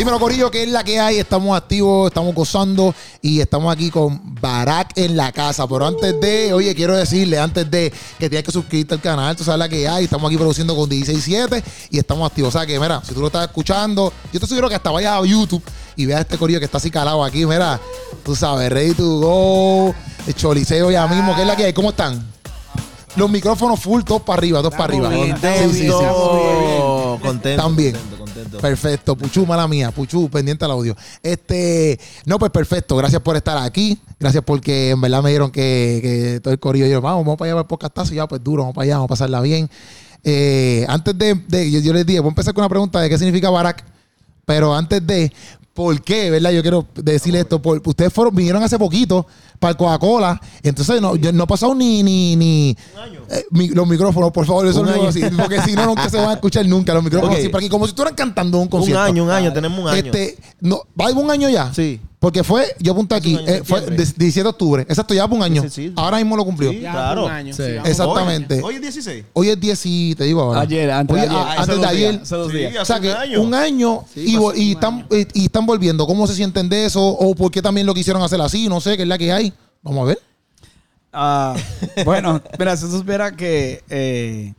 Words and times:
Dímelo, 0.00 0.18
Corillo, 0.18 0.50
que 0.50 0.62
es 0.62 0.68
la 0.70 0.82
que 0.82 0.98
hay. 0.98 1.18
Estamos 1.18 1.54
activos, 1.54 2.08
estamos 2.08 2.34
gozando 2.34 2.94
y 3.20 3.38
estamos 3.38 3.70
aquí 3.70 3.90
con 3.90 4.34
Barack 4.40 4.96
en 4.96 5.14
la 5.14 5.30
casa. 5.30 5.68
Pero 5.68 5.86
antes 5.86 6.18
de, 6.18 6.54
oye, 6.54 6.74
quiero 6.74 6.96
decirle, 6.96 7.38
antes 7.38 7.70
de 7.70 7.92
que 8.18 8.30
tienes 8.30 8.46
que 8.46 8.50
suscribirte 8.50 8.94
al 8.94 9.02
canal, 9.02 9.36
tú 9.36 9.44
sabes 9.44 9.58
la 9.58 9.68
que 9.68 9.86
hay. 9.86 10.04
Estamos 10.04 10.30
aquí 10.30 10.38
produciendo 10.38 10.74
con 10.74 10.88
16.7 10.88 11.62
y 11.90 11.98
estamos 11.98 12.26
activos. 12.30 12.54
O 12.54 12.58
sea 12.58 12.66
que, 12.66 12.80
mira, 12.80 13.02
si 13.06 13.12
tú 13.12 13.20
lo 13.20 13.26
estás 13.26 13.46
escuchando, 13.46 14.10
yo 14.32 14.40
te 14.40 14.46
sugiero 14.46 14.70
que 14.70 14.74
hasta 14.76 14.90
vayas 14.90 15.20
a 15.22 15.26
YouTube 15.26 15.62
y 15.96 16.06
veas 16.06 16.20
este 16.22 16.38
Corillo 16.38 16.60
que 16.60 16.64
está 16.64 16.78
así 16.78 16.90
calado 16.90 17.22
aquí. 17.22 17.44
Mira, 17.44 17.78
tú 18.24 18.34
sabes, 18.34 18.72
ready 18.72 18.94
to 18.94 19.04
go. 19.04 19.94
El 20.26 20.34
choliseo 20.34 20.90
ya 20.90 21.06
mismo, 21.08 21.34
que 21.36 21.42
es 21.42 21.46
la 21.46 21.56
que 21.56 21.64
hay. 21.66 21.74
¿Cómo 21.74 21.90
están? 21.90 22.26
Los 23.16 23.28
micrófonos 23.28 23.80
full, 23.80 24.02
todos 24.02 24.22
para 24.22 24.38
arriba, 24.38 24.60
todos 24.60 24.72
para 24.72 24.84
arriba. 24.84 25.08
bien, 25.10 25.36
Sí, 25.36 25.72
sí, 25.72 25.80
sí. 25.82 25.88
Contento, 25.88 27.18
contento, 27.20 27.62
También. 27.62 27.92
contento, 27.92 28.19
Perfecto, 28.60 29.16
Puchu, 29.16 29.46
mala 29.46 29.66
mía, 29.68 29.90
Puchu, 29.90 30.28
pendiente 30.30 30.64
al 30.64 30.70
audio. 30.72 30.96
Este, 31.22 31.98
no, 32.26 32.38
pues 32.38 32.50
perfecto, 32.50 32.96
gracias 32.96 33.20
por 33.22 33.36
estar 33.36 33.58
aquí. 33.58 33.98
Gracias 34.18 34.42
porque 34.44 34.90
en 34.90 35.00
verdad 35.00 35.22
me 35.22 35.30
dieron 35.30 35.50
que, 35.50 36.00
que 36.02 36.40
todo 36.40 36.52
el 36.52 36.60
corillo 36.60 36.86
yo, 36.86 37.00
vamos, 37.00 37.24
vamos 37.24 37.38
para 37.38 37.50
allá 37.50 37.54
para 37.54 37.62
el 37.62 37.68
podcastazo, 37.68 38.12
y 38.12 38.16
ya 38.16 38.26
pues 38.28 38.42
duro, 38.42 38.62
vamos 38.62 38.74
para 38.74 38.84
allá, 38.84 38.94
vamos 38.96 39.06
a 39.06 39.08
pasarla 39.08 39.40
bien. 39.40 39.68
Eh, 40.22 40.84
antes 40.88 41.16
de, 41.16 41.70
yo, 41.70 41.92
les 41.92 42.04
dije, 42.04 42.20
voy 42.20 42.28
a 42.28 42.30
empezar 42.30 42.52
con 42.54 42.62
una 42.62 42.68
pregunta 42.68 43.00
de 43.00 43.08
qué 43.08 43.16
significa 43.16 43.48
Barak, 43.50 43.84
pero 44.44 44.74
antes 44.74 45.06
de, 45.06 45.32
¿por 45.72 46.00
qué? 46.02 46.30
¿Verdad? 46.30 46.50
Yo 46.50 46.60
quiero 46.62 46.86
decirle 46.94 47.40
esto, 47.40 47.62
por- 47.62 47.80
ustedes 47.86 48.12
vinieron 48.32 48.62
hace 48.62 48.78
poquito 48.78 49.26
para 49.60 49.70
el 49.72 49.76
Coca-Cola, 49.76 50.40
entonces 50.62 51.00
no, 51.00 51.14
yo- 51.16 51.32
no 51.32 51.44
ha 51.44 51.46
pasado 51.46 51.74
ni, 51.74 52.02
ni, 52.02 52.34
ni 52.34 52.70
eh, 53.30 53.44
mi- 53.50 53.68
los 53.68 53.86
micrófonos, 53.86 54.32
por 54.32 54.46
favor, 54.46 54.66
eso 54.66 54.80
Un 54.80 54.86
no 54.86 54.92
año. 54.94 55.08
así, 55.08 55.20
porque 55.38 55.60
si 55.62 55.74
no, 55.74 55.86
nunca 55.86 56.08
se 56.08 56.16
van 56.16 56.30
a 56.30 56.32
escuchar 56.32 56.66
nunca 56.66 56.94
los 56.94 57.04
micrófonos 57.04 57.36
así, 57.38 57.48
por 57.50 57.60
aquí, 57.60 57.68
como 57.68 57.84
si 57.86 57.90
estuvieran 57.90 58.14
cantando 58.16 58.56
un 58.58 58.64
Un 58.64 58.68
concierto. 58.68 59.02
año, 59.02 59.22
un 59.24 59.30
año, 59.30 59.52
tenemos 59.52 59.78
un 59.78 59.88
año. 59.88 59.96
Este, 59.98 60.36
no, 60.60 60.82
¿va 61.00 61.10
un 61.12 61.30
año 61.30 61.48
ya? 61.50 61.72
Sí. 61.74 62.00
Porque 62.18 62.44
fue, 62.44 62.66
yo 62.78 62.92
apunté 62.92 63.14
aquí, 63.14 63.34
un 63.34 63.40
eh, 63.48 63.62
fue 63.64 63.78
septiembre. 63.78 64.04
de- 64.04 64.12
17 64.18 64.42
de 64.42 64.48
octubre. 64.50 64.82
Exacto, 64.82 65.14
ya 65.14 65.24
va 65.26 65.34
un 65.34 65.42
año. 65.42 65.62
Sí, 65.62 65.68
sí, 65.70 65.86
sí. 65.88 65.92
Ahora 65.96 66.18
mismo 66.18 66.36
lo 66.36 66.44
cumplió. 66.44 66.70
Claro. 66.78 67.24
un 67.24 67.30
año. 67.30 67.54
Exactamente. 67.84 68.56
Hoy, 68.56 68.62
hoy 68.62 68.74
es 68.74 68.80
16. 68.82 69.24
Hoy 69.32 69.48
es 69.48 69.58
10 69.58 69.80
y 69.86 70.14
te 70.16 70.24
digo 70.24 70.42
ahora. 70.42 70.60
Ayer, 70.60 70.90
antes 70.90 71.14
Hoy- 71.14 71.20
de 71.22 71.28
ayer. 71.28 71.38
a- 71.38 71.52
antes 71.52 71.66
de 71.68 71.74
dos 71.76 71.86
ayer. 71.86 72.10
días, 72.12 72.22
hace 72.22 72.34
dos 72.36 72.52
Sí, 72.52 72.58
días. 72.58 72.76
O 72.78 72.84
sea 72.84 73.00
que 73.00 73.08
un 73.10 73.16
año. 73.16 73.40
un 73.42 73.54
año 73.54 74.04
Sí, 74.12 74.20
y, 74.26 74.32
y 74.32 74.36
un 74.36 74.54
están, 74.74 75.06
eh, 75.10 75.26
y 75.32 75.44
están 75.46 75.64
volviendo. 75.64 76.06
¿Cómo 76.06 76.26
se 76.26 76.34
sienten 76.34 76.68
de 76.68 76.84
eso? 76.84 77.02
¿O 77.02 77.34
por 77.34 77.50
qué 77.50 77.62
también 77.62 77.86
lo 77.86 77.94
quisieron 77.94 78.22
hacer 78.22 78.38
así? 78.42 78.68
No 78.68 78.82
sé, 78.82 78.96
qué 78.98 79.02
es 79.04 79.08
la 79.08 79.16
que 79.16 79.32
hay. 79.32 79.49
Vamos 79.82 80.02
a 80.02 80.04
ver. 80.08 80.18
Ah, 81.12 81.56
bueno, 82.04 82.40
mira, 82.58 82.76
si 82.76 82.88
supiera 82.90 83.34
que 83.36 83.82
eh, 83.90 84.54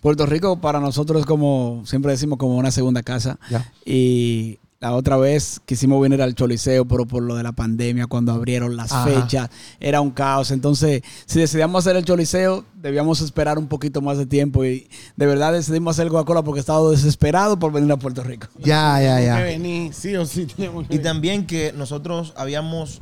Puerto 0.00 0.26
Rico 0.26 0.60
para 0.60 0.80
nosotros 0.80 1.20
es 1.20 1.26
como, 1.26 1.82
siempre 1.86 2.12
decimos, 2.12 2.38
como 2.38 2.56
una 2.56 2.70
segunda 2.70 3.02
casa. 3.02 3.38
Ya. 3.50 3.70
Y 3.84 4.58
la 4.80 4.94
otra 4.94 5.16
vez 5.16 5.60
quisimos 5.64 6.00
venir 6.02 6.20
al 6.22 6.34
Choliseo, 6.34 6.84
pero 6.86 7.06
por 7.06 7.22
lo 7.22 7.34
de 7.36 7.42
la 7.44 7.52
pandemia, 7.52 8.06
cuando 8.08 8.32
abrieron 8.32 8.76
las 8.76 8.90
Ajá. 8.92 9.04
fechas, 9.06 9.48
era 9.78 10.00
un 10.00 10.10
caos. 10.10 10.50
Entonces, 10.50 11.02
si 11.24 11.38
decidíamos 11.38 11.86
hacer 11.86 11.96
el 11.96 12.04
Choliseo, 12.04 12.64
debíamos 12.74 13.20
esperar 13.20 13.56
un 13.58 13.68
poquito 13.68 14.00
más 14.02 14.18
de 14.18 14.26
tiempo. 14.26 14.64
Y 14.64 14.88
de 15.16 15.26
verdad 15.26 15.52
decidimos 15.52 15.96
hacer 15.98 16.08
Coca-Cola 16.08 16.42
porque 16.42 16.60
estaba 16.60 16.90
desesperado 16.90 17.58
por 17.58 17.70
venir 17.72 17.92
a 17.92 17.96
Puerto 17.96 18.24
Rico. 18.24 18.48
Ya, 18.58 19.00
ya, 19.00 19.18
Que 19.18 19.24
ya. 19.26 19.36
venir, 19.36 19.94
sí 19.94 20.16
o 20.16 20.26
sí 20.26 20.46
que 20.46 20.64
Y 20.64 20.68
venir. 20.68 21.02
también 21.02 21.46
que 21.46 21.72
nosotros 21.72 22.34
habíamos, 22.36 23.00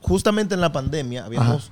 justamente 0.00 0.54
en 0.54 0.60
la 0.60 0.72
pandemia, 0.72 1.24
habíamos 1.24 1.70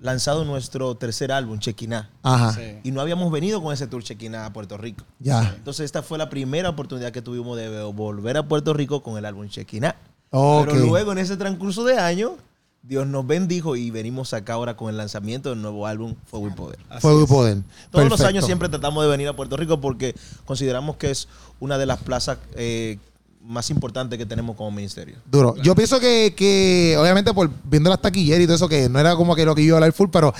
lanzado 0.00 0.44
nuestro 0.44 0.94
tercer 0.96 1.32
álbum, 1.32 1.58
Chequiná. 1.58 2.10
Ajá. 2.22 2.58
Y 2.84 2.90
no 2.90 3.00
habíamos 3.00 3.30
venido 3.32 3.62
con 3.62 3.72
ese 3.72 3.86
tour 3.86 4.02
Chequiná 4.02 4.46
a 4.46 4.52
Puerto 4.52 4.76
Rico. 4.76 5.04
Ya. 5.18 5.54
Entonces 5.56 5.84
esta 5.84 6.02
fue 6.02 6.18
la 6.18 6.28
primera 6.28 6.68
oportunidad 6.70 7.12
que 7.12 7.22
tuvimos 7.22 7.56
de 7.56 7.82
volver 7.84 8.36
a 8.36 8.46
Puerto 8.46 8.74
Rico 8.74 9.02
con 9.02 9.18
el 9.18 9.24
álbum 9.24 9.48
Chequiná. 9.48 9.96
Ok. 10.30 10.68
Pero 10.70 10.86
luego 10.86 11.12
en 11.12 11.18
ese 11.18 11.36
transcurso 11.36 11.84
de 11.84 11.98
año, 11.98 12.36
Dios 12.82 13.06
nos 13.06 13.26
bendijo 13.26 13.74
y 13.74 13.90
venimos 13.90 14.32
acá 14.32 14.54
ahora 14.54 14.76
con 14.76 14.88
el 14.90 14.96
lanzamiento 14.96 15.50
del 15.50 15.60
nuevo 15.60 15.86
álbum 15.86 16.14
Fuego 16.26 16.48
y 16.48 16.50
Poder. 16.52 16.78
Fuego 17.00 17.22
y 17.22 17.26
poder. 17.26 17.58
Todos 17.90 18.08
los 18.08 18.20
años 18.20 18.44
siempre 18.44 18.68
tratamos 18.68 19.02
de 19.02 19.10
venir 19.10 19.26
a 19.28 19.34
Puerto 19.34 19.56
Rico 19.56 19.80
porque 19.80 20.14
consideramos 20.44 20.96
que 20.96 21.10
es 21.10 21.28
una 21.58 21.78
de 21.78 21.86
las 21.86 21.98
plazas 21.98 22.38
eh, 22.54 22.98
más 23.46 23.70
importantes 23.70 24.18
que 24.18 24.26
tenemos 24.26 24.56
como 24.56 24.70
ministerio. 24.70 25.16
Duro. 25.30 25.54
Yo 25.62 25.74
pienso 25.74 26.00
que, 26.00 26.34
que, 26.36 26.96
obviamente, 26.98 27.32
por 27.32 27.50
viendo 27.64 27.88
las 27.88 28.00
taquilleras 28.00 28.42
y 28.42 28.46
todo 28.46 28.56
eso, 28.56 28.68
que 28.68 28.88
no 28.88 28.98
era 28.98 29.16
como 29.16 29.34
que 29.34 29.44
lo 29.44 29.54
que 29.54 29.62
yo 29.62 29.68
iba 29.68 29.76
a 29.76 29.78
hablar 29.78 29.92
full, 29.92 30.08
pero 30.10 30.34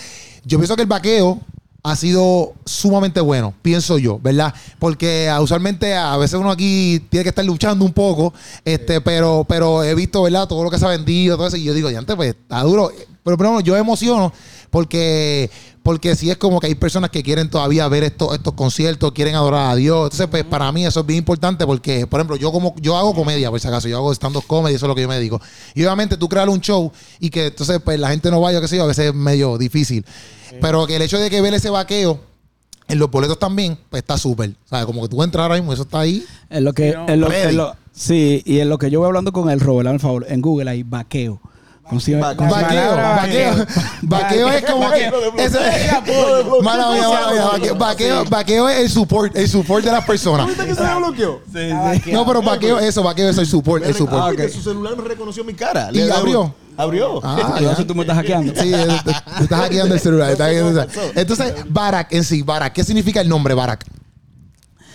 yo 0.44 0.58
pienso 0.58 0.76
que 0.76 0.82
el 0.82 0.88
vaqueo 0.88 1.40
ha 1.82 1.94
sido 1.94 2.54
sumamente 2.64 3.20
bueno, 3.20 3.54
pienso 3.62 3.96
yo, 3.96 4.18
¿verdad? 4.18 4.52
Porque 4.80 5.28
ah, 5.28 5.40
usualmente 5.40 5.94
a 5.94 6.16
veces 6.16 6.38
uno 6.38 6.50
aquí 6.50 7.00
tiene 7.08 7.22
que 7.22 7.28
estar 7.28 7.44
luchando 7.44 7.84
un 7.84 7.92
poco, 7.92 8.34
este, 8.64 9.00
pero, 9.00 9.46
pero 9.48 9.84
he 9.84 9.94
visto, 9.94 10.22
¿verdad? 10.22 10.48
Todo 10.48 10.64
lo 10.64 10.70
que 10.70 10.80
se 10.80 10.84
ha 10.84 10.88
vendido, 10.88 11.36
todo 11.36 11.46
eso, 11.46 11.56
y 11.56 11.62
yo 11.62 11.74
digo, 11.74 11.88
ya 11.88 12.00
antes, 12.00 12.16
pues, 12.16 12.30
está 12.30 12.62
duro. 12.62 12.90
Pero, 13.22 13.38
pero 13.38 13.60
yo 13.60 13.74
me 13.74 13.78
emociono 13.78 14.32
porque, 14.70 15.48
porque 15.86 16.16
sí 16.16 16.28
es 16.30 16.36
como 16.36 16.58
que 16.58 16.66
hay 16.66 16.74
personas 16.74 17.10
que 17.10 17.22
quieren 17.22 17.48
todavía 17.48 17.86
ver 17.86 18.02
estos, 18.02 18.34
estos 18.34 18.54
conciertos, 18.54 19.12
quieren 19.12 19.36
adorar 19.36 19.70
a 19.70 19.76
Dios. 19.76 20.06
Entonces, 20.06 20.26
pues, 20.28 20.42
para 20.42 20.72
mí 20.72 20.84
eso 20.84 20.98
es 20.98 21.06
bien 21.06 21.18
importante 21.18 21.64
porque, 21.64 22.08
por 22.08 22.18
ejemplo, 22.18 22.34
yo 22.36 22.50
como 22.50 22.74
yo 22.80 22.96
hago 22.96 23.14
comedia, 23.14 23.50
por 23.50 23.60
si 23.60 23.68
acaso, 23.68 23.86
yo 23.86 23.96
hago 23.98 24.12
stand-up 24.12 24.44
comedy, 24.48 24.74
eso 24.74 24.86
es 24.86 24.88
lo 24.88 24.96
que 24.96 25.02
yo 25.02 25.08
me 25.08 25.14
dedico. 25.14 25.40
Y 25.76 25.84
obviamente 25.84 26.16
tú 26.16 26.28
crear 26.28 26.48
un 26.48 26.60
show 26.60 26.90
y 27.20 27.30
que 27.30 27.46
entonces 27.46 27.80
pues 27.84 28.00
la 28.00 28.08
gente 28.10 28.32
no 28.32 28.40
vaya, 28.40 28.60
qué 28.60 28.66
sé 28.66 28.76
yo, 28.78 28.82
a 28.82 28.86
veces 28.86 29.06
es 29.10 29.14
medio 29.14 29.56
difícil. 29.58 30.04
Pero 30.60 30.84
que 30.88 30.96
el 30.96 31.02
hecho 31.02 31.18
de 31.20 31.30
que 31.30 31.40
ver 31.40 31.54
ese 31.54 31.70
vaqueo 31.70 32.18
en 32.88 32.98
los 32.98 33.08
boletos 33.08 33.38
también, 33.38 33.78
pues 33.88 34.02
está 34.02 34.18
súper. 34.18 34.50
O 34.64 34.68
sea, 34.68 34.84
como 34.86 35.02
que 35.02 35.08
tú 35.08 35.22
entras 35.22 35.42
ahora 35.44 35.54
mismo, 35.54 35.72
eso 35.72 35.82
está 35.82 36.00
ahí. 36.00 36.24
En 36.50 36.64
lo 36.64 36.72
que, 36.72 36.90
Sí, 36.90 36.96
no, 36.96 37.08
en 37.08 37.20
lo- 37.20 37.32
en 37.32 37.56
lo- 37.56 37.76
sí, 37.92 38.42
y 38.44 38.58
en 38.58 38.68
lo 38.68 38.78
que 38.78 38.90
yo 38.90 38.98
voy 38.98 39.06
hablando 39.06 39.32
con 39.32 39.50
el 39.50 39.60
Robert, 39.60 39.88
el 39.88 40.00
favor, 40.00 40.26
en 40.28 40.40
Google 40.42 40.68
hay 40.68 40.82
vaqueo. 40.82 41.40
Consigue- 41.88 42.18
Vaqueo. 42.20 42.48
Vaqueo, 42.48 42.96
vaqueo. 42.96 43.66
Vaqueo 44.02 44.48
es 44.50 44.64
como 44.64 44.90
que. 44.90 45.06
ese- 45.38 45.58
Mala 46.62 46.90
mía, 46.90 47.08
mala 47.08 47.30
mía, 47.32 47.44
vaqueo- 47.52 47.78
Vaqueo, 47.78 48.24
vaqueo 48.24 48.68
es 48.68 48.78
el 48.80 48.90
support, 48.90 49.36
el 49.36 49.48
support 49.48 49.84
de 49.84 49.92
las 49.92 50.04
personas. 50.04 50.48
¿Viste 50.48 50.66
que 50.66 50.74
se 50.74 50.82
me 50.82 50.94
bloqueó? 50.96 51.40
No, 52.12 52.26
pero 52.26 52.42
vaqueo, 52.42 52.78
eso, 52.80 53.02
vaqueo 53.02 53.28
es 53.30 53.38
el 53.38 53.46
support, 53.46 53.84
el 53.84 53.90
Ah, 53.92 53.94
support. 53.94 54.36
que 54.36 54.48
su 54.48 54.62
celular 54.62 54.96
no 54.96 55.04
reconoció 55.04 55.44
mi 55.44 55.54
cara. 55.54 55.88
¿Y 55.92 56.00
abrió? 56.10 56.54
Abrió. 56.76 57.20
Ah, 57.22 57.58
sé 57.76 57.84
tú 57.84 57.94
me 57.94 58.02
estás 58.02 58.16
hackeando. 58.16 58.52
Sí, 58.54 58.70
te, 58.70 59.42
estás 59.42 59.60
hackeando 59.60 59.94
el 59.94 60.00
celular. 60.00 60.26
te 60.26 60.32
estás 60.32 60.46
hackeando 60.48 60.80
el 60.82 60.90
celular. 60.90 61.12
Entonces, 61.16 61.54
Barak 61.68 62.12
en 62.12 62.24
sí, 62.24 62.42
Barak, 62.42 62.72
¿qué 62.72 62.84
significa 62.84 63.20
el 63.20 63.28
nombre 63.28 63.54
Barak? 63.54 63.84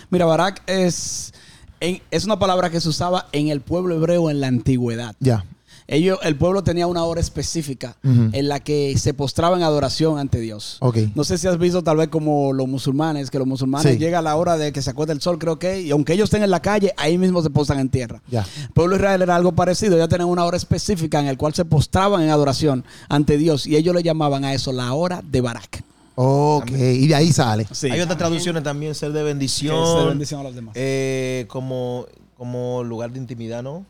Mira, 0.09 0.25
Barak 0.25 0.61
es, 0.67 1.33
es 1.79 2.25
una 2.25 2.37
palabra 2.37 2.69
que 2.69 2.81
se 2.81 2.89
usaba 2.89 3.27
en 3.31 3.47
el 3.47 3.61
pueblo 3.61 3.95
hebreo 3.95 4.29
en 4.29 4.41
la 4.41 4.47
antigüedad. 4.47 5.15
Ya. 5.19 5.45
Ellos, 5.91 6.17
el 6.23 6.35
pueblo 6.37 6.63
tenía 6.63 6.87
una 6.87 7.03
hora 7.03 7.19
específica 7.21 7.97
en 8.03 8.47
la 8.47 8.59
que 8.61 8.97
se 8.97 9.13
postraba 9.13 9.57
en 9.57 9.63
adoración 9.63 10.17
ante 10.19 10.39
Dios. 10.39 10.77
Ok. 10.79 10.97
No 11.15 11.23
sé 11.23 11.37
si 11.37 11.47
has 11.47 11.57
visto 11.59 11.83
tal 11.83 11.97
vez 11.97 12.07
como 12.07 12.53
los 12.53 12.67
musulmanes, 12.67 13.29
que 13.29 13.37
los 13.37 13.45
musulmanes 13.47 13.91
Sí. 13.93 13.97
llega 13.99 14.21
la 14.21 14.35
hora 14.37 14.57
de 14.57 14.71
que 14.71 14.81
se 14.81 14.89
acuesta 14.89 15.11
el 15.13 15.21
sol, 15.21 15.37
creo 15.37 15.59
que, 15.59 15.81
y 15.81 15.91
aunque 15.91 16.13
ellos 16.13 16.25
estén 16.25 16.43
en 16.43 16.49
la 16.49 16.61
calle, 16.61 16.93
ahí 16.97 17.17
mismo 17.17 17.41
se 17.43 17.49
postran 17.49 17.79
en 17.79 17.89
tierra. 17.89 18.21
Ya. 18.29 18.45
El 18.63 18.69
pueblo 18.69 18.95
de 18.95 19.01
Israel 19.01 19.21
era 19.21 19.35
algo 19.35 19.51
parecido, 19.51 19.95
ellos 19.97 20.07
tenían 20.09 20.29
una 20.29 20.45
hora 20.45 20.57
específica 20.57 21.19
en 21.19 21.25
la 21.25 21.35
cual 21.35 21.53
se 21.53 21.65
postraban 21.65 22.21
en 22.23 22.29
adoración 22.29 22.85
ante 23.09 23.37
Dios 23.37 23.67
y 23.67 23.75
ellos 23.75 23.93
le 23.93 24.01
llamaban 24.01 24.45
a 24.45 24.53
eso 24.53 24.71
la 24.71 24.93
hora 24.93 25.21
de 25.29 25.41
Barak. 25.41 25.83
Ok, 26.15 26.71
y 26.71 27.07
de 27.07 27.15
ahí 27.15 27.31
sale. 27.33 27.67
Sí. 27.71 27.89
Hay 27.89 27.99
otras 27.99 28.17
traducciones 28.17 28.63
también, 28.63 28.93
ser 28.95 29.11
de 29.11 29.23
bendición. 29.23 29.75
se 29.99 30.05
bendición 30.07 30.39
a 30.39 30.43
los 30.43 30.55
demás. 30.55 30.73
eh, 30.77 31.45
como, 31.49 32.05
como 32.37 32.83
lugar 32.83 33.11
de 33.11 33.19
intimidad, 33.19 33.61
¿no? 33.63 33.85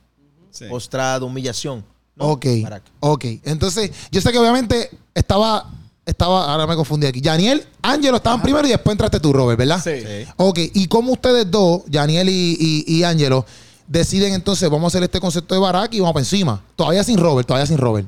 Sí. 0.51 0.65
Postrado, 0.69 1.25
humillación. 1.27 1.83
¿No? 2.15 2.25
Ok, 2.25 2.45
ok. 2.99 3.25
Entonces, 3.43 3.91
yo 4.11 4.21
sé 4.21 4.31
que 4.31 4.37
obviamente 4.39 4.89
estaba, 5.13 5.71
estaba, 6.05 6.51
ahora 6.51 6.67
me 6.67 6.75
confundí 6.75 7.07
aquí. 7.07 7.21
Yaniel, 7.21 7.65
Ángelo 7.81 8.17
estaban 8.17 8.41
primero 8.41 8.67
y 8.67 8.71
después 8.71 8.93
entraste 8.93 9.19
tú, 9.19 9.31
Robert, 9.33 9.57
¿verdad? 9.57 9.81
Sí. 9.83 10.01
Sí. 10.05 10.31
Ok, 10.37 10.59
¿y 10.73 10.87
cómo 10.87 11.13
ustedes 11.13 11.49
dos, 11.49 11.83
Yaniel 11.87 12.29
y, 12.29 12.57
y, 12.59 12.83
y 12.97 13.03
Ángelo, 13.03 13.45
deciden 13.87 14.33
entonces, 14.33 14.69
vamos 14.69 14.85
a 14.85 14.87
hacer 14.97 15.03
este 15.03 15.19
concepto 15.19 15.53
de 15.55 15.61
Barak 15.61 15.93
y 15.93 15.99
vamos 15.99 16.13
para 16.13 16.21
encima? 16.21 16.63
Todavía 16.75 17.03
sin 17.03 17.17
Robert, 17.17 17.47
todavía 17.47 17.65
sin 17.65 17.77
Robert. 17.77 18.07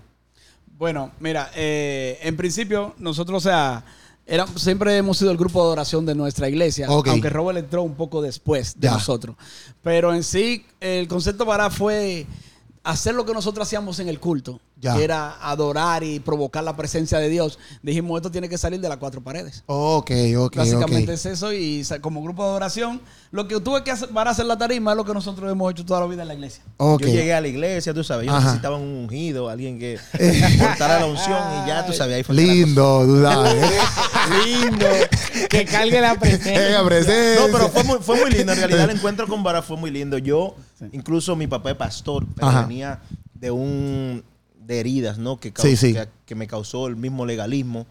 Bueno, 0.78 1.12
mira, 1.20 1.50
eh, 1.56 2.20
en 2.24 2.36
principio 2.36 2.94
nosotros, 2.98 3.38
o 3.38 3.50
sea, 3.50 3.86
era- 4.26 4.48
siempre 4.56 4.96
hemos 4.98 5.18
sido 5.18 5.32
el 5.32 5.38
grupo 5.38 5.60
de 5.62 5.66
adoración 5.68 6.06
de 6.06 6.16
nuestra 6.16 6.50
iglesia, 6.50 6.90
Ok. 6.90 7.08
aunque 7.10 7.30
Robert 7.30 7.60
entró 7.60 7.84
un 7.84 7.96
poco 7.96 8.22
después 8.22 8.74
de 8.80 8.88
Ya. 8.88 8.94
nosotros. 8.94 9.36
Pero 9.82 10.14
en 10.14 10.24
sí, 10.24 10.66
el 10.82 11.08
concepto 11.08 11.46
para 11.46 11.70
fue 11.70 12.26
hacer 12.84 13.16
lo 13.16 13.26
que 13.26 13.34
nosotros 13.34 13.68
hacíamos 13.68 14.00
en 14.00 14.10
el 14.10 14.20
culto, 14.20 14.60
Ya. 14.84 14.96
que 14.96 15.04
era 15.04 15.38
adorar 15.42 16.04
y 16.04 16.20
provocar 16.20 16.64
la 16.64 16.76
presencia 16.76 17.18
de 17.20 17.30
Dios, 17.30 17.58
dijimos 17.82 18.18
esto 18.18 18.30
tiene 18.30 18.50
que 18.50 18.58
salir 18.58 18.82
de 18.82 18.90
las 18.90 18.98
cuatro 18.98 19.22
paredes. 19.22 19.64
Ok, 19.66 20.12
ok, 20.38 20.56
Básicamente 20.58 21.14
es 21.14 21.26
eso 21.26 21.54
y 21.54 21.84
como 22.02 22.22
grupo 22.22 22.44
de 22.44 22.50
adoración, 22.50 23.02
lo 23.32 23.48
que 23.48 23.60
tuve 23.62 23.84
que 23.84 23.92
hacer 23.92 24.10
para 24.10 24.32
hacer 24.32 24.46
la 24.46 24.58
tarima 24.58 24.92
es 24.92 24.98
lo 24.98 25.06
que 25.06 25.14
nosotros 25.14 25.50
hemos 25.50 25.72
hecho 25.72 25.86
toda 25.86 26.02
la 26.02 26.08
vida 26.08 26.24
en 26.24 26.28
la 26.28 26.34
iglesia. 26.34 26.64
Ok. 26.78 27.02
Yo 27.02 27.08
llegué 27.08 27.34
a 27.34 27.42
la 27.42 27.48
iglesia, 27.48 27.94
tú 27.94 28.04
sabes, 28.04 28.28
yo 28.28 28.34
Ajá. 28.34 28.42
necesitaba 28.46 28.78
un 28.78 28.90
ungido, 28.90 29.50
alguien 29.50 29.80
que 29.80 29.98
portara 30.60 31.00
la 31.00 31.06
unción 31.06 31.40
y 31.64 31.68
ya 31.68 31.86
tú 31.86 31.94
sabes, 31.94 32.18
ahí 32.18 32.24
fue 32.24 32.36
Lindo, 32.36 33.22
sabes. 33.24 33.72
Lindo. 34.46 34.86
que 35.50 35.66
cargue 35.66 36.02
la 36.02 36.20
presencia. 36.20 36.84
Presencia. 36.84 37.46
No, 37.48 37.52
pero 37.52 37.70
fue 37.70 37.84
muy, 37.84 37.98
fue 38.02 38.20
muy 38.20 38.32
lindo. 38.32 38.52
En 38.52 38.60
realidad, 38.60 38.90
el 38.90 38.98
encuentro 38.98 39.28
con 39.28 39.44
Vara 39.44 39.62
fue 39.62 39.78
muy 39.78 39.92
lindo. 39.92 40.18
Yo, 40.18 40.56
incluso 40.92 41.36
mi 41.36 41.48
papá 41.48 41.72
es 41.72 41.78
pastor, 41.78 42.26
pero 42.36 42.48
Ajá. 42.48 42.62
venía 42.64 43.00
de 43.34 43.52
un 43.52 44.24
de 44.66 44.80
heridas, 44.80 45.18
¿no? 45.18 45.40
Que, 45.40 45.54
Sí, 45.58 45.76
sí. 45.78 45.94
Que, 45.94 46.08
que 46.26 46.36
me 46.36 46.48
causó 46.48 46.88
el 46.88 46.96
mismo 46.96 47.26
legalismo. 47.26 47.86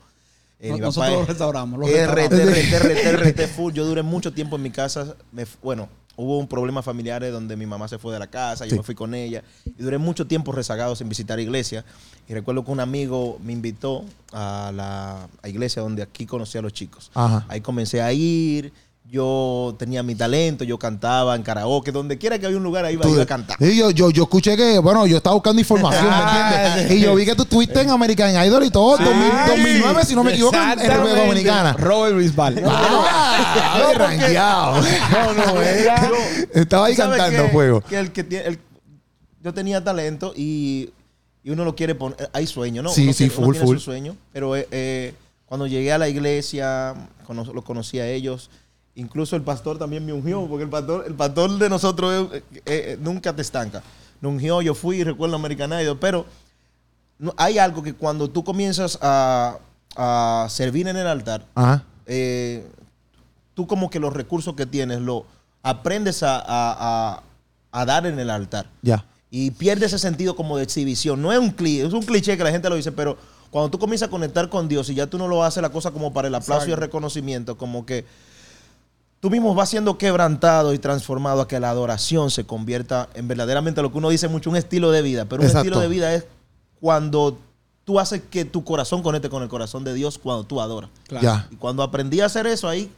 Eh, 0.61 0.69
No- 0.69 0.75
mi 0.75 0.81
nosotros 0.81 1.07
papá 1.07 1.17
lo 1.17 1.23
es- 1.23 1.29
restauramos, 1.29 1.81
lo 1.81 1.87
RT, 1.89 2.15
restauramos. 2.15 2.59
RT, 2.59 3.09
RT, 3.13 3.13
RT 3.31 3.49
full. 3.49 3.73
Yo 3.73 3.85
duré 3.85 4.03
mucho 4.03 4.33
tiempo 4.33 4.57
en 4.57 4.63
mi 4.63 4.71
casa. 4.71 5.17
Me 5.33 5.45
bueno, 5.63 5.89
hubo 6.17 6.39
un 6.39 6.47
problema 6.47 6.83
familiar 6.83 7.29
donde 7.33 7.57
mi 7.57 7.67
mamá 7.67 7.89
se 7.89 7.99
fue 7.99 8.13
de 8.13 8.19
la 8.21 8.29
casa, 8.29 8.65
yo 8.67 8.71
Sí. 8.73 8.77
me 8.77 8.83
fui 8.85 8.95
con 8.95 9.15
ella. 9.15 9.43
Y 9.65 9.83
duré 9.83 9.99
mucho 9.99 10.27
tiempo 10.27 10.53
rezagado 10.53 10.95
sin 10.95 11.09
visitar 11.09 11.41
iglesia. 11.41 11.85
Y 12.29 12.35
recuerdo 12.35 12.65
que 12.65 12.71
un 12.71 12.79
amigo 12.81 13.39
me 13.43 13.53
invitó 13.53 14.05
a 14.33 14.71
la 14.75 15.29
a 15.43 15.49
iglesia 15.49 15.83
donde 15.83 16.03
aquí 16.03 16.27
conocí 16.27 16.57
a 16.59 16.63
los 16.63 16.73
chicos. 16.73 17.11
Ajá. 17.15 17.45
Ahí 17.49 17.61
comencé 17.61 18.01
a 18.01 18.13
ir. 18.13 18.73
Yo 19.13 19.77
tenía 19.79 20.03
mi 20.03 20.15
talento, 20.15 20.65
yo 20.65 20.79
cantaba 20.79 21.37
en 21.37 21.43
karaoke, 21.43 21.93
donde 21.93 22.17
quiera 22.17 22.39
que 22.39 22.47
había 22.47 22.57
un 22.57 22.65
lugar, 22.65 22.87
ahí 22.87 22.95
iba, 22.95 23.03
Tú- 23.03 23.11
iba 23.13 23.23
a 23.25 23.27
cantar. 23.27 23.59
Sí, 23.61 23.77
yo, 23.77 23.91
yo, 23.91 24.09
yo 24.11 24.23
escuché 24.23 24.57
que, 24.57 24.79
bueno, 24.79 25.07
yo 25.07 25.19
estaba 25.19 25.35
buscando 25.35 25.61
información, 25.61 26.07
¿me 26.09 26.17
entiendes? 26.79 26.97
Y 26.97 27.01
yo 27.03 27.15
vi 27.15 27.27
que 27.27 27.35
tú 27.35 27.43
estuviste 27.43 27.83
en 27.83 27.91
American 27.91 28.31
Idol 28.47 28.65
y 28.65 28.71
todo, 28.71 28.97
2000 28.97 29.13
Ay, 29.15 29.51
2009, 29.59 30.05
si 30.07 30.15
no 30.15 30.25
me 30.25 30.33
equivoco, 30.33 30.57
en 30.57 30.79
República. 30.79 31.27
Dominicana. 31.27 31.73
Robert 31.75 32.17
Bisbal. 32.17 32.63
Ah, 32.67 33.93
No. 33.93 35.33
No, 35.35 35.53
no, 35.55 35.61
era. 35.63 36.11
Estaba 36.55 36.87
ahí 36.87 36.97
cantando 36.97 37.43
que- 37.45 37.49
fuego. 37.51 37.81
Que 37.83 37.99
el 37.99 38.13
que 38.13 38.25
tiene, 38.25 38.47
el- 38.47 38.59
yo 39.43 39.53
tenía 39.53 39.85
talento 39.85 40.33
y, 40.35 40.89
y 41.45 41.51
uno 41.51 41.67
lo 41.67 41.75
quiere 41.77 41.95
poner. 41.95 42.31
Hay 42.33 42.47
sueño, 42.47 42.83
¿no? 42.83 42.89
Sí, 42.91 43.05
Uno 43.05 43.13
sí, 43.13 43.29
quiere- 43.29 43.35
uno 43.37 43.45
full, 43.47 43.53
tiene 43.57 43.67
full. 43.67 43.77
su 43.77 43.85
sueño. 43.85 44.17
Pero 44.33 44.57
eh, 44.57 44.67
eh, 44.71 45.15
cuando 45.45 45.67
llegué 45.67 45.93
a 45.93 45.99
la 45.99 46.09
iglesia, 46.09 46.95
cono- 47.27 47.53
lo 47.53 47.63
conocí 47.63 47.99
a 47.99 48.09
ellos. 48.09 48.49
Incluso 48.95 49.37
el 49.37 49.43
pastor 49.43 49.79
también 49.79 50.05
me 50.05 50.13
ungió, 50.13 50.47
porque 50.47 50.65
el 50.65 50.71
pastor, 50.71 51.05
el 51.07 51.15
pastor 51.15 51.59
de 51.59 51.69
nosotros 51.71 52.29
eh, 52.33 52.43
eh, 52.67 52.99
nunca 53.01 53.35
te 53.35 53.41
estanca. 53.43 53.83
Me 54.21 54.29
ungió, 54.29 54.61
yo 54.61 54.75
fui, 54.75 55.03
recuerdo 55.03 55.37
American 55.37 55.73
Idol, 55.81 55.99
pero 55.99 56.27
no- 57.19 57.33
hay 57.39 57.59
algo 57.59 57.83
que 57.83 57.95
cuando 57.95 58.29
tú 58.29 58.45
comienzas 58.45 58.99
a, 59.01 59.57
a 59.97 60.47
servir 60.51 60.89
en 60.89 60.97
el 60.99 61.07
altar, 61.07 61.47
Ajá. 61.55 61.85
eh, 62.07 62.67
tú 63.55 63.67
como 63.67 63.89
que 63.89 63.99
los 63.99 64.13
recursos 64.13 64.55
que 64.55 64.67
tienes 64.67 65.01
lo 65.01 65.25
aprendes 65.63 66.23
a, 66.23 66.43
a- 66.47 67.23
dar 67.87 68.05
en 68.07 68.19
el 68.19 68.29
altar 68.29 68.67
Ya. 68.83 69.05
y 69.31 69.51
pierdes 69.53 69.95
ese 69.95 69.99
sentido 69.99 70.37
como 70.37 70.59
de 70.59 70.65
exhibición. 70.65 71.23
No 71.23 71.33
es 71.33 71.39
un 71.39 71.51
cliché, 71.51 71.87
es 71.87 71.95
un 71.95 72.03
cliché 72.03 72.37
que 72.37 72.45
la 72.45 72.51
gente 72.51 72.69
lo 72.69 72.77
dice, 72.77 72.93
pero 72.93 73.17
cuando 73.51 73.71
tú 73.71 73.79
comienzas 73.79 74.09
a 74.09 74.11
conectar 74.11 74.51
con 74.51 74.69
Dios 74.69 74.91
y 74.91 74.95
ya 74.95 75.07
tú 75.07 75.17
no 75.17 75.29
lo 75.29 75.43
haces 75.43 75.63
la 75.63 75.71
cosa 75.71 75.91
como 75.91 76.13
para 76.13 76.29
el 76.29 76.35
aplauso 76.35 76.69
y 76.69 76.73
el 76.73 76.77
reconocimiento, 76.77 77.57
como 77.57 77.87
que 77.87 78.05
tú 79.23 79.31
mismo 79.31 79.55
vas 79.55 79.69
siendo 79.71 79.97
quebrantado 79.99 80.75
y 80.75 80.81
transformado 80.81 81.43
a 81.43 81.47
que 81.47 81.61
la 81.61 81.71
adoración 81.71 82.29
se 82.33 82.45
convierta 82.45 83.09
en 83.15 83.29
verdaderamente 83.29 83.81
lo 83.81 83.93
que 83.93 83.99
uno 83.99 84.09
dice 84.11 84.27
mucho, 84.27 84.51
un 84.51 84.57
estilo 84.57 84.91
de 84.91 85.01
vida. 85.01 85.27
Pero 85.27 85.43
un 85.43 85.47
Exacto. 85.47 85.69
estilo 85.69 85.81
de 85.81 85.87
vida 85.87 86.13
es 86.13 86.25
cuando 86.81 87.39
tú 87.85 88.01
haces 88.01 88.21
que 88.31 88.45
tu 88.45 88.65
corazón 88.65 89.01
conecte 89.01 89.29
con 89.31 89.45
el 89.45 89.49
corazón 89.49 89.85
de 89.85 89.95
Dios 89.95 90.19
cuando 90.19 90.43
tú 90.43 90.61
adoras. 90.61 90.91
Claro. 91.07 91.23
Ya. 91.25 91.47
Y 91.53 91.55
cuando 91.55 91.85
aprendí 91.85 92.21
a 92.21 92.27
hacer 92.27 92.49
eso, 92.49 92.69
ahí, 92.69 92.91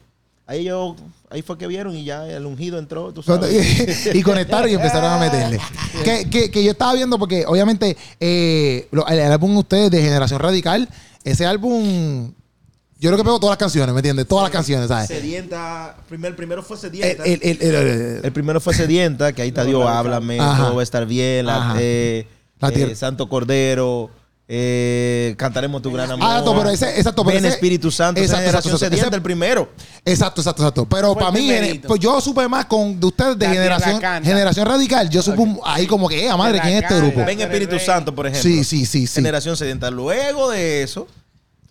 ahí 0.46 0.64
yo, 0.64 0.96
ahí 1.28 1.42
fue 1.42 1.58
que 1.58 1.66
vieron 1.66 1.94
y 1.94 2.04
ya 2.04 2.26
el 2.26 2.46
ungido 2.46 2.78
entró, 2.78 3.12
tú 3.12 3.22
sabes. 3.22 4.06
y 4.14 4.22
conectaron 4.22 4.70
y 4.70 4.72
empezaron 4.74 5.12
a 5.12 5.18
meterle. 5.18 5.60
Que, 6.04 6.28
que- 6.30 6.50
que 6.50 6.64
yo 6.64 6.70
estaba 6.72 6.94
viendo 6.94 7.18
porque 7.18 7.44
obviamente 7.46 7.96
eh, 8.18 8.88
el, 8.90 9.18
el 9.18 9.30
álbum 9.32 9.52
de 9.52 9.58
ustedes 9.58 9.90
de 9.90 10.00
Generación 10.02 10.40
Radical, 10.40 10.88
ese 11.22 11.44
álbum, 11.46 12.32
yo 13.04 13.10
creo 13.10 13.18
que 13.18 13.24
pegó 13.24 13.38
todas 13.38 13.52
las 13.52 13.58
canciones, 13.58 13.92
¿me 13.94 13.98
entiendes? 14.00 14.26
Todas 14.26 14.44
las 14.44 14.50
canciones, 14.50 14.88
¿sabes? 14.88 15.08
Sedienta, 15.08 15.96
primer, 16.08 16.30
el 16.30 16.36
primero 16.36 16.62
fue 16.62 16.76
El, 16.76 16.80
Sedienta. 16.80 17.24
el- 17.24 17.40
el- 17.42 17.58
el- 17.62 17.74
el- 17.74 18.20
El 18.24 18.32
primero 18.32 18.60
fue 18.60 18.72
Sedienta, 18.74 19.32
que 19.34 19.42
ahí 19.42 19.48
está 19.48 19.62
Dios, 19.64 19.86
háblame, 19.86 20.40
Ajá. 20.40 20.62
todo 20.64 20.76
va 20.76 20.80
a 20.80 20.82
estar 20.82 21.04
bien, 21.04 21.44
la- 21.46 21.76
eh, 21.78 22.26
La 22.60 22.70
eh. 22.70 22.94
Santo 22.96 23.28
Cordero, 23.28 24.08
eh, 24.48 25.34
cantaremos 25.36 25.80
tu 25.82 25.90
gran 25.92 26.10
amor. 26.10 26.26
Ah, 26.26 26.38
exacto, 26.38 26.56
pero 26.58 26.70
ese- 26.70 26.96
exacto, 26.98 27.24
pero 27.24 27.34
Ven 27.36 27.44
ese- 27.44 27.54
Espíritu 27.54 27.90
Santo, 27.90 28.20
esa 28.20 28.24
exacto, 28.24 28.40
generación 28.42 28.74
exacto, 28.74 28.86
exacto. 28.86 28.86
sedienta, 28.96 29.08
Ese- 29.08 29.16
el 29.16 29.22
primero. 29.22 29.68
Exacto, 30.04 30.40
exacto, 30.40 30.62
exacto. 30.62 30.86
Pero 30.86 31.14
para 31.14 31.30
mí, 31.30 31.80
pues 31.86 32.00
yo 32.00 32.20
supe 32.20 32.46
más 32.48 32.64
con 32.66 32.98
de 32.98 33.06
ustedes 33.06 33.38
de 33.38 33.46
La 33.46 33.52
generación, 33.52 34.00
generación 34.22 34.66
radical. 34.66 35.08
Yo 35.10 35.22
supe 35.22 35.42
ahí 35.64 35.86
como 35.86 36.08
que, 36.08 36.24
eh, 36.24 36.30
a 36.30 36.36
madre, 36.36 36.60
¿quién 36.60 36.74
es 36.74 36.82
este 36.84 36.96
grupo? 37.00 37.24
Ven 37.24 37.40
Espíritu. 37.40 37.78
Santo, 37.78 38.14
por 38.14 38.26
ejemplo. 38.26 38.42
Sí, 38.50 38.64
sí, 38.64 38.86
sí, 38.86 39.06
sí. 39.06 39.14
Generación 39.14 39.56
sedienta. 39.56 39.90
Luego 39.90 40.50
de 40.50 40.82
eso, 40.82 41.06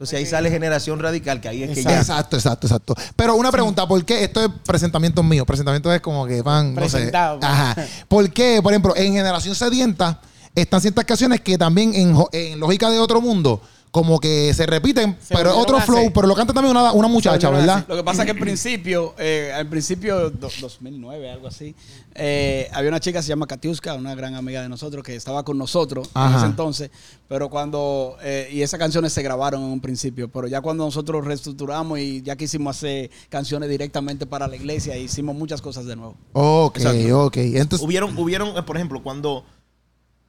entonces 0.04 0.20
ahí 0.20 0.26
sale 0.26 0.50
generación 0.50 1.00
radical, 1.00 1.40
que 1.40 1.48
ahí 1.48 1.64
es 1.64 1.72
que 1.72 1.82
ya. 1.82 1.98
Exacto, 1.98 2.36
exacto, 2.36 2.68
exacto. 2.68 2.96
Pero 3.16 3.36
una 3.36 3.52
pregunta, 3.52 3.88
¿por 3.88 4.04
qué? 4.04 4.26
Esto 4.26 4.42
es 4.42 4.50
presentamiento 4.66 5.24
mío. 5.24 5.46
Presentamiento 5.46 5.94
es 5.94 6.02
como 6.02 6.28
que 6.28 6.42
van, 6.42 6.76
no 6.76 6.82
sé. 6.82 6.98
Presentado. 6.98 7.40
Ajá. 7.42 7.76
¿Por 8.10 8.30
qué, 8.32 8.60
por 8.62 8.74
ejemplo, 8.74 8.94
en 8.98 9.14
Generación 9.14 9.56
Sedienta 9.56 10.20
están 10.54 10.82
ciertas 10.82 11.06
canciones 11.06 11.40
que 11.40 11.58
también 11.58 11.94
en 11.96 12.60
Lógica 12.60 12.90
de 12.90 13.00
Otro 13.00 13.22
Mundo 13.22 13.62
como 13.94 14.19
que 14.19 14.51
se 14.56 14.66
repiten, 14.66 15.16
Se 15.22 15.36
pero 15.36 15.56
otro 15.56 15.80
flow, 15.80 16.00
hacer. 16.00 16.13
pero 16.13 16.25
lo 16.25 16.34
canta 16.34 16.51
también 16.51 16.75
una, 16.75 16.92
una 16.94 17.07
muchacha, 17.07 17.51
¿verdad? 17.51 17.86
Lo 17.88 17.95
que 17.95 18.04
pasa 18.04 18.24
es 18.24 18.25
que 18.25 18.31
al 18.31 18.40
principio, 18.40 19.13
eh, 19.19 19.51
al 19.56 19.68
principio, 19.68 20.31
do- 20.31 20.50
2009, 20.60 21.30
algo 21.30 21.48
así, 21.48 21.75
eh, 22.16 22.68
había 22.74 22.90
una 22.90 23.00
chica 23.00 23.19
que 23.19 23.24
se 23.24 23.30
llama 23.30 23.45
Katiuska, 23.45 23.94
una 23.94 24.16
gran 24.16 24.34
amiga 24.34 24.63
de 24.63 24.68
nosotros, 24.69 25.04
que 25.04 25.16
estaba 25.16 25.44
con 25.44 25.60
nosotros 25.60 26.10
en 26.16 26.34
ese 26.36 26.45
entonces, 26.48 26.90
pero 27.28 27.50
cuando, 27.51 28.18
eh, 28.24 28.50
y 28.51 28.63
esas 28.63 28.80
canciones 28.80 29.13
se 29.13 29.22
grabaron 29.22 29.62
en 29.62 29.69
un 29.69 29.80
principio, 29.80 30.28
pero 30.28 30.48
ya 30.48 30.60
cuando 30.62 30.86
nosotros 30.86 31.24
reestructuramos 31.24 32.00
y 32.00 32.24
ya 32.24 32.36
quisimos 32.36 32.75
hacer 32.75 33.12
canciones 33.30 33.69
directamente 33.69 34.25
para 34.25 34.48
la 34.48 34.56
iglesia, 34.56 34.98
hicimos 34.98 35.36
muchas 35.36 35.62
cosas 35.62 35.86
de 35.86 35.95
nuevo. 35.95 36.16
Ok, 36.34 36.78
Exacto. 36.78 37.25
ok. 37.25 37.38
Entonces, 37.38 37.86
Hubieron, 37.86 38.18
hubieron, 38.18 38.57
eh, 38.57 38.63
por 38.63 38.75
ejemplo, 38.75 39.04
cuando 39.04 39.45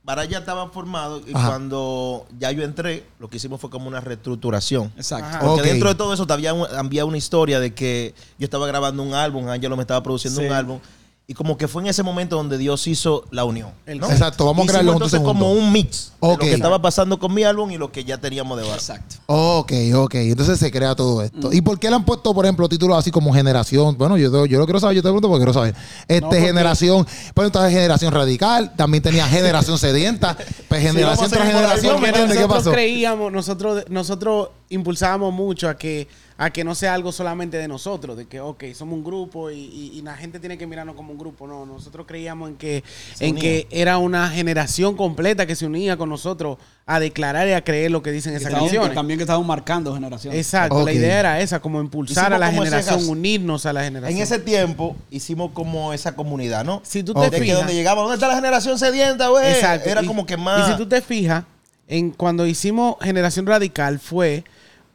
Baraya 0.05 0.39
estaba 0.39 0.69
formado 0.69 1.23
y 1.27 1.35
Ajá. 1.35 1.49
cuando 1.49 2.27
ya 2.39 2.51
yo 2.53 2.63
entré, 2.63 3.07
lo 3.19 3.29
que 3.29 3.39
hicimos 3.39 3.59
fue 3.59 3.71
como 3.71 3.89
una 3.89 4.01
reestructuración. 4.01 4.93
Exacto. 4.97 5.27
Ajá. 5.27 5.41
Porque 5.41 5.63
dentro 5.63 5.89
de 5.89 5.95
todo 5.95 6.13
eso 6.13 6.27
había, 6.29 6.53
un- 6.53 6.67
había 6.77 7.07
una 7.07 7.17
historia 7.17 7.59
de 7.59 7.73
que 7.73 8.15
yo 8.39 8.45
estaba 8.45 8.67
grabando 8.67 9.03
un 9.03 9.15
álbum, 9.15 9.49
Angelo 9.49 9.77
me 9.77 9.83
estaba 9.83 10.03
produciendo 10.03 10.41
Sí. 10.43 10.47
un 10.47 10.53
álbum. 10.53 10.79
Y 11.27 11.33
como 11.33 11.57
que 11.57 11.69
fue 11.69 11.81
en 11.81 11.89
ese 11.89 12.03
momento 12.03 12.37
donde 12.37 12.59
Dios 12.59 12.87
hizo 12.87 13.25
la 13.31 13.45
unión. 13.45 13.71
¿no? 13.87 14.11
Exacto, 14.11 14.45
vamos 14.45 14.67
a 14.67 14.73
crearlo 14.73 14.93
entonces 14.93 15.19
juntos. 15.21 15.33
como 15.35 15.53
un 15.55 15.73
mix 15.73 16.13
de 16.21 16.29
Ok. 16.29 16.33
lo 16.33 16.39
que 16.39 16.53
estaba 16.53 16.83
pasando 16.83 17.19
con 17.19 17.33
mi 17.33 17.45
álbum 17.45 17.71
y 17.71 17.79
lo 17.79 17.91
que 17.91 18.05
ya 18.05 18.19
teníamos 18.19 18.59
de 18.59 18.65
base. 18.69 18.93
Exacto. 18.93 19.15
Ok, 19.25 19.73
ok. 19.95 20.15
Entonces 20.17 20.59
se 20.59 20.71
crea 20.71 20.95
todo 20.95 21.23
esto. 21.23 21.49
Mm. 21.49 21.55
¿Y 21.55 21.63
por 21.63 21.79
qué 21.79 21.89
le 21.89 21.97
han 21.97 22.05
puesto, 22.05 22.35
por 22.35 22.45
ejemplo, 22.45 22.69
títulos 22.69 22.99
así 22.99 23.11
como 23.11 23.33
Generación? 23.33 23.97
Bueno, 23.97 24.19
yo, 24.19 24.45
yo 24.45 24.59
lo 24.59 24.67
quiero 24.67 24.81
saber, 24.81 24.97
yo 24.97 25.01
te 25.03 25.07
pregunto 25.07 25.29
porque 25.29 25.45
quiero 25.45 25.55
saber. 25.55 25.75
Este, 26.03 26.21
No, 26.21 26.27
porque- 26.29 26.43
Generación, 26.43 27.07
pues 27.33 27.47
entonces 27.47 27.73
Generación 27.73 28.13
Radical, 28.13 28.77
también 28.77 29.03
tenía 29.03 29.27
Generación 29.27 29.79
Sedienta, 29.79 30.37
pues 30.69 30.83
Generación 30.83 31.27
a 31.27 31.29
tras 31.31 31.47
Generación, 31.47 32.03
¿me 32.03 32.09
entiendes 32.09 32.37
qué 32.37 32.43
nosotros 32.43 32.65
pasó? 32.65 32.73
creíamos, 32.73 33.33
nosotros, 33.33 33.85
nosotros 33.89 34.49
impulsábamos 34.69 35.33
mucho 35.33 35.71
a 35.71 35.79
que, 35.79 36.07
a 36.37 36.51
que 36.51 36.65
no 36.65 36.75
sea 36.75 36.95
algo 36.95 37.13
solamente 37.13 37.57
de 37.59 37.69
nosotros, 37.69 38.17
de 38.17 38.27
que, 38.27 38.41
ok, 38.41 38.65
somos 38.75 38.95
un 38.95 39.05
grupo 39.05 39.51
y, 39.53 39.55
y- 39.61 39.93
y 39.99 40.03
la 40.03 40.17
gente 40.17 40.41
tiene 40.41 40.59
que 40.59 40.67
mirarnos 40.67 40.97
como 40.97 41.13
un 41.13 41.19
grupo. 41.19 41.47
No, 41.47 41.65
nosotros 41.65 42.07
creíamos 42.09 42.49
en 42.51 42.57
que, 42.57 42.83
Se 43.15 43.27
en 43.27 43.33
unía. 43.37 43.41
que 43.43 43.67
era 43.71 43.99
una 43.99 44.29
generación 44.31 44.97
completa 44.97 45.47
que 45.47 45.55
se 45.55 45.65
unía 45.65 45.97
con 45.97 46.09
nosotros 46.09 46.59
a 46.87 46.99
declarar 46.99 47.47
y 47.49 47.53
a 47.53 47.63
creer 47.63 47.91
lo 47.93 48.03
que 48.03 48.11
dicen 48.11 48.33
Que 48.33 48.39
esas 48.39 48.49
estaban- 48.49 48.67
canciones. 48.69 48.95
también 48.95 49.19
que 49.19 49.23
estaban 49.23 49.47
marcando 49.47 49.95
generaciones. 49.95 50.39
Exacto, 50.39 50.85
la 50.85 50.93
idea 50.93 51.21
era 51.21 51.41
esa, 51.41 51.61
como 51.61 51.81
impulsar 51.81 52.25
Hicimos 52.25 52.37
a 52.37 52.39
la 52.41 52.49
ese 52.49 52.57
generación, 52.59 53.09
unirnos 53.09 53.65
a 53.67 53.73
la 53.73 53.85
generación. 53.85 54.17
En 54.17 54.23
ese 54.23 54.39
tiempo 54.41 54.97
hicimos 55.11 55.53
como 55.53 55.93
esa 55.93 56.17
comunidad, 56.17 56.65
¿no? 56.65 56.81
si 56.85 57.03
tú 57.05 57.15
te. 57.15 57.21
De 57.21 57.31
que 57.31 57.39
fijas, 57.43 57.59
donde 57.59 57.75
llegaba, 57.75 58.01
¿dónde 58.03 58.15
está 58.17 58.27
la 58.29 58.35
generación 58.35 58.77
sedienta, 58.79 59.29
güey? 59.29 59.53
Exacto. 59.53 59.89
Era 59.89 60.03
Y- 60.03 60.07
como 60.07 60.27
que 60.27 60.37
más. 60.37 60.69
Y 60.69 60.73
si 60.73 60.77
tú 60.79 60.87
te 60.89 61.01
fijas, 61.01 61.45
en 61.87 62.11
cuando 62.11 62.45
hicimos 62.47 62.97
Generación 63.03 63.47
Radical 63.47 63.99
fue 64.01 64.43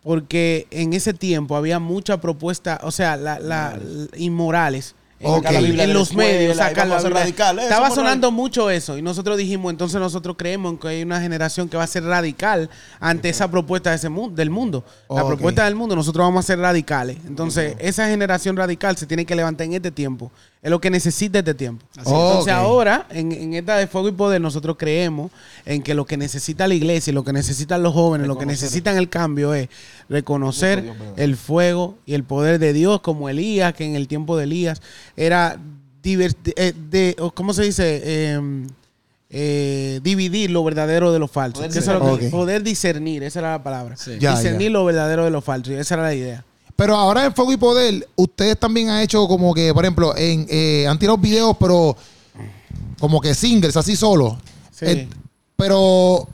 porque 0.10 0.66
en 0.72 0.94
ese 0.94 1.14
tiempo 1.14 1.56
había 1.56 1.78
mucha 1.78 2.20
propuesta, 2.20 2.80
o 2.82 2.90
sea, 2.90 3.16
la, 3.16 3.38
la- 3.38 3.78
inmorales. 4.18 4.96
En, 5.20 5.44
la 5.44 5.60
Biblia 5.60 5.86
los 5.86 6.10
escuela, 6.10 6.32
medios, 6.32 6.58
sacar 6.58 6.88
la 6.88 6.96
Estaba 7.62 7.92
sonando 7.92 8.32
mucho 8.32 8.72
eso 8.72 8.98
y 8.98 9.04
nosotros 9.04 9.38
dijimos, 9.38 9.70
entonces 9.70 10.00
nosotros 10.00 10.36
creemos 10.36 10.80
que 10.80 10.88
hay 10.88 11.04
una 11.04 11.22
generación 11.22 11.70
que 11.70 11.78
va 11.78 11.84
a 11.84 11.88
ser 11.88 12.06
radical 12.06 12.72
ante 13.00 13.30
esa 13.30 13.52
propuesta 13.52 13.92
de 13.92 13.98
ese 13.98 14.10
mu- 14.10 14.34
del 14.34 14.50
mundo. 14.50 14.84
La 15.10 15.28
propuesta 15.28 15.66
del 15.66 15.76
mundo, 15.76 15.96
nosotros 15.96 16.26
vamos 16.26 16.44
a 16.44 16.48
ser 16.48 16.58
radicales. 16.58 17.18
Entonces, 17.28 17.76
esa 17.80 18.08
generación 18.08 18.56
radical 18.58 18.98
se 18.98 19.06
tiene 19.06 19.26
que 19.26 19.36
levantar 19.36 19.66
en 19.68 19.74
este 19.74 19.92
tiempo. 19.92 20.32
Es 20.62 20.70
lo 20.70 20.82
que 20.82 20.90
necesita 20.90 21.40
este 21.40 21.54
tiempo. 21.54 21.86
Así. 21.92 22.10
Entonces 22.10 22.54
Ok. 22.54 22.60
ahora, 22.60 23.08
en, 23.12 23.32
en 23.32 23.54
esta 23.54 23.78
de 23.78 23.88
Fuego 23.88 24.10
y 24.10 24.12
Poder, 24.12 24.42
nosotros 24.42 24.76
creemos 24.78 25.32
en 25.66 25.82
que 25.82 25.94
lo 25.94 26.06
que 26.06 26.18
necesita 26.18 26.68
la 26.68 26.74
iglesia, 26.74 27.12
y 27.12 27.14
lo 27.14 27.24
que 27.24 27.32
necesitan 27.32 27.82
los 27.82 27.94
jóvenes, 27.94 28.28
lo 28.28 28.38
que 28.38 28.46
necesitan 28.46 28.98
el 28.98 29.08
cambio 29.08 29.54
es 29.54 29.70
reconocer 30.10 30.84
Dios, 30.84 30.98
el 31.16 31.38
fuego 31.38 31.98
y 32.06 32.14
el 32.14 32.26
poder 32.26 32.60
de 32.60 32.74
Dios, 32.74 33.00
como 33.00 33.30
Elías, 33.30 33.74
que 33.74 33.86
en 33.86 33.96
el 33.96 34.10
tiempo 34.10 34.36
de 34.36 34.44
Elías 34.44 34.82
era 35.16 35.58
diver- 36.04 36.36
eh, 36.58 36.74
de, 36.90 37.16
o 37.20 37.32
¿cómo 37.32 37.54
se 37.54 37.64
dice? 37.64 38.02
Eh, 38.04 38.68
eh, 39.30 40.00
dividir 40.04 40.50
lo 40.52 40.64
verdadero 40.64 41.12
de 41.14 41.20
lo 41.20 41.28
falso. 41.28 41.58
Poder 41.60 41.72
Que 41.72 41.80
eso 41.80 41.92
es 41.94 42.00
lo 42.00 42.04
que- 42.04 42.12
discernir. 42.12 42.32
Poder 42.32 42.64
discernir, 42.64 43.24
esa 43.24 43.40
era 43.40 43.52
la 43.52 43.64
palabra. 43.64 43.96
Sí. 43.96 44.18
Ya, 44.20 44.36
discernir 44.36 44.68
ya. 44.70 44.74
lo 44.74 44.84
verdadero 44.86 45.24
de 45.24 45.32
lo 45.32 45.42
falso, 45.42 45.72
y 45.72 45.76
esa 45.76 45.94
era 45.96 46.04
la 46.04 46.16
idea. 46.16 46.44
Pero 46.80 46.96
ahora 46.96 47.26
en 47.26 47.34
Fuego 47.34 47.52
y 47.52 47.58
Poder, 47.58 48.08
ustedes 48.16 48.58
también 48.58 48.90
han 48.90 49.02
hecho 49.02 49.28
como 49.28 49.54
que, 49.54 49.74
por 49.74 49.84
ejemplo, 49.84 50.16
en, 50.16 50.48
eh, 50.50 50.88
han 50.88 50.98
tirado 50.98 51.18
videos, 51.18 51.56
pero 51.60 51.96
como 53.00 53.20
que 53.20 53.34
singles, 53.36 53.76
así 53.76 53.96
solo. 53.98 54.38
Sí. 54.72 54.86
Eh, 54.88 55.08
pero 55.58 56.26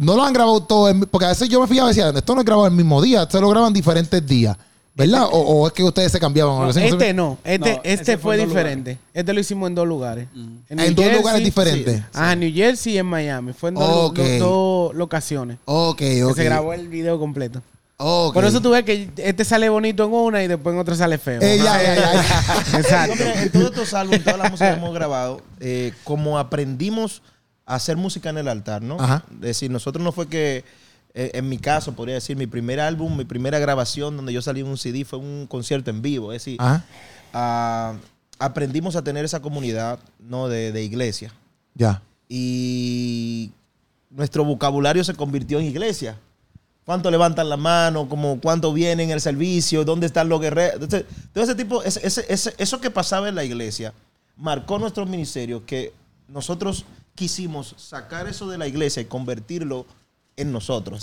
no 0.00 0.14
lo 0.14 0.22
han 0.22 0.32
grabado 0.32 0.62
todo, 0.62 0.88
en- 0.88 1.00
porque 1.00 1.24
a 1.26 1.30
veces 1.30 1.48
yo 1.48 1.60
me 1.60 1.66
fijaba 1.66 1.88
y 1.90 1.94
decía, 1.94 2.10
esto 2.10 2.34
no 2.34 2.40
es 2.42 2.46
grabado 2.46 2.68
el 2.68 2.74
mismo 2.74 3.02
día, 3.02 3.22
esto 3.24 3.40
lo 3.40 3.48
graban 3.50 3.72
diferentes 3.72 4.24
días, 4.24 4.56
¿verdad? 4.94 5.24
o, 5.24 5.36
o 5.40 5.66
es 5.66 5.72
que 5.72 5.82
ustedes 5.82 6.12
se 6.12 6.20
cambiaban. 6.20 6.54
o 6.54 6.62
No, 6.62 6.70
este 6.70 7.12
no, 7.12 7.38
este, 7.44 7.74
No, 7.74 7.80
este 7.82 8.18
fue, 8.18 8.36
diferente. 8.36 8.98
Este 9.12 9.32
lo 9.32 9.40
hicimos 9.40 9.66
en 9.68 9.74
dos 9.74 9.86
lugares. 9.88 10.28
En 10.68 10.94
dos 10.94 11.12
lugares 11.12 11.42
diferentes. 11.42 11.96
sí. 11.98 12.02
Ah, 12.14 12.34
en 12.34 12.40
New 12.40 12.54
Jersey 12.54 12.94
y 12.94 12.98
en 12.98 13.06
Miami. 13.06 13.52
Fue 13.52 13.70
en 13.70 13.74
dos, 13.74 14.14
dos- 14.14 14.38
dos 14.38 14.94
locaciones. 14.94 15.58
Ok, 15.64 15.96
Que 15.98 16.22
ok. 16.24 16.36
se 16.36 16.44
grabó 16.44 16.72
el 16.72 16.86
video 16.86 17.18
completo. 17.18 17.62
Por 17.98 18.44
eso 18.44 18.60
tú 18.62 18.70
ves 18.70 18.84
que 18.84 19.10
este 19.16 19.44
sale 19.44 19.68
bonito 19.68 20.04
en 20.04 20.12
una 20.12 20.42
y 20.42 20.46
después 20.48 20.72
en 20.72 20.80
otra 20.80 20.94
sale 20.94 21.18
feo. 21.18 21.40
Eh, 21.42 21.58
ya, 21.58 21.82
ya, 21.82 21.94
ya, 21.96 22.12
ya. 22.14 22.64
No, 22.72 22.78
Exacto. 22.78 23.14
mira, 23.18 23.42
en 23.42 23.50
todos 23.50 23.66
estos 23.70 23.92
álbumes, 23.94 24.22
todas 24.22 24.38
las 24.38 24.50
músicas 24.52 24.74
que 24.74 24.80
hemos 24.80 24.94
grabado, 24.94 25.42
eh, 25.58 25.92
como 26.04 26.38
aprendimos 26.38 27.22
a 27.66 27.74
hacer 27.74 27.96
música 27.96 28.30
en 28.30 28.38
el 28.38 28.46
altar, 28.48 28.82
¿no? 28.82 29.00
Ajá. 29.00 29.24
Es 29.34 29.40
decir, 29.40 29.70
nosotros 29.70 30.02
no 30.04 30.12
fue 30.12 30.28
que, 30.28 30.64
eh, 31.14 31.32
en 31.34 31.48
mi 31.48 31.58
caso, 31.58 31.92
podría 31.94 32.14
decir, 32.14 32.36
mi 32.36 32.46
primer 32.46 32.78
álbum, 32.78 33.16
mi 33.16 33.24
primera 33.24 33.58
grabación 33.58 34.16
donde 34.16 34.32
yo 34.32 34.42
salí 34.42 34.60
en 34.60 34.68
un 34.68 34.78
CD 34.78 35.04
fue 35.04 35.18
un 35.18 35.46
concierto 35.48 35.90
en 35.90 36.00
vivo. 36.00 36.32
Es 36.32 36.44
decir, 36.44 36.58
Ajá, 36.60 37.96
aprendimos 38.38 38.94
a 38.96 39.02
tener 39.02 39.24
esa 39.24 39.40
comunidad, 39.40 39.98
¿no? 40.20 40.48
De, 40.48 40.70
de 40.72 40.82
iglesia. 40.84 41.32
ya. 41.74 42.00
Y 42.30 43.50
nuestro 44.10 44.44
vocabulario 44.44 45.02
se 45.02 45.14
convirtió 45.14 45.58
en 45.58 45.64
iglesia. 45.66 46.18
¿Cuánto 46.88 47.10
levantan 47.10 47.50
la 47.50 47.58
mano? 47.58 48.08
Como 48.08 48.40
¿Cuánto 48.40 48.72
vienen 48.72 49.10
el 49.10 49.20
servicio? 49.20 49.84
¿Dónde 49.84 50.06
están 50.06 50.30
los 50.30 50.40
guerreros? 50.40 50.80
Entonces, 50.80 51.04
todo 51.34 51.44
ese 51.44 51.54
tipo, 51.54 51.82
ese- 51.82 52.00
ese- 52.06 52.24
ese- 52.30 52.54
eso 52.56 52.80
que 52.80 52.90
pasaba 52.90 53.28
en 53.28 53.34
la 53.34 53.44
iglesia 53.44 53.92
marcó 54.38 54.78
nuestro 54.78 55.04
ministerio 55.04 55.66
que 55.66 55.92
nosotros 56.28 56.86
quisimos 57.14 57.74
sacar 57.76 58.26
eso 58.26 58.48
de 58.48 58.56
la 58.56 58.66
iglesia 58.66 59.02
y 59.02 59.04
convertirlo 59.04 59.84
en 60.38 60.50
nosotros. 60.50 61.02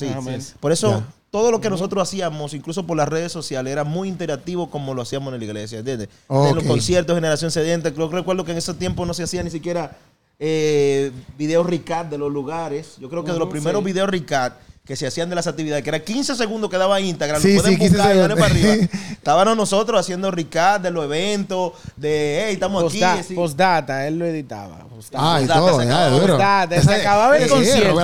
Por 0.60 0.72
eso 0.72 1.04
todo 1.30 1.52
lo 1.52 1.62
que 1.62 1.70
nosotros 1.70 2.02
hacíamos, 2.02 2.56
incluso 2.56 2.88
por 2.88 2.98
las 2.98 3.08
redes 3.08 3.32
sociales, 3.32 3.72
era 3.72 3.84
muy 3.84 4.10
interactivo 4.10 4.72
como 4.72 4.96
lo 4.96 5.04
hacíamos 5.04 5.32
en 5.36 5.40
la 5.40 5.46
iglesia. 5.46 5.78
¿entiendes? 5.78 6.10
En 6.50 6.56
los 6.56 6.64
conciertos, 6.64 7.14
Generación 7.14 7.52
Sedienta, 7.52 7.94
creo- 7.94 8.10
recuerdo 8.10 8.44
que 8.44 8.54
en 8.54 8.58
ese 8.58 8.74
tiempo 8.74 9.06
no 9.06 9.14
se 9.14 9.22
hacía 9.22 9.44
ni 9.44 9.52
siquiera 9.52 9.96
eh, 10.40 11.12
videos 11.38 11.66
Ricat 11.68 12.10
de 12.10 12.18
los 12.18 12.32
lugares. 12.34 12.96
Yo 13.00 13.08
creo 13.08 13.24
que 13.24 13.32
de 13.32 13.38
los 13.40 13.50
primeros 13.50 13.82
sí. 13.82 13.86
videos 13.86 14.10
Ricat 14.10 14.54
que 14.86 14.96
se 14.96 15.08
hacían 15.08 15.28
de 15.30 15.36
las 15.36 15.48
actividades, 15.48 15.84
que 15.84 15.90
era 15.90 16.00
15 16.04 16.36
segundos 16.36 16.70
que 16.70 16.78
daba 16.78 17.02
Instagram, 17.02 17.42
Sí, 17.42 17.56
lo 17.56 17.62
pueden 17.64 17.74
sí, 17.74 17.80
15 17.80 17.96
buscar 17.98 18.16
y 18.16 18.20
darle 18.20 18.36
para 18.36 18.54
segundos. 18.54 18.72
arriba. 18.80 18.90
Estábamos 19.14 19.58
nosotros 19.58 20.00
haciendo 20.00 20.30
Ricat 20.30 20.82
de 20.84 20.92
los 20.92 21.06
eventos, 21.06 21.74
de 21.96 22.44
hey, 22.46 22.54
estamos 22.54 22.84
aquí. 22.84 23.00
Postda- 23.00 23.14
así. 23.20 23.34
Postdata, 23.34 24.08
él 24.08 24.20
lo 24.20 24.26
editaba. 24.28 24.78
Postdata. 24.88 25.36
Ah, 25.36 25.42
y 25.42 25.46
Postdata, 25.48 25.60
todo, 25.60 25.82
se. 25.82 26.20
Postdata, 26.20 26.80
acababa 26.94 27.38
el 27.38 27.50
concierto. 27.50 28.00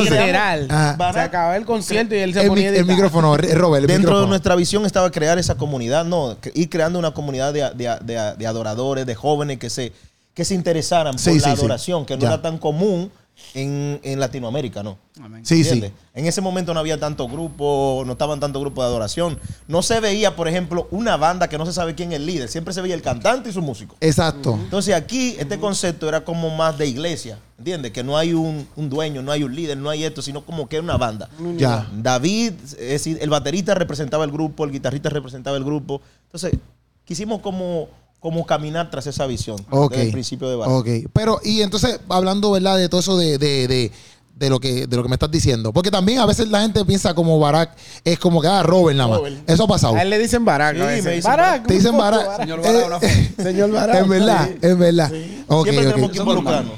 Literal. 0.00 0.68
Se 1.12 1.20
acababa 1.20 1.56
el 1.56 1.64
concierto 1.66 2.14
y 2.14 2.18
él 2.18 2.32
se 2.34 2.40
El, 2.42 2.48
ponía 2.48 2.68
el 2.70 2.74
editar. 2.76 2.94
micrófono, 2.94 3.36
Robert, 3.36 3.82
el 3.82 3.86
Dentro 3.86 3.96
micrófono. 3.98 4.20
de 4.22 4.26
nuestra 4.28 4.54
visión 4.56 4.86
estaba 4.86 5.10
crear 5.10 5.38
esa 5.38 5.56
comunidad, 5.56 6.04
no, 6.06 6.36
ir 6.54 6.70
creando 6.70 6.98
una 6.98 7.10
comunidad 7.12 7.52
de, 7.52 7.60
de- 7.74 7.98
de- 8.02 8.34
de 8.38 8.46
adoradores, 8.46 9.04
de 9.04 9.14
jóvenes 9.14 9.58
que 9.58 9.68
se, 9.68 9.92
que 10.32 10.44
se 10.46 10.54
interesaran 10.54 11.12
por 11.12 11.20
Sí, 11.20 11.38
la 11.40 11.50
adoración, 11.52 12.06
que 12.06 12.14
no 12.16 12.22
Ya. 12.22 12.28
era 12.28 12.42
tan 12.42 12.56
común 12.58 13.10
en, 13.54 14.00
en 14.02 14.20
Latinoamérica, 14.20 14.82
¿no? 14.82 14.98
Amén. 15.20 15.44
Sí, 15.44 15.62
sí. 15.64 15.70
¿Entiendes? 15.70 15.92
En 16.14 16.26
ese 16.26 16.40
momento 16.40 16.74
no 16.74 16.80
había 16.80 16.98
tanto 16.98 17.28
grupo, 17.28 18.02
no 18.06 18.12
estaban 18.12 18.40
tantos 18.40 18.60
grupos 18.60 18.84
de 18.84 18.88
adoración. 18.88 19.38
No 19.68 19.82
se 19.82 20.00
veía, 20.00 20.36
por 20.36 20.48
ejemplo, 20.48 20.88
una 20.90 21.16
banda 21.16 21.48
que 21.48 21.58
no 21.58 21.66
se 21.66 21.72
sabe 21.72 21.94
quién 21.94 22.12
es 22.12 22.16
el 22.16 22.26
líder. 22.26 22.48
Siempre 22.48 22.72
se 22.74 22.82
veía 22.82 22.94
el 22.94 23.02
cantante 23.02 23.50
y 23.50 23.52
su 23.52 23.62
músico. 23.62 23.96
Exacto. 24.00 24.54
Entonces 24.54 24.94
aquí 24.94 25.36
este 25.38 25.58
concepto 25.58 26.08
era 26.08 26.24
como 26.24 26.54
más 26.54 26.76
de 26.78 26.86
iglesia, 26.86 27.38
¿entiendes? 27.58 27.92
Que 27.92 28.02
no 28.02 28.16
hay 28.16 28.32
un, 28.32 28.66
un 28.76 28.88
dueño, 28.88 29.22
no 29.22 29.32
hay 29.32 29.42
un 29.42 29.54
líder, 29.54 29.76
no 29.76 29.90
hay 29.90 30.04
esto, 30.04 30.22
sino 30.22 30.44
como 30.44 30.68
que 30.68 30.76
era 30.76 30.82
una 30.82 30.96
banda. 30.96 31.28
Ya. 31.56 31.88
David, 31.94 32.52
es 32.62 32.76
decir, 32.76 33.18
el 33.20 33.30
baterista 33.30 33.74
representaba 33.74 34.24
el 34.24 34.32
grupo, 34.32 34.64
el 34.64 34.72
guitarrista 34.72 35.08
representaba 35.08 35.56
el 35.56 35.64
grupo. 35.64 36.00
Entonces, 36.24 36.58
quisimos 37.04 37.40
como, 37.40 37.88
como 38.26 38.44
caminar 38.44 38.90
tras 38.90 39.06
esa 39.06 39.24
visión 39.24 39.56
Ok. 39.70 39.92
desde 39.92 40.06
el 40.06 40.10
principio 40.10 40.48
de 40.50 40.56
Barak. 40.56 40.74
Ok. 40.74 40.88
Pero, 41.12 41.38
y 41.44 41.62
entonces, 41.62 42.00
hablando, 42.08 42.50
¿verdad? 42.50 42.76
De 42.76 42.88
todo 42.88 42.98
eso 42.98 43.16
de, 43.16 43.38
de, 43.38 43.68
de, 43.68 43.92
de 44.36 44.50
lo 44.50 44.60
que, 44.60 44.86
de 44.86 44.96
lo 44.96 45.02
que 45.02 45.08
me 45.08 45.14
estás 45.14 45.30
diciendo. 45.30 45.72
Porque 45.72 45.90
también 45.90 46.18
a 46.18 46.26
veces 46.26 46.48
la 46.48 46.60
gente 46.60 46.84
piensa 46.84 47.14
como 47.14 47.38
Barack 47.40 47.70
es 48.04 48.18
como 48.18 48.42
que, 48.42 48.48
ah, 48.48 48.62
Robert 48.62 48.96
nada 48.96 49.08
más. 49.08 49.18
Robert. 49.18 49.36
Eso 49.50 49.64
ha 49.64 49.66
pasado. 49.66 49.96
A 49.96 50.02
él 50.02 50.10
le 50.10 50.18
dicen 50.18 50.44
Barack. 50.44 50.76
Sí, 50.76 50.82
a 50.82 50.86
veces. 50.86 51.04
me 51.04 51.10
dicen 51.12 51.30
Barack. 51.30 51.66
Te 51.66 51.74
dicen 51.74 51.96
Barack. 51.96 52.36
Señor 52.36 52.60
Barack, 52.62 53.02
Eh, 53.02 53.34
Señor 53.42 53.72
Barack. 53.72 54.02
Es 54.02 54.08
verdad, 54.08 54.50
es 54.60 54.78
verdad. 54.78 55.08
Siempre 55.08 55.86
tenemos 55.86 56.10
que. 56.10 56.20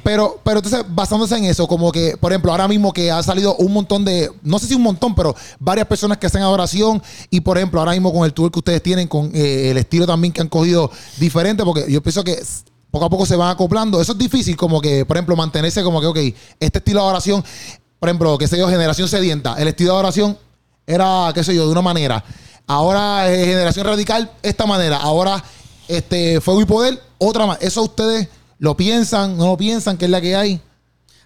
Pero, 0.05 0.41
pero 0.45 0.59
entonces, 0.59 0.85
basándose 0.89 1.37
en 1.37 1.45
eso, 1.45 1.67
como 1.67 1.91
que, 1.91 2.17
por 2.17 2.31
ejemplo, 2.31 2.53
ahora 2.53 2.69
mismo 2.69 2.93
que 2.93 3.11
ha 3.11 3.23
salido 3.25 3.57
un 3.57 3.73
montón 3.73 4.05
de, 4.05 4.31
no 4.43 4.61
sé 4.61 4.69
si 4.69 4.75
un 4.75 4.83
montón, 4.83 5.17
pero 5.17 5.35
varias 5.59 5.89
personas 5.89 6.19
que 6.19 6.29
hacen 6.29 6.43
adoración. 6.43 7.03
Y 7.29 7.41
por 7.41 7.59
ejemplo, 7.59 7.81
ahora 7.81 7.93
mismo 7.93 8.13
con 8.13 8.25
el 8.25 8.33
tour 8.33 8.53
que 8.53 8.61
ustedes 8.61 8.83
tienen, 8.85 9.09
con 9.09 9.33
eh, 9.35 9.71
el 9.73 9.79
estilo 9.79 10.07
también 10.07 10.33
que 10.33 10.41
han 10.41 10.49
cogido 10.49 10.93
diferente, 11.19 11.65
porque 11.65 11.91
yo 11.91 12.01
pienso 12.03 12.23
que 12.23 12.41
poco 12.91 13.05
a 13.05 13.11
poco 13.11 13.27
se 13.27 13.37
van 13.37 13.51
acoplando. 13.51 14.01
Eso 14.01 14.13
es 14.13 14.19
difícil, 14.19 14.57
como 14.57 14.81
que, 14.81 15.05
por 15.05 15.17
ejemplo, 15.17 15.37
mantenerse 15.37 15.83
como 15.83 16.01
que, 16.01 16.07
ok, 16.07 16.19
este 16.61 16.79
estilo 16.79 17.01
de 17.01 17.05
adoración, 17.05 17.45
por 17.99 18.09
ejemplo, 18.09 18.39
qué 18.39 18.49
sé 18.49 18.59
yo, 18.59 18.69
generación 18.69 19.09
sedienta, 19.09 19.55
el 19.59 19.69
estilo 19.69 19.91
de 19.91 19.95
adoración 19.97 20.39
era, 20.87 21.31
qué 21.35 21.45
sé 21.45 21.55
yo, 21.55 21.67
de 21.67 21.73
una 21.73 21.83
manera. 21.83 22.25
Ahora, 22.67 23.33
eh, 23.33 23.45
generación 23.47 23.87
radical, 23.87 24.31
esta 24.43 24.67
manera. 24.67 24.99
Ahora, 24.99 25.43
este, 25.87 26.41
fuego 26.41 26.61
y 26.61 26.65
poder, 26.65 27.03
otra 27.19 27.47
más. 27.47 27.59
Eso 27.61 27.83
ustedes 27.83 28.29
lo 28.59 28.77
piensan, 28.77 29.37
no 29.37 29.47
lo 29.47 29.57
piensan, 29.57 29.97
que 29.97 30.05
es 30.05 30.11
la 30.11 30.21
que 30.21 30.37
hay. 30.37 30.61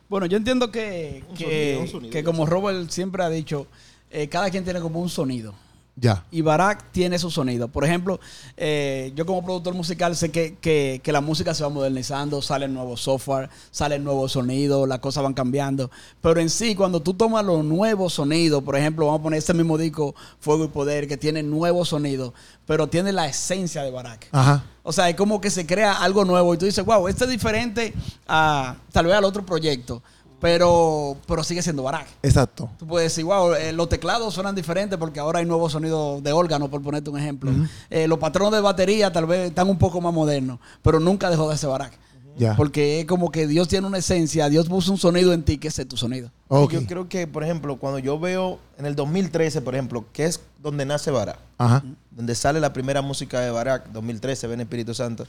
Bueno, 0.08 0.26
yo 0.26 0.36
entiendo 0.36 0.70
que, 0.70 1.24
Un 1.28 1.34
que, 1.36 1.44
sonido, 1.44 1.80
un 1.80 1.88
sonido. 1.88 2.12
que 2.12 2.24
como 2.24 2.46
Robert 2.46 2.90
siempre 2.90 3.22
ha 3.24 3.28
dicho, 3.28 3.66
eh, 4.10 4.28
cada 4.28 4.50
quien 4.50 4.62
tiene 4.64 4.80
como 4.80 5.00
un 5.00 5.08
sonido. 5.08 5.54
Ya. 5.94 6.24
Y 6.30 6.40
Barack 6.40 6.90
tiene 6.90 7.18
su 7.18 7.30
sonido. 7.30 7.68
Por 7.68 7.84
ejemplo, 7.84 8.18
eh, 8.56 9.12
yo 9.14 9.26
como 9.26 9.44
productor 9.44 9.74
musical 9.74 10.16
sé 10.16 10.30
que, 10.30 10.56
que- 10.58 11.00
que 11.04 11.12
la 11.12 11.20
música 11.20 11.52
se 11.54 11.62
va 11.62 11.68
modernizando, 11.68 12.40
salen 12.40 12.72
nuevos 12.72 13.02
software, 13.02 13.50
salen 13.70 14.02
nuevos 14.02 14.32
sonidos, 14.32 14.88
las 14.88 15.00
cosas 15.00 15.22
van 15.22 15.34
cambiando. 15.34 15.90
Pero 16.22 16.40
en 16.40 16.48
sí, 16.48 16.74
cuando 16.74 17.00
tú 17.00 17.12
tomas 17.12 17.44
los 17.44 17.62
nuevos 17.62 18.14
sonidos, 18.14 18.62
por 18.62 18.74
ejemplo, 18.74 19.04
vamos 19.06 19.20
a 19.20 19.22
poner 19.24 19.38
este 19.38 19.52
mismo 19.52 19.76
disco, 19.76 20.14
Fuego 20.40 20.64
y 20.64 20.68
Poder, 20.68 21.06
que 21.06 21.18
tiene 21.18 21.42
nuevos 21.42 21.90
sonidos, 21.90 22.32
pero 22.66 22.86
tiene 22.86 23.12
la 23.12 23.26
esencia 23.26 23.82
de 23.82 23.90
Barack. 23.90 24.28
Ajá. 24.32 24.64
O 24.82 24.92
sea, 24.94 25.10
es 25.10 25.14
como 25.14 25.42
que 25.42 25.50
se 25.50 25.66
crea 25.66 25.92
algo 25.92 26.24
nuevo 26.24 26.54
y 26.54 26.58
tú 26.58 26.64
dices, 26.64 26.84
wow, 26.86 27.06
este 27.06 27.24
es 27.24 27.30
diferente 27.30 27.92
a 28.26 28.76
tal 28.92 29.06
vez 29.06 29.14
al 29.14 29.24
otro 29.24 29.44
proyecto, 29.44 30.02
pero, 30.42 31.16
pero 31.28 31.44
sigue 31.44 31.62
siendo 31.62 31.84
Barack. 31.84 32.08
Exacto. 32.20 32.68
Tú 32.76 32.84
puedes 32.84 33.12
decir, 33.12 33.24
wow, 33.24 33.54
eh, 33.54 33.72
los 33.72 33.88
teclados 33.88 34.34
suenan 34.34 34.56
diferentes 34.56 34.98
porque 34.98 35.20
ahora 35.20 35.38
hay 35.38 35.46
nuevos 35.46 35.70
sonidos 35.70 36.20
de 36.20 36.32
órgano, 36.32 36.68
por 36.68 36.82
ponerte 36.82 37.10
un 37.10 37.18
ejemplo. 37.18 37.52
Eh, 37.88 38.08
los 38.08 38.18
patrones 38.18 38.54
de 38.54 38.60
batería 38.60 39.12
tal 39.12 39.26
vez 39.26 39.48
están 39.50 39.70
un 39.70 39.78
poco 39.78 40.00
más 40.00 40.12
modernos, 40.12 40.58
pero 40.82 40.98
nunca 40.98 41.30
dejó 41.30 41.48
de 41.48 41.56
ser 41.56 41.70
Barack. 41.70 41.96
Ya. 42.36 42.56
Porque 42.56 43.00
es 43.00 43.06
como 43.06 43.30
que 43.30 43.46
Dios 43.46 43.68
tiene 43.68 43.86
una 43.86 43.98
esencia, 43.98 44.48
Dios 44.48 44.66
puso 44.68 44.90
un 44.90 44.98
sonido 44.98 45.32
en 45.32 45.44
ti 45.44 45.58
que 45.58 45.68
ese 45.68 45.82
es 45.82 45.88
tu 45.88 45.96
sonido. 45.96 46.32
Ok. 46.48 46.72
Yo 46.72 46.86
creo 46.86 47.08
que, 47.08 47.28
por 47.28 47.44
ejemplo, 47.44 47.76
cuando 47.76 48.00
yo 48.00 48.18
veo 48.18 48.58
en 48.78 48.86
el 48.86 48.96
2013, 48.96 49.60
por 49.62 49.74
ejemplo, 49.74 50.06
que 50.12 50.24
es 50.24 50.40
donde 50.60 50.84
nace 50.84 51.12
Barak, 51.12 51.38
Ajá. 51.58 51.84
donde 52.10 52.34
sale 52.34 52.58
la 52.58 52.72
primera 52.72 53.00
música 53.00 53.38
de 53.38 53.50
Barak, 53.52 53.92
2013, 53.92 54.48
ven 54.48 54.60
Espíritu 54.60 54.92
Santo, 54.92 55.24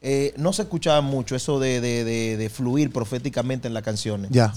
eh, 0.00 0.32
no 0.36 0.52
se 0.52 0.62
escuchaba 0.62 1.00
mucho 1.00 1.34
eso 1.36 1.58
de, 1.58 1.80
de- 1.80 2.04
de- 2.04 2.36
de 2.36 2.48
fluir 2.50 2.92
proféticamente 2.92 3.66
en 3.68 3.74
las 3.74 3.82
canciones. 3.82 4.30
Ya. 4.30 4.52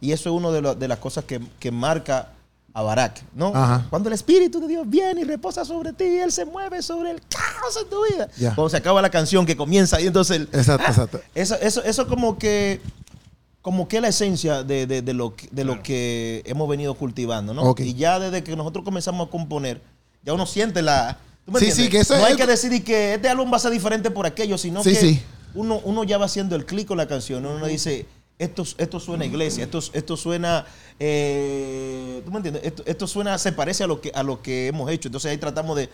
Y 0.00 0.12
eso 0.12 0.30
es 0.30 0.34
una 0.36 0.50
de, 0.50 0.62
lo- 0.62 0.74
las 0.74 0.98
cosas 0.98 1.24
que, 1.24 1.40
que 1.58 1.70
marca 1.70 2.30
a 2.72 2.82
Barak, 2.82 3.22
¿no? 3.34 3.48
Ajá. 3.54 3.86
Cuando 3.90 4.08
el 4.08 4.14
Espíritu 4.14 4.60
de 4.60 4.68
Dios 4.68 4.88
viene 4.88 5.20
y 5.22 5.24
reposa 5.24 5.64
sobre 5.64 5.92
ti, 5.92 6.04
Él 6.04 6.30
se 6.32 6.44
mueve 6.44 6.80
sobre 6.82 7.10
el 7.10 7.20
caos 7.20 7.76
en 7.82 7.90
tu 7.90 7.96
vida. 8.14 8.28
Ya. 8.38 8.54
Cuando 8.54 8.70
se 8.70 8.76
acaba 8.76 9.02
la 9.02 9.10
canción 9.10 9.44
que 9.44 9.56
comienza 9.56 9.96
ahí, 9.96 10.06
entonces 10.06 10.36
el, 10.36 10.42
Exacto, 10.52 10.86
exacto. 10.86 11.20
eso, 11.34 11.56
eso, 11.56 11.82
eso 11.82 12.06
como 12.06 12.38
que 12.38 12.80
como 13.60 13.88
que 13.88 14.00
la 14.00 14.08
esencia 14.08 14.62
de, 14.62 14.86
de- 14.86 15.02
de 15.02 15.12
lo, 15.12 15.34
que- 15.36 15.48
de 15.50 15.64
lo 15.64 15.82
que 15.82 16.42
hemos 16.46 16.66
venido 16.68 16.94
cultivando, 16.94 17.52
¿no? 17.52 17.62
Ok. 17.64 17.80
Y 17.80 17.92
ya 17.94 18.18
desde 18.18 18.42
que 18.42 18.56
nosotros 18.56 18.84
comenzamos 18.86 19.28
a 19.28 19.30
componer, 19.30 19.82
ya 20.22 20.32
uno 20.32 20.46
siente 20.46 20.80
la, 20.80 21.18
¿Tú 21.50 21.54
me 21.54 21.60
Sí, 21.60 21.66
entiendes? 21.66 21.84
sí, 21.86 21.90
que 21.90 21.98
eso 22.00 22.14
no 22.16 22.20
es- 22.20 22.30
hay 22.32 22.36
que 22.36 22.46
decidir 22.46 22.84
que 22.84 23.14
este 23.14 23.28
álbum 23.28 23.52
va 23.52 23.56
a 23.56 23.60
ser 23.60 23.72
diferente 23.72 24.10
por 24.10 24.24
aquello, 24.26 24.56
sino 24.56 24.82
Sí, 24.84 24.90
que 24.90 24.96
sí. 24.96 25.22
Uno, 25.54 25.80
uno 25.84 26.04
ya 26.04 26.16
va 26.16 26.26
haciendo 26.26 26.54
el 26.54 26.64
clic 26.64 26.86
con 26.86 26.96
la 26.96 27.08
canción. 27.08 27.44
Uno 27.44 27.66
dice, 27.66 28.06
esto, 28.38 28.64
esto 28.78 29.00
suena 29.00 29.24
a 29.24 29.26
iglesia, 29.26 29.64
esto, 29.64 29.80
esto 29.92 30.16
suena, 30.16 30.64
eh, 31.00 32.22
¿tú 32.24 32.30
me 32.30 32.36
entiendes? 32.38 32.62
Esto, 32.64 32.82
esto 32.86 33.06
suena, 33.06 33.36
se 33.38 33.50
parece 33.52 33.82
a 33.84 33.86
lo, 33.86 34.00
que, 34.00 34.12
a 34.14 34.22
lo 34.22 34.42
que 34.42 34.68
hemos 34.68 34.88
hecho. 34.90 35.08
Entonces 35.08 35.30
ahí 35.30 35.38
tratamos 35.38 35.76
de 35.76 35.88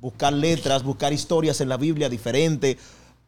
buscar 0.00 0.32
letras, 0.32 0.82
buscar 0.82 1.12
historias 1.12 1.60
en 1.60 1.68
la 1.68 1.76
Biblia 1.76 2.08
diferentes, 2.08 2.76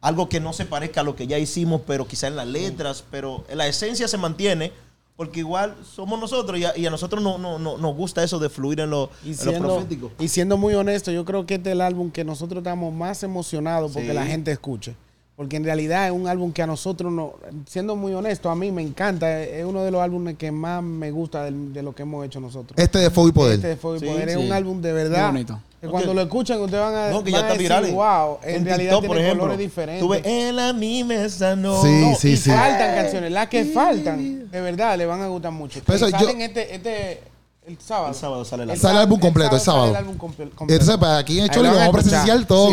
algo 0.01 0.29
que 0.29 0.39
no 0.39 0.51
se 0.53 0.65
parezca 0.65 1.01
a 1.01 1.03
lo 1.03 1.15
que 1.15 1.27
ya 1.27 1.37
hicimos, 1.37 1.81
pero 1.85 2.07
quizá 2.07 2.27
en 2.27 2.35
las 2.35 2.47
letras, 2.47 3.03
pero 3.11 3.45
la 3.53 3.67
esencia 3.67 4.07
se 4.07 4.17
mantiene. 4.17 4.71
Porque 5.17 5.39
igual 5.41 5.75
somos 5.83 6.19
nosotros 6.19 6.57
y 6.59 6.65
a, 6.65 6.75
y 6.77 6.85
a 6.85 6.89
nosotros 6.89 7.21
no, 7.21 7.37
no, 7.37 7.59
no- 7.59 7.77
nos 7.77 7.95
gusta 7.95 8.23
eso 8.23 8.39
de 8.39 8.49
fluir 8.49 8.79
en 8.79 8.89
lo, 8.89 9.09
Y 9.23 9.31
en 9.31 9.37
lo 9.37 9.43
siendo, 9.43 9.67
profético. 9.75 10.11
y 10.19 10.27
siendo 10.29 10.57
muy 10.57 10.73
honesto, 10.73 11.11
yo 11.11 11.25
creo 11.25 11.45
que 11.45 11.55
este 11.55 11.69
es 11.69 11.73
el 11.73 11.81
álbum 11.81 12.09
que 12.09 12.23
nosotros 12.23 12.59
estamos 12.61 12.91
más 12.93 13.21
emocionados 13.23 13.91
porque 13.91 14.07
Sí. 14.09 14.13
la 14.15 14.25
gente 14.25 14.51
escuche. 14.51 14.95
Porque 15.35 15.57
en 15.57 15.63
realidad 15.63 16.05
es 16.07 16.11
un 16.13 16.27
álbum 16.27 16.51
que 16.51 16.61
a 16.61 16.67
nosotros, 16.67 17.11
no, 17.11 17.33
siendo 17.65 17.95
muy 17.95 18.13
honesto, 18.13 18.49
a 18.49 18.55
mí 18.55 18.71
me 18.71 18.81
encanta. 18.81 19.41
Es 19.41 19.65
uno 19.65 19.83
de 19.83 19.89
los 19.91 20.01
álbumes 20.01 20.37
que 20.37 20.51
más 20.51 20.83
me 20.83 21.09
gusta 21.11 21.43
de, 21.45 21.81
lo 21.81 21.95
que 21.95 22.03
hemos 22.03 22.25
hecho 22.25 22.39
nosotros. 22.39 22.77
Este 22.77 22.99
de 22.99 23.09
Fuego 23.09 23.29
y 23.29 23.31
Poder. 23.31 23.55
Este 23.55 23.67
de 23.69 23.75
Fuego 23.77 23.97
y 23.97 23.99
Sí, 24.01 24.05
Poder 24.05 24.29
es 24.29 24.37
un 24.37 24.51
álbum 24.51 24.81
de 24.81 24.91
Muy 24.91 25.01
verdad. 25.03 25.27
bonito. 25.31 25.59
Que 25.81 25.87
cuando 25.87 26.13
lo 26.13 26.21
escuchan, 26.21 26.61
ustedes 26.61 26.79
van 26.83 26.93
a, 26.93 27.09
No, 27.09 27.23
que 27.23 27.31
van 27.31 27.41
ya 27.41 27.47
a 27.47 27.49
decir, 27.53 27.61
viral. 27.63 27.91
wow, 27.91 28.37
en, 28.43 28.63
realidad 28.65 28.99
TikTok, 28.99 29.15
tiene 29.15 29.37
colores 29.37 29.57
diferentes. 29.57 29.99
Tuve 30.05 30.49
él 30.49 30.59
a 30.59 30.73
mí 30.73 31.03
me 31.03 31.27
sanó. 31.27 31.81
Sí, 31.81 31.87
No, 31.89 32.15
sí, 32.15 32.29
y 32.33 32.37
sí. 32.37 32.51
faltan 32.51 32.95
canciones, 32.95 33.31
las 33.31 33.47
que 33.47 33.65
faltan, 33.65 34.51
de 34.51 34.61
verdad, 34.61 34.95
le 34.95 35.07
van 35.07 35.21
a 35.21 35.27
gustar 35.27 35.51
mucho. 35.51 35.79
Pero 35.83 35.95
eso 35.95 36.05
Que 36.05 36.11
yo- 36.11 36.19
salen 36.19 36.41
este, 36.41 36.75
este, 36.75 37.23
el 37.65 37.79
sábado. 37.79 38.09
El 38.09 38.15
sábado 38.15 38.45
sale 38.45 38.63
el 38.63 38.69
álbum. 38.69 38.81
Sale 38.81 38.93
el 38.93 39.01
álbum 39.01 39.19
completo, 39.19 39.55
el 39.55 39.59
sale 39.61 39.65
sábado. 39.75 39.89
el 39.89 39.95
álbum 39.95 40.17
comple- 40.17 40.51
completo. 40.53 40.73
Entonces, 40.73 40.97
para 40.97 41.17
aquí 41.17 41.39
en 41.39 41.49
Choli 41.49 41.67
vamos 41.69 41.81
a 41.83 41.91
presenciar 41.91 42.45
todo. 42.45 42.69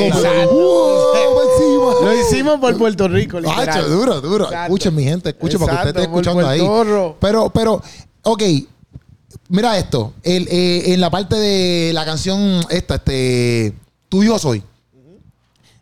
Lo 2.02 2.14
hicimos 2.20 2.60
por 2.60 2.76
Puerto 2.76 3.08
Rico, 3.08 3.40
literal. 3.40 3.68
Hacho, 3.68 3.88
duro, 3.88 4.20
duro. 4.20 4.44
Exacto. 4.44 4.64
Escuchen, 4.64 4.94
mi 4.94 5.04
gente, 5.04 5.30
escuchen 5.30 5.58
porque 5.58 5.74
usted 5.74 5.88
Exacto, 5.90 6.00
está 6.00 6.12
por 6.12 6.20
escuchando 6.20 6.46
ahí. 6.48 7.14
Pero, 7.20 7.50
pero, 7.52 7.82
ok. 8.22 8.42
Mira 9.48 9.76
esto. 9.78 10.12
El, 10.22 10.48
eh, 10.50 10.92
en 10.94 11.00
la 11.00 11.10
parte 11.10 11.36
de 11.36 11.92
la 11.92 12.04
canción 12.04 12.60
esta, 12.70 12.96
este. 12.96 13.74
Tú 14.08 14.22
y 14.22 14.26
yo 14.26 14.38
soy. 14.38 14.62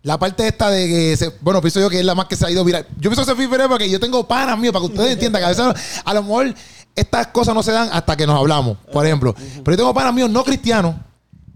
La 0.03 0.19
parte 0.19 0.47
esta 0.47 0.71
de 0.71 0.87
que, 0.87 1.17
se- 1.17 1.33
bueno, 1.41 1.61
pienso 1.61 1.81
yo 1.81 1.91
que 1.91 1.99
es 1.99 2.05
la 2.05 2.15
más 2.15 2.27
que 2.27 2.37
se 2.37 2.47
ha 2.47 2.51
ido 2.51 2.63
viral. 2.65 2.87
Yo 2.99 3.11
pienso 3.11 3.23
que 3.23 3.31
se 3.31 3.35
fue 3.35 3.47
viral 3.49 3.69
porque 3.69 3.91
yo 3.91 3.99
tengo 3.99 4.27
panas 4.27 4.57
míos, 4.59 4.73
para 4.73 4.85
que 4.87 4.93
ustedes 4.93 5.13
entiendan 5.13 5.41
que 5.43 5.47
a 5.47 5.49
veces 5.49 5.65
a 6.05 6.15
lo 6.15 6.23
mejor 6.23 6.55
estas 6.95 7.27
cosas 7.29 7.55
no 7.55 7.63
se 7.63 7.73
dan 7.73 7.89
hasta 7.93 8.17
que 8.17 8.25
nos 8.27 8.39
hablamos, 8.39 8.79
por 8.93 9.05
ejemplo. 9.05 9.35
Pero 9.35 9.73
yo 9.73 9.77
tengo 9.77 9.95
panas 9.95 10.15
míos 10.15 10.31
no 10.31 10.45
cristianos 10.45 10.95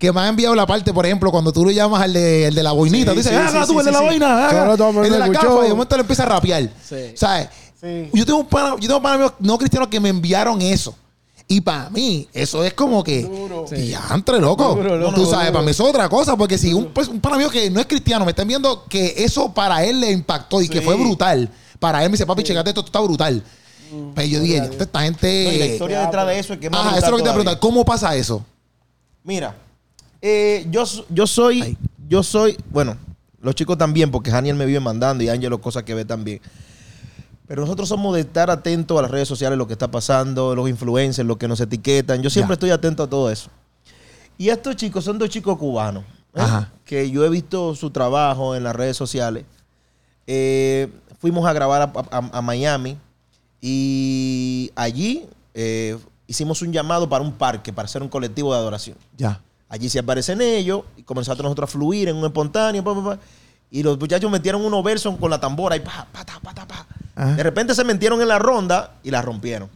que 0.01 0.13
me 0.13 0.21
han 0.21 0.29
enviado 0.29 0.55
la 0.57 0.67
parte, 0.67 0.93
por 0.93 1.07
ejemplo, 1.07 1.31
cuando 1.31 1.53
tú 1.53 1.65
lo 1.65 1.71
llamas 1.71 2.03
al 2.03 2.13
de, 2.13 2.47
el 2.47 2.55
de 2.55 2.63
la 2.63 2.73
boinita. 2.73 3.13
Sí, 3.13 3.19
tú 3.19 3.23
dices, 3.23 3.33
ah, 3.37 3.65
sí, 3.67 3.73
tú, 3.73 3.79
el 3.81 3.87
de 3.87 3.93
la 3.93 4.01
boina, 4.01 4.47
ah, 4.47 4.51
Claro, 4.51 4.77
el 5.05 5.13
de 5.13 5.19
la 5.19 5.27
gafa, 5.29 5.47
y 5.61 5.69
de 5.69 5.75
momento 5.75 5.97
le 5.97 6.01
empieza 6.01 6.23
a 6.25 6.27
rapear. 6.27 6.71
¿Sabes? 7.17 7.49
Yo 8.13 8.27
tengo 8.27 8.39
un 8.41 8.47
pana, 8.47 8.71
yo 8.81 8.89
tengo 8.89 9.01
panas 9.03 9.19
míos 9.21 9.33
no 9.39 9.59
cristianos 9.59 9.89
que 9.89 10.01
me 10.01 10.09
enviaron 10.09 10.61
eso. 10.63 10.97
Y 11.53 11.61
para 11.63 11.91
mí, 11.91 12.29
eso 12.33 12.63
es 12.63 12.75
como 12.75 13.03
que. 13.03 13.23
Duro. 13.25 13.65
Diantre, 13.69 14.39
loco. 14.39 14.77
Duro, 14.77 14.97
loco, 14.97 15.15
Tú 15.17 15.27
sabes, 15.27 15.51
para 15.51 15.65
mí 15.65 15.73
eso 15.73 15.83
es 15.83 15.91
otra 15.91 16.09
cosa. 16.09 16.37
Porque 16.37 16.57
si 16.57 16.73
un, 16.73 16.87
pues, 16.93 17.09
un 17.09 17.19
pana 17.21 17.39
mío 17.39 17.51
que 17.51 17.69
no 17.71 17.81
es 17.81 17.87
cristiano 17.87 18.25
me 18.25 18.31
está 18.31 18.45
viendo 18.45 18.85
que 18.85 19.15
eso 19.17 19.53
para 19.53 19.85
él 19.85 19.99
le 20.01 20.13
impactó 20.13 20.63
y 20.63 20.69
que 20.69 20.79
Sí. 20.79 20.85
fue 20.85 20.95
brutal. 20.95 21.51
Para 21.81 22.05
él 22.05 22.09
me 22.09 22.13
dice, 22.13 22.25
papi, 22.25 22.45
checate 22.45 22.71
esto, 22.71 22.83
esto 22.83 22.89
está 22.91 23.01
brutal. 23.01 23.43
Pero 24.15 24.29
yo 24.29 24.39
dije, 24.39 24.59
esta 24.79 25.01
gente. 25.03 25.45
No, 25.45 25.53
y 25.53 25.59
la 25.59 25.67
historia 25.67 26.01
detrás 26.03 26.27
de 26.29 26.39
eso 26.39 26.53
es 26.53 26.61
que 26.61 26.71
más 26.71 26.87
Ajá, 26.87 26.99
eso 26.99 27.07
es 27.07 27.11
lo 27.11 27.17
que 27.17 27.23
te 27.25 27.29
voy 27.29 27.31
a 27.31 27.35
preguntar. 27.35 27.59
¿Cómo 27.59 27.85
pasa 27.85 28.15
eso? 28.15 28.45
Mira, 29.25 29.57
eh, 30.23 30.65
yo, 30.71 30.85
yo 31.09 31.27
soy, 31.27 31.63
Ay. 31.63 31.77
yo 32.09 32.23
soy, 32.23 32.57
bueno, 32.71 32.97
los 33.41 33.57
chicos 33.57 33.77
también, 33.77 34.13
porque 34.13 34.31
Daniel 34.31 34.55
me 34.55 34.67
vive 34.67 34.79
mandando 34.79 35.25
y 35.25 35.29
Ángelo 35.29 35.61
cosas 35.61 35.83
que 35.83 35.95
ve 35.95 36.05
también. 36.05 36.41
Pero 37.51 37.63
nosotros 37.63 37.89
somos 37.89 38.15
de 38.15 38.21
estar 38.21 38.49
atentos 38.49 38.97
a 38.97 39.03
las 39.03 39.11
redes 39.11 39.27
sociales, 39.27 39.59
lo 39.59 39.67
que 39.67 39.73
está 39.73 39.91
pasando, 39.91 40.55
los 40.55 40.69
influencers, 40.69 41.27
lo 41.27 41.37
que 41.37 41.49
nos 41.49 41.59
etiquetan. 41.61 42.23
Yo 42.23 42.31
siempre 42.31 42.53
Ya. 42.53 42.55
estoy 42.55 42.71
atento 42.71 43.03
a 43.03 43.09
todo 43.11 43.29
eso. 43.29 43.51
Y 44.39 44.51
estos 44.51 44.77
chicos 44.77 45.03
son 45.05 45.19
dos 45.19 45.31
chicos 45.31 45.59
cubanos, 45.59 46.05
¿eh? 46.37 46.41
Ajá. 46.41 46.71
que 46.85 47.11
yo 47.11 47.25
he 47.25 47.29
visto 47.29 47.75
su 47.75 47.91
trabajo 47.91 48.55
en 48.55 48.63
las 48.63 48.77
redes 48.77 48.97
sociales. 48.97 49.47
Eh, 50.29 50.93
fuimos 51.21 51.45
a 51.45 51.53
grabar 51.53 51.83
a, 51.83 51.93
a- 52.17 52.39
a 52.39 52.41
Miami 52.41 52.97
y 53.61 54.71
allí 54.77 55.27
eh, 55.55 55.99
hicimos 56.29 56.63
un 56.63 56.73
llamado 56.73 57.09
para 57.09 57.25
un 57.25 57.33
parque, 57.33 57.73
para 57.73 57.87
hacer 57.87 58.01
un 58.01 58.09
colectivo 58.09 58.53
de 58.53 58.61
adoración. 58.61 58.97
Ya. 59.17 59.41
Allí 59.69 59.89
se 59.89 59.99
aparecen 59.99 60.41
ellos 60.41 60.83
y 60.97 61.03
comenzamos 61.03 61.43
nosotros 61.43 61.69
a 61.69 61.73
fluir 61.73 62.09
en 62.09 62.15
un 62.17 62.27
espontáneo. 62.27 62.85
pa, 62.85 62.95
pa, 62.95 63.03
pa. 63.05 63.19
y 63.73 63.83
los 63.83 63.99
muchachos 63.99 64.31
metieron 64.31 64.65
unos 64.65 64.85
versos 64.85 65.17
con 65.17 65.31
la 65.31 65.41
tambora 65.41 65.75
y 65.75 65.81
pa, 65.81 66.07
pa, 66.13 66.25
ta, 66.25 66.39
pa, 66.41 66.55
ta, 66.55 66.65
pa. 66.67 66.87
Ajá. 67.15 67.35
De 67.35 67.43
repente 67.43 67.75
se 67.75 67.85
metieron 67.85 68.21
en 68.23 68.29
la 68.29 68.39
ronda 68.39 68.95
y 69.03 69.11
la 69.11 69.23
rompieron. 69.23 69.69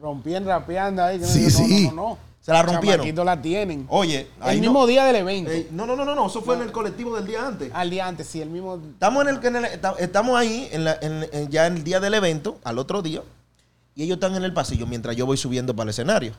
Rompían, 0.00 0.44
rapeando 0.44 1.02
ahí. 1.02 1.20
Sí, 1.24 1.44
no, 1.44 1.50
sí. 1.50 1.84
No, 1.86 1.90
no, 1.90 1.96
no. 2.10 2.18
Se 2.40 2.52
la 2.52 2.62
rompieron. 2.62 3.00
Chamaquitos 3.00 3.24
la 3.26 3.42
tienen. 3.42 3.84
Oye, 3.90 4.20
el 4.20 4.42
ahí 4.42 4.60
mismo 4.60 4.80
no, 4.80 4.86
día 4.86 5.04
del 5.04 5.16
evento. 5.16 5.50
eh, 5.50 5.68
no, 5.72 5.86
no, 5.86 5.96
no, 5.96 6.04
no, 6.04 6.14
no, 6.14 6.28
eso 6.28 6.40
fue 6.40 6.54
en 6.54 6.62
el 6.62 6.72
colectivo 6.72 7.14
del 7.16 7.26
día 7.26 7.46
antes. 7.46 7.70
Al 7.74 7.90
día 7.90 8.06
antes, 8.06 8.26
sí, 8.26 8.40
el 8.40 8.48
mismo. 8.48 8.76
Estamos, 8.92 9.26
en 9.26 9.36
el, 9.36 9.44
en 9.44 9.56
el- 9.56 9.64
esta- 9.66 9.94
estamos 9.98 10.38
ahí 10.38 10.68
en 10.72 10.84
la- 10.84 10.98
en- 11.02 11.26
en- 11.32 11.48
ya 11.50 11.66
en 11.66 11.76
el 11.76 11.84
día 11.84 12.00
del 12.00 12.14
evento, 12.14 12.58
al 12.64 12.78
otro 12.78 13.02
día, 13.02 13.22
y 13.94 14.04
ellos 14.04 14.14
están 14.16 14.34
en 14.36 14.44
el 14.44 14.54
pasillo 14.54 14.86
mientras 14.86 15.14
yo 15.16 15.26
voy 15.26 15.36
subiendo 15.36 15.74
para 15.74 15.84
el 15.84 15.90
escenario. 15.90 16.32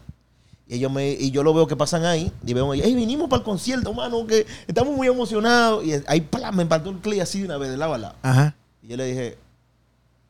Y, 0.67 0.75
ellos 0.75 0.91
me, 0.91 1.09
y 1.11 1.29
yo 1.31 1.43
lo 1.43 1.53
veo 1.53 1.67
que 1.67 1.75
pasan 1.75 2.05
ahí, 2.05 2.31
y 2.45 2.53
veo, 2.53 2.73
hey, 2.73 2.95
vinimos 2.95 3.27
para 3.29 3.39
el 3.41 3.43
concierto, 3.43 3.93
mano, 3.93 4.25
que 4.25 4.47
estamos 4.67 4.95
muy 4.95 5.07
emocionados. 5.07 5.83
Y 5.83 5.93
ahí 6.07 6.21
¡plam! 6.21 6.55
me 6.55 6.63
empató 6.63 6.89
el 6.91 6.97
clic 6.99 7.21
así 7.21 7.39
de 7.39 7.45
una 7.45 7.57
vez, 7.57 7.69
de 7.69 7.77
lado 7.77 7.93
a 7.93 7.97
lado. 7.97 8.15
Ajá. 8.23 8.55
Y 8.81 8.87
yo 8.87 8.97
le 8.97 9.05
dije, 9.05 9.37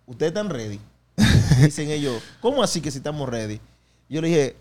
¿ustedes 0.09 0.31
están 0.31 0.49
ready? 0.49 0.79
Dicen 1.63 1.89
ellos, 1.89 2.21
¿cómo 2.41 2.63
así 2.63 2.81
que 2.81 2.91
si 2.91 2.97
estamos 2.97 3.27
ready? 3.29 3.59
Yo 4.09 4.21
le 4.21 4.27
dije, 4.27 4.55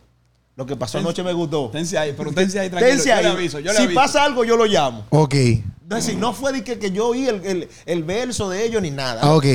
lo 0.56 0.66
que 0.66 0.76
pasó 0.76 0.98
anoche 0.98 1.22
me 1.22 1.32
gustó. 1.32 1.70
Tense 1.70 1.96
ahí, 1.96 2.14
pero 2.16 2.32
tense 2.32 2.58
ahí 2.60 2.68
tranquilo. 2.68 2.92
Tense 2.94 3.08
yo 3.08 3.14
ahí. 3.14 3.22
le 3.24 3.28
aviso, 3.30 3.58
yo 3.60 3.72
le 3.72 3.76
si 3.78 3.84
aviso. 3.84 4.00
pasa 4.00 4.24
algo, 4.24 4.44
yo 4.44 4.56
lo 4.56 4.66
llamo. 4.66 5.06
Ok. 5.10 5.34
Es 5.34 5.62
decir, 5.88 6.16
no 6.18 6.34
fue 6.34 6.52
de 6.52 6.62
que, 6.62 6.78
que 6.78 6.90
yo 6.90 7.08
oí 7.08 7.26
el, 7.26 7.44
el- 7.46 7.68
el 7.86 8.02
verso 8.02 8.50
de 8.50 8.64
ellos 8.64 8.82
ni 8.82 8.90
nada. 8.90 9.20
Ah, 9.22 9.34
ok. 9.34 9.46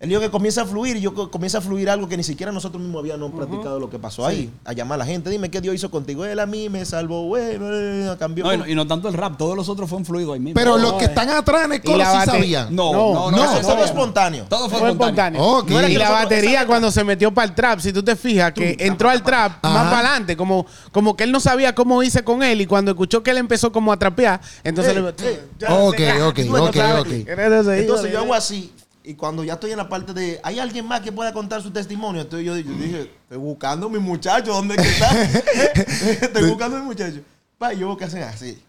Él 0.00 0.08
dijo 0.10 0.20
que 0.20 0.30
comienza 0.30 0.62
a 0.62 0.64
fluir 0.64 0.96
y 0.96 1.00
yo 1.00 1.12
co- 1.12 1.28
comienza 1.28 1.58
a 1.58 1.60
fluir 1.60 1.90
algo 1.90 2.08
que 2.08 2.16
ni 2.16 2.22
siquiera 2.22 2.52
nosotros 2.52 2.80
mismos 2.80 3.00
habíamos 3.00 3.32
practicado 3.32 3.80
lo 3.80 3.90
que 3.90 3.98
pasó 3.98 4.24
ahí. 4.24 4.48
A 4.64 4.72
llamar 4.72 4.94
a 4.94 4.98
la 4.98 5.06
gente, 5.06 5.28
dime 5.28 5.50
qué 5.50 5.60
Dios 5.60 5.74
hizo 5.74 5.90
contigo. 5.90 6.24
Él 6.24 6.38
a 6.38 6.46
mí 6.46 6.68
me 6.68 6.84
salvó, 6.84 7.24
bueno, 7.26 7.66
eh, 7.72 8.14
cambió. 8.16 8.44
No, 8.44 8.54
y, 8.54 8.58
no, 8.58 8.66
y 8.68 8.74
no 8.76 8.86
tanto 8.86 9.08
el 9.08 9.14
rap, 9.14 9.36
todos 9.36 9.56
los 9.56 9.68
otros 9.68 9.88
fueron 9.88 10.04
fluidos 10.04 10.34
ahí 10.34 10.38
mismo. 10.38 10.54
Pero 10.54 10.76
No, 10.78 10.84
los 10.84 10.92
que 10.94 11.06
eh. 11.06 11.08
están 11.08 11.28
atrás 11.30 11.64
en 11.64 11.72
el 11.72 11.78
Y 11.78 11.80
coro 11.82 11.98
la 11.98 12.20
sí 12.20 12.30
sabían. 12.30 12.76
no, 12.76 12.92
no, 12.92 12.98
no, 13.12 13.30
no, 13.32 13.36
no, 13.38 13.58
eso, 13.58 13.72
fue 13.74 13.84
espontáneo. 13.84 14.44
Todo 14.48 14.68
fue 14.70 14.78
Fue 14.78 14.90
espontáneo. 14.90 15.64
Y 15.68 15.72
la 15.72 15.82
nosotros- 15.88 16.08
batería 16.10 16.64
cuando 16.68 16.92
se 16.92 17.02
metió 17.02 17.34
para 17.34 17.48
el 17.48 17.54
trap, 17.56 17.80
si 17.80 17.92
tú 17.92 18.00
te 18.04 18.14
fijas, 18.14 18.52
que 18.52 18.76
entró 18.78 19.10
al 19.10 19.24
trap 19.24 19.64
Ajá. 19.64 19.74
más 19.74 19.84
para 19.92 20.10
adelante, 20.10 20.36
como, 20.36 20.64
como 20.92 21.16
que 21.16 21.24
él 21.24 21.32
no 21.32 21.40
sabía 21.40 21.74
cómo 21.74 22.04
hice 22.04 22.22
con 22.22 22.44
él 22.44 22.60
y 22.60 22.66
cuando 22.66 22.92
escuchó 22.92 23.24
que 23.24 23.32
él 23.32 23.38
empezó 23.38 23.72
como 23.72 23.90
a 23.92 23.96
trapear, 23.98 24.40
entonces 24.62 24.96
Eh, 24.96 25.00
le 25.00 25.40
ya, 25.58 25.74
Ok, 25.74 25.94
ok, 26.22 26.38
ok, 26.52 26.76
ok. 27.00 27.10
Entonces 27.26 28.12
yo 28.12 28.18
hago 28.20 28.32
así. 28.32 28.72
Y 29.08 29.14
cuando 29.14 29.42
ya 29.42 29.54
estoy 29.54 29.70
en 29.70 29.78
la 29.78 29.88
parte 29.88 30.12
de, 30.12 30.38
¿hay 30.42 30.58
alguien 30.58 30.86
más 30.86 31.00
que 31.00 31.10
pueda 31.10 31.32
contar 31.32 31.62
su 31.62 31.70
testimonio? 31.70 32.20
Entonces 32.20 32.46
yo, 32.46 32.54
yo 32.58 32.74
dije, 32.74 33.10
estoy 33.22 33.38
buscando 33.38 33.86
a 33.86 33.88
mi 33.88 33.98
muchacho, 33.98 34.52
¿dónde 34.52 34.74
es 34.74 34.82
que 34.82 34.88
está? 34.90 35.22
estoy 36.26 36.46
buscando 36.50 36.76
a 36.76 36.80
mi 36.80 36.84
muchacho. 36.84 37.22
Pa, 37.56 37.72
y 37.72 37.78
yo 37.78 37.96
que 37.96 38.04
hacen 38.04 38.22
así. 38.24 38.62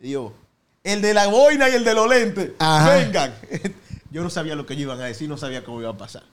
Y 0.00 0.10
yo, 0.10 0.32
el 0.82 1.00
de 1.00 1.14
la 1.14 1.28
boina 1.28 1.68
y 1.68 1.74
el 1.74 1.84
de 1.84 1.94
los 1.94 2.08
lentes, 2.08 2.50
Ajá. 2.58 2.96
vengan. 2.96 3.34
yo 4.10 4.24
no 4.24 4.30
sabía 4.30 4.56
lo 4.56 4.66
que 4.66 4.74
ellos 4.74 4.82
iban 4.82 5.00
a 5.00 5.04
decir, 5.04 5.28
no 5.28 5.36
sabía 5.36 5.62
cómo 5.62 5.80
iba 5.80 5.90
a 5.90 5.96
pasar. 5.96 6.24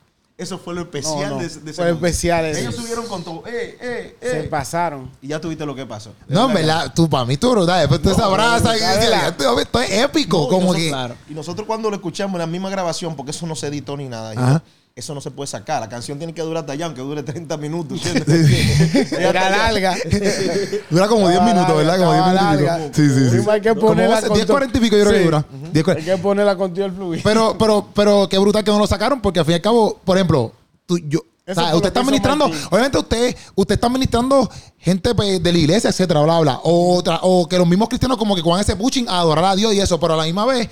Eso 0.42 0.58
fue 0.58 0.74
lo 0.74 0.82
especial 0.82 1.30
No, 1.30 1.36
no, 1.36 1.38
de, 1.38 1.48
de 1.48 1.70
ese 1.72 1.74
fue 1.84 1.92
especial 1.92 2.46
eso. 2.46 2.60
Ellos 2.62 2.76
subieron 2.76 3.06
con 3.06 3.24
todo, 3.24 3.44
eh, 3.46 3.78
eh, 3.80 4.18
Se 4.20 4.40
eh. 4.40 4.44
pasaron. 4.46 5.12
Y 5.22 5.28
ya 5.28 5.40
tuviste 5.40 5.68
lo 5.68 5.76
que 5.76 5.86
pasó. 5.86 6.14
No, 6.28 6.48
en 6.48 6.56
verdad, 6.56 6.92
tú 6.96 7.08
para 7.08 7.26
mí 7.26 7.38
tú 7.38 7.52
brutal. 7.52 7.80
Después 7.82 8.02
tú 8.02 8.10
y 8.10 8.14
brutal, 8.14 8.64
decías, 8.64 9.00
¿verdad? 9.00 9.60
esto, 9.60 9.82
es 9.82 9.92
épico. 9.92 10.38
No, 10.40 10.44
y 10.46 10.50
como 10.50 10.62
nosotros- 10.62 10.84
que. 10.84 10.90
claro. 10.90 11.16
Y 11.30 11.34
nosotros 11.36 11.68
cuando 11.68 11.92
lo 11.92 11.96
escuchamos 11.98 12.34
en 12.34 12.40
la 12.40 12.48
misma 12.48 12.72
grabación, 12.72 13.16
porque 13.16 13.30
eso 13.30 13.46
no 13.46 13.56
se 13.56 13.68
editó 13.68 13.96
ni 13.96 14.10
nada, 14.10 14.32
Ajá. 14.32 14.64
Eso 15.02 15.14
no 15.14 15.22
se 15.22 15.30
puede 15.30 15.48
sacar. 15.48 15.82
La 15.82 15.90
canción 15.90 16.18
tiene 16.18 16.34
que 16.34 16.42
durar 16.42 16.62
hasta 16.62 16.74
allá, 16.74 16.86
aunque 16.86 17.02
dure 17.02 17.22
30 17.22 17.58
minutos. 17.58 18.00
¿entiendes? 18.06 19.12
Era 19.12 19.50
larga. 19.50 19.96
Dura 20.90 21.08
como 21.08 21.28
10 21.28 21.34
Estaba 21.42 21.54
minutos, 21.54 21.78
¿verdad? 21.78 21.98
Como 21.98 22.14
10 22.14 22.26
estaba 22.26 22.52
minutos 22.52 22.68
larga. 22.68 22.94
Sí, 22.94 23.10
sí, 23.10 23.30
sí. 23.42 23.50
Hay 23.50 23.62
que 23.62 23.76
ponerla 23.76 24.16
11, 24.18 24.28
con 24.28 24.36
10, 24.36 24.48
to- 24.48 24.54
40 24.54 24.78
y 24.78 24.82
pico 24.82 24.98
yo 24.98 25.04
creo 25.06 25.14
que 25.20 25.26
dura. 25.26 25.46
10, 25.74 25.88
Hay 25.90 26.04
que 26.04 26.18
ponerla 26.18 26.56
con 26.56 26.74
tío 26.74 26.86
el 26.86 26.92
fluir. 26.94 27.22
Pero, 27.24 27.58
pero, 27.58 27.88
pero 27.94 28.28
qué 28.30 28.38
brutal 28.38 28.64
que 28.64 28.72
no 28.72 28.80
lo 28.80 28.88
sacaron, 28.88 29.22
porque 29.22 29.40
al 29.40 29.46
fin 29.46 29.54
y 29.54 29.56
al 29.56 29.62
cabo, 29.62 30.00
por 30.04 30.18
ejemplo, 30.18 30.54
tú, 30.86 30.98
yo, 31.00 31.20
o 31.48 31.54
sea, 31.54 31.76
usted 31.76 31.88
está 31.88 32.00
que 32.00 32.04
hizo 32.04 32.12
ministrando, 32.12 32.48
Martín. 32.48 32.68
obviamente 32.70 32.98
usted, 33.00 33.36
usted 33.56 33.76
está 33.76 33.90
ministrando 33.90 34.50
gente 34.78 35.14
pues, 35.16 35.42
de 35.42 35.52
la 35.52 35.58
iglesia, 35.58 35.90
etcétera, 35.90 36.22
bla, 36.22 36.40
bla. 36.40 36.60
O, 36.64 36.96
otra, 36.98 37.20
o 37.24 37.48
que 37.50 37.58
los 37.58 37.68
mismos 37.68 37.90
cristianos 37.90 38.18
como 38.18 38.36
que 38.36 38.42
con 38.42 38.60
ese 38.60 38.76
pushing 38.76 39.10
a 39.10 39.20
adorar 39.20 39.46
a 39.46 39.56
Dios 39.56 39.74
y 39.74 39.80
eso, 39.80 40.00
pero 40.00 40.14
a 40.14 40.18
la 40.18 40.24
misma 40.24 40.46
vez, 40.46 40.70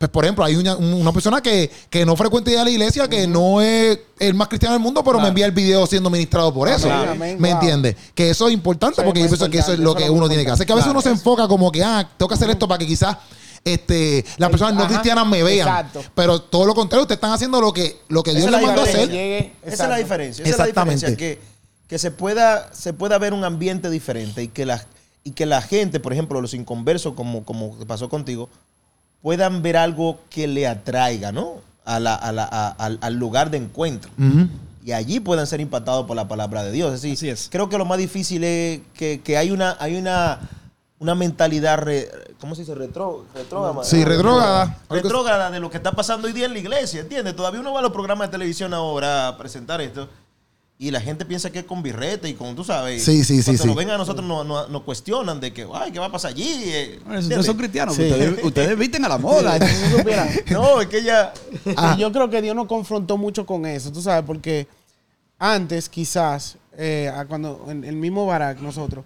pues 0.00 0.08
por 0.10 0.24
ejemplo, 0.24 0.42
hay 0.46 0.56
una, 0.56 0.76
una 0.76 1.12
persona 1.12 1.42
que, 1.42 1.70
que 1.90 2.06
no 2.06 2.16
frecuenta 2.16 2.50
ir 2.50 2.56
a 2.56 2.64
la 2.64 2.70
iglesia, 2.70 3.06
que 3.06 3.26
no 3.26 3.60
es 3.60 3.98
el 4.18 4.32
más 4.32 4.48
cristiano 4.48 4.72
del 4.72 4.82
mundo, 4.82 5.04
pero 5.04 5.20
me 5.20 5.28
envía 5.28 5.44
el 5.44 5.52
video 5.52 5.86
siendo 5.86 6.08
ministrado 6.08 6.54
por 6.54 6.70
eso. 6.70 6.86
Claro. 6.86 7.14
¿Me 7.16 7.34
Wow. 7.36 7.46
entiendes? 7.48 7.96
Que 8.14 8.30
eso 8.30 8.48
es 8.48 8.54
importante 8.54 8.94
Eso 8.94 9.02
es 9.02 9.04
porque 9.06 9.20
yo 9.20 9.26
pienso 9.26 9.50
que 9.50 9.58
eso 9.58 9.74
es 9.74 9.78
lo 9.78 9.94
que 9.94 10.08
uno 10.08 10.26
tiene 10.26 10.46
que 10.46 10.52
hacer. 10.52 10.64
Que 10.66 10.72
a 10.72 10.76
veces 10.76 10.90
uno 10.90 11.02
se 11.02 11.10
enfoca 11.10 11.46
como 11.46 11.70
que, 11.70 11.84
ah, 11.84 12.08
tengo 12.16 12.28
que 12.30 12.34
hacer 12.34 12.48
esto 12.48 12.66
para 12.66 12.78
que 12.78 12.86
quizás 12.86 13.14
este, 13.62 14.24
las 14.38 14.48
personas 14.48 14.72
no 14.74 14.86
cristianas 14.86 15.26
me 15.26 15.42
vean. 15.42 15.68
Exacto. 15.68 16.02
Pero 16.14 16.40
todo 16.40 16.64
lo 16.64 16.74
contrario, 16.74 17.02
ustedes 17.02 17.18
están 17.18 17.32
haciendo 17.32 17.60
lo 17.60 17.70
que, 17.74 18.00
lo 18.08 18.22
que 18.22 18.30
Dios 18.30 18.46
es 18.46 18.50
les 18.52 18.62
mandó 18.62 18.80
a 18.80 18.84
hacer. 18.84 19.06
Llegue- 19.10 19.52
Esa 19.62 19.82
es 19.84 19.90
la 19.90 19.96
diferencia. 19.98 20.42
Esa 20.44 20.50
es 20.52 20.58
la 20.58 20.64
Exactamente. 20.64 21.06
diferencia. 21.10 21.16
Que, 21.16 21.40
que 21.88 21.98
se 21.98 22.10
pueda, 22.10 22.72
se 22.72 22.94
pueda 22.94 23.18
ver 23.18 23.34
un 23.34 23.44
ambiente 23.44 23.90
diferente 23.90 24.44
y 24.44 24.48
que 24.48 24.64
la, 24.64 24.82
y 25.24 25.32
que 25.32 25.44
la 25.44 25.60
gente, 25.60 26.00
por 26.00 26.14
ejemplo, 26.14 26.40
los 26.40 26.54
inconversos, 26.54 27.12
como, 27.12 27.44
como 27.44 27.76
pasó 27.86 28.08
contigo, 28.08 28.48
puedan 29.22 29.62
ver 29.62 29.76
algo 29.76 30.18
que 30.30 30.46
le 30.46 30.66
atraiga, 30.66 31.32
¿no? 31.32 31.54
A 31.84 31.98
la- 32.00 32.14
a 32.14 32.32
la- 32.32 32.48
a- 32.50 32.68
al, 32.70 32.98
al 33.00 33.14
lugar 33.16 33.50
de 33.50 33.58
encuentro. 33.58 34.10
Y 34.84 34.92
allí 34.92 35.20
puedan 35.20 35.46
ser 35.46 35.60
impactados 35.60 36.06
por 36.06 36.16
la 36.16 36.26
palabra 36.26 36.62
de 36.62 36.72
Dios. 36.72 36.94
Es 36.94 37.02
decir, 37.02 37.16
Así 37.16 37.28
es. 37.28 37.48
creo 37.50 37.68
que 37.68 37.76
lo 37.78 37.84
más 37.84 37.98
difícil 37.98 38.42
es 38.44 38.80
que, 38.94 39.20
que 39.22 39.36
hay 39.36 39.50
una, 39.50 39.76
hay 39.78 39.96
una, 39.96 40.40
una 40.98 41.14
mentalidad, 41.14 41.78
re- 41.78 42.08
¿cómo 42.40 42.54
se 42.54 42.62
dice? 42.62 42.74
Retro, 42.74 43.26
retrógrada. 43.34 43.84
Sí, 43.84 44.04
retrógrada. 44.04 44.78
Retrógrada 44.88 45.50
de 45.50 45.60
lo 45.60 45.68
que 45.70 45.76
está 45.76 45.92
pasando 45.92 46.26
hoy 46.28 46.32
día 46.32 46.46
en 46.46 46.54
la 46.54 46.58
iglesia, 46.60 47.00
¿entiendes? 47.00 47.36
Todavía 47.36 47.60
uno 47.60 47.72
va 47.74 47.80
a 47.80 47.82
los 47.82 47.92
programas 47.92 48.28
de 48.28 48.32
televisión 48.32 48.72
ahora 48.72 49.28
a 49.28 49.36
presentar 49.36 49.80
esto 49.82 50.08
y 50.82 50.90
la 50.90 51.00
gente 51.00 51.26
piensa 51.26 51.50
que 51.52 51.58
es 51.58 51.64
con 51.66 51.82
birrete 51.82 52.26
y 52.26 52.32
con, 52.32 52.56
tú 52.56 52.64
sabes. 52.64 53.04
Sí, 53.04 53.22
sí, 53.22 53.36
sí, 53.42 53.44
Cuando 53.44 53.62
sí. 53.62 53.68
nos 53.68 53.76
ven 53.76 53.90
a 53.90 53.98
nosotros 53.98 54.26
nos, 54.26 54.46
nos- 54.46 54.70
nos 54.70 54.80
cuestionan 54.82 55.38
de 55.38 55.52
que, 55.52 55.66
ay, 55.74 55.92
¿qué 55.92 55.98
va 55.98 56.06
a 56.06 56.10
pasar 56.12 56.30
allí? 56.30 56.48
Eh. 56.64 56.98
Ustedes 57.18 57.44
son 57.44 57.58
cristianos, 57.58 57.94
Sí. 57.96 58.02
ustedes, 58.10 58.42
ustedes 58.42 58.78
visten 58.78 59.04
a 59.04 59.08
la 59.10 59.18
moda. 59.18 59.58
No, 60.50 60.80
es 60.80 60.86
que 60.88 60.98
ella... 61.00 61.34
Ah. 61.76 61.94
Y 61.96 62.00
yo 62.00 62.10
creo 62.10 62.30
que 62.30 62.40
Dios 62.40 62.56
nos 62.56 62.66
confrontó 62.66 63.18
mucho 63.18 63.44
con 63.44 63.66
eso, 63.66 63.92
tú 63.92 64.00
sabes, 64.00 64.24
porque 64.26 64.66
antes 65.38 65.88
quizás, 65.88 66.56
eh, 66.78 67.12
cuando 67.28 67.66
en 67.68 67.84
el 67.84 67.96
mismo 67.96 68.24
Barak 68.26 68.60
nosotros, 68.60 69.04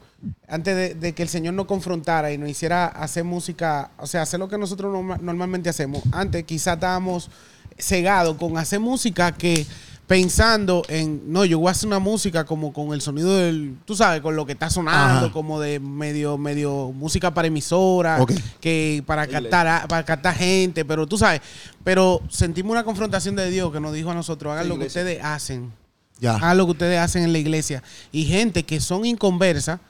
antes 0.48 0.76
de, 0.76 0.94
de 0.94 1.12
que 1.12 1.22
el 1.24 1.28
Señor 1.28 1.54
nos 1.54 1.66
confrontara 1.66 2.32
y 2.32 2.38
nos 2.38 2.48
hiciera 2.48 2.86
hacer 2.86 3.24
música, 3.24 3.90
o 3.98 4.06
sea, 4.06 4.22
hacer 4.22 4.38
lo 4.40 4.48
que 4.48 4.58
nosotros 4.58 4.92
norma- 4.92 5.18
normalmente 5.20 5.68
hacemos, 5.70 6.02
antes 6.12 6.44
quizás 6.44 6.74
estábamos 6.74 7.30
cegados 7.78 8.36
con 8.36 8.56
hacer 8.58 8.78
música 8.80 9.32
que 9.32 9.66
pensando 10.06 10.82
en, 10.88 11.22
no, 11.32 11.44
yo 11.44 11.58
voy 11.58 11.68
a 11.68 11.70
hacer 11.70 11.86
una 11.86 11.98
música 11.98 12.44
como 12.44 12.72
con 12.72 12.92
el 12.92 13.00
sonido 13.00 13.34
del, 13.36 13.76
tú 13.86 13.96
sabes, 13.96 14.20
con 14.20 14.36
lo 14.36 14.44
que 14.44 14.52
está 14.52 14.68
sonando, 14.68 15.26
Ajá. 15.26 15.32
como 15.32 15.58
de 15.60 15.80
medio, 15.80 16.36
medio 16.36 16.92
música 16.92 17.32
para 17.32 17.48
emisora, 17.48 18.20
Ok. 18.20 18.32
que 18.60 19.02
para 19.06 19.26
captar, 19.26 19.66
a- 19.66 19.88
para 19.88 20.04
captar 20.04 20.34
gente, 20.36 20.84
pero 20.84 21.06
tú 21.06 21.16
sabes, 21.16 21.40
pero 21.82 22.20
sentimos 22.28 22.72
una 22.72 22.84
confrontación 22.84 23.34
de 23.34 23.48
Dios 23.50 23.72
que 23.72 23.80
nos 23.80 23.94
dijo 23.94 24.10
a 24.10 24.14
nosotros, 24.14 24.52
hagan 24.52 24.68
lo 24.68 24.78
que 24.78 24.86
ustedes 24.86 25.24
hacen, 25.24 25.72
Ya. 26.20 26.34
hagan 26.36 26.58
lo 26.58 26.66
que 26.66 26.72
ustedes 26.72 26.98
hacen 26.98 27.22
en 27.24 27.32
la 27.32 27.38
iglesia. 27.38 27.82
Y 28.12 28.24
gente 28.26 28.64
que 28.64 28.80
son 28.80 29.06
inconversas 29.06 29.80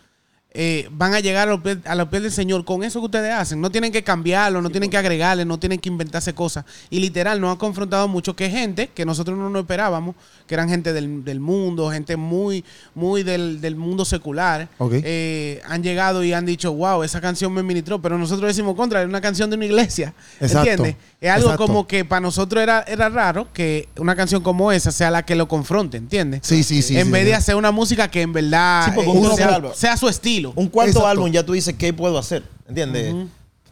eh, 0.56 0.88
van 0.92 1.14
a 1.14 1.18
llegar 1.18 1.48
a 1.48 1.50
los, 1.50 1.60
pies, 1.60 1.78
a 1.84 1.96
los 1.96 2.08
pies 2.08 2.22
del 2.22 2.30
Señor 2.30 2.64
con 2.64 2.84
eso 2.84 3.00
que 3.00 3.06
ustedes 3.06 3.32
hacen. 3.32 3.60
No 3.60 3.70
tienen 3.70 3.90
que 3.90 4.04
cambiarlo, 4.04 4.62
no 4.62 4.70
tienen 4.70 4.88
que 4.88 4.96
agregarle, 4.96 5.44
no 5.44 5.58
tienen 5.58 5.80
que 5.80 5.88
inventarse 5.88 6.32
cosas. 6.32 6.64
Y 6.90 7.00
literal, 7.00 7.40
nos 7.40 7.50
han 7.50 7.56
confrontado 7.56 8.06
mucho 8.06 8.36
que 8.36 8.48
gente 8.48 8.88
que 8.94 9.04
nosotros 9.04 9.36
no 9.36 9.50
nos 9.50 9.62
esperábamos, 9.62 10.14
que 10.46 10.54
eran 10.54 10.68
gente 10.68 10.92
del, 10.92 11.24
del 11.24 11.40
mundo, 11.40 11.90
gente 11.90 12.16
muy, 12.16 12.64
muy 12.94 13.24
del, 13.24 13.60
del 13.60 13.74
mundo 13.74 14.04
secular, 14.04 14.68
eh, 14.80 15.60
han 15.66 15.82
llegado 15.82 16.22
y 16.22 16.32
han 16.32 16.46
dicho, 16.46 16.72
wow, 16.72 17.02
esa 17.02 17.20
canción 17.20 17.52
me 17.52 17.64
ministró. 17.64 18.00
Pero 18.00 18.16
nosotros 18.16 18.46
decimos 18.46 18.76
contra, 18.76 19.02
es 19.02 19.08
una 19.08 19.20
canción 19.20 19.50
de 19.50 19.56
una 19.56 19.64
iglesia. 19.64 20.14
Exacto. 20.40 20.70
¿Entiendes? 20.70 20.96
Es 21.20 21.30
algo 21.30 21.46
Exacto. 21.46 21.66
como 21.66 21.86
que 21.86 22.04
para 22.04 22.20
nosotros 22.20 22.62
era, 22.62 22.84
era 22.86 23.08
raro 23.08 23.48
que 23.52 23.88
una 23.96 24.14
canción 24.14 24.42
como 24.42 24.70
esa 24.70 24.92
sea 24.92 25.10
la 25.10 25.24
que 25.24 25.34
lo 25.34 25.48
confronte, 25.48 25.96
¿entiendes? 25.96 26.42
Sí, 26.44 26.62
sí, 26.62 26.82
sí. 26.82 26.98
en 26.98 27.06
sí, 27.06 27.12
vez 27.12 27.22
sí. 27.22 27.28
de 27.28 27.34
hacer 27.34 27.54
una 27.56 27.70
música 27.70 28.08
que 28.08 28.20
en 28.20 28.34
verdad 28.34 28.94
eh, 28.94 29.04
uno 29.06 29.34
sea, 29.34 29.48
salva. 29.48 29.74
sea 29.74 29.96
su 29.96 30.06
estilo. 30.06 30.43
Un 30.54 30.68
cuarto 30.68 30.90
Exacto. 30.90 31.08
álbum 31.08 31.30
ya 31.30 31.44
tú 31.44 31.52
dices 31.52 31.74
qué 31.78 31.92
puedo 31.92 32.18
hacer, 32.18 32.42
¿entiendes? 32.68 33.14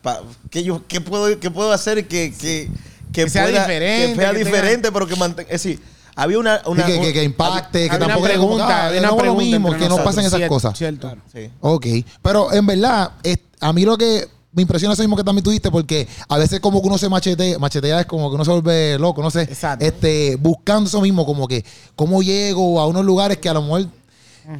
Pa- 0.02 0.20
¿qué, 0.50 0.62
yo, 0.64 0.82
qué, 0.88 1.00
puedo, 1.00 1.38
¿Qué 1.38 1.50
puedo 1.50 1.72
hacer 1.72 2.06
que, 2.08 2.32
que, 2.32 2.70
que, 3.12 3.24
Que 3.24 3.30
sea 3.30 3.44
pueda- 3.44 3.61
diferente, 3.61 4.08
Que 4.14 4.14
sea 4.20 4.30
que 4.32 4.38
tenga- 4.38 4.44
diferente, 4.50 4.92
pero 4.92 5.06
que 5.06 5.16
mantenga... 5.16 5.48
Es 5.50 5.62
decir, 5.62 5.80
había 6.16 6.38
una... 6.38 6.61
una 6.66 6.85
que, 6.85 7.00
que- 7.00 7.12
que 7.12 7.22
impacte, 7.24 7.78
que 7.88 7.94
Había 7.94 7.96
una 7.98 8.06
tampoco 8.08 8.26
era 8.26 8.35
como, 8.38 8.48
pregunta, 8.56 8.76
ah, 8.85 8.87
había 8.88 9.00
no 9.00 9.06
una 9.06 9.11
es 9.11 9.12
lo 9.16 9.18
pregunta 9.37 9.44
mismo, 9.44 9.68
entre 9.68 9.82
que 9.85 9.88
no 9.88 10.02
pasen 10.04 10.24
esas 10.24 10.38
cierto, 10.38 10.54
cosas. 10.54 10.76
Cierto. 10.78 11.16
Sí. 11.32 11.50
Ok, 11.61 11.87
pero 12.20 12.52
en 12.52 12.66
verdad, 12.66 13.12
es- 13.22 13.38
a 13.61 13.72
mí 13.72 13.85
lo 13.85 13.96
que 13.96 14.26
me 14.54 14.61
impresiona 14.62 14.92
es 14.92 14.98
eso 14.98 15.04
mismo 15.04 15.16
que 15.16 15.24
también 15.24 15.42
tú 15.44 15.50
diste, 15.50 15.70
porque 15.70 16.06
a 16.28 16.37
veces 16.37 16.61
como 16.61 16.82
que 16.82 16.88
uno 16.88 16.98
se 16.98 17.08
machetea, 17.08 17.58
machetea 17.58 18.00
es 18.00 18.06
como 18.06 18.28
que 18.28 18.35
uno 18.35 18.44
se 18.44 18.50
vuelve 18.50 18.98
loco, 18.98 19.22
no 19.22 19.30
sé, 19.30 19.42
Exacto. 19.42 19.85
este, 19.85 20.37
buscando 20.37 20.88
eso 20.88 21.00
mismo, 21.00 21.24
como 21.24 21.46
que 21.48 21.64
cómo 21.96 22.22
llego 22.22 22.78
a 22.80 22.87
unos 22.87 23.04
lugares 23.04 23.38
que 23.38 23.48
a 23.48 23.54
lo 23.54 23.62
mejor, 23.62 23.87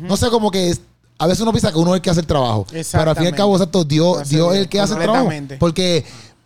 no 0.01 0.16
sé, 0.16 0.31
como 0.31 0.51
que 0.51 0.75
a 1.23 1.27
veces 1.29 1.41
uno 1.43 1.53
piensa 1.53 1.71
que 1.71 1.79
uno 1.79 1.93
es 1.95 1.99
el 1.99 2.03
que 2.03 2.11
hace 2.11 2.21
el 2.21 2.27
trabajo, 2.27 2.67
pero 2.91 3.11
al 3.11 3.17
fin 3.17 3.25
y 3.27 3.29
al 3.29 3.37
cabo, 3.37 3.55
exacto, 3.55 3.85
Dios, 3.85 4.29
Dios 4.29 4.55
es 4.55 4.61
el 4.63 4.69
que 4.69 4.81
hace 4.81 4.95
el 4.95 5.01
trabajo, 5.01 5.31
porque 5.61 6.05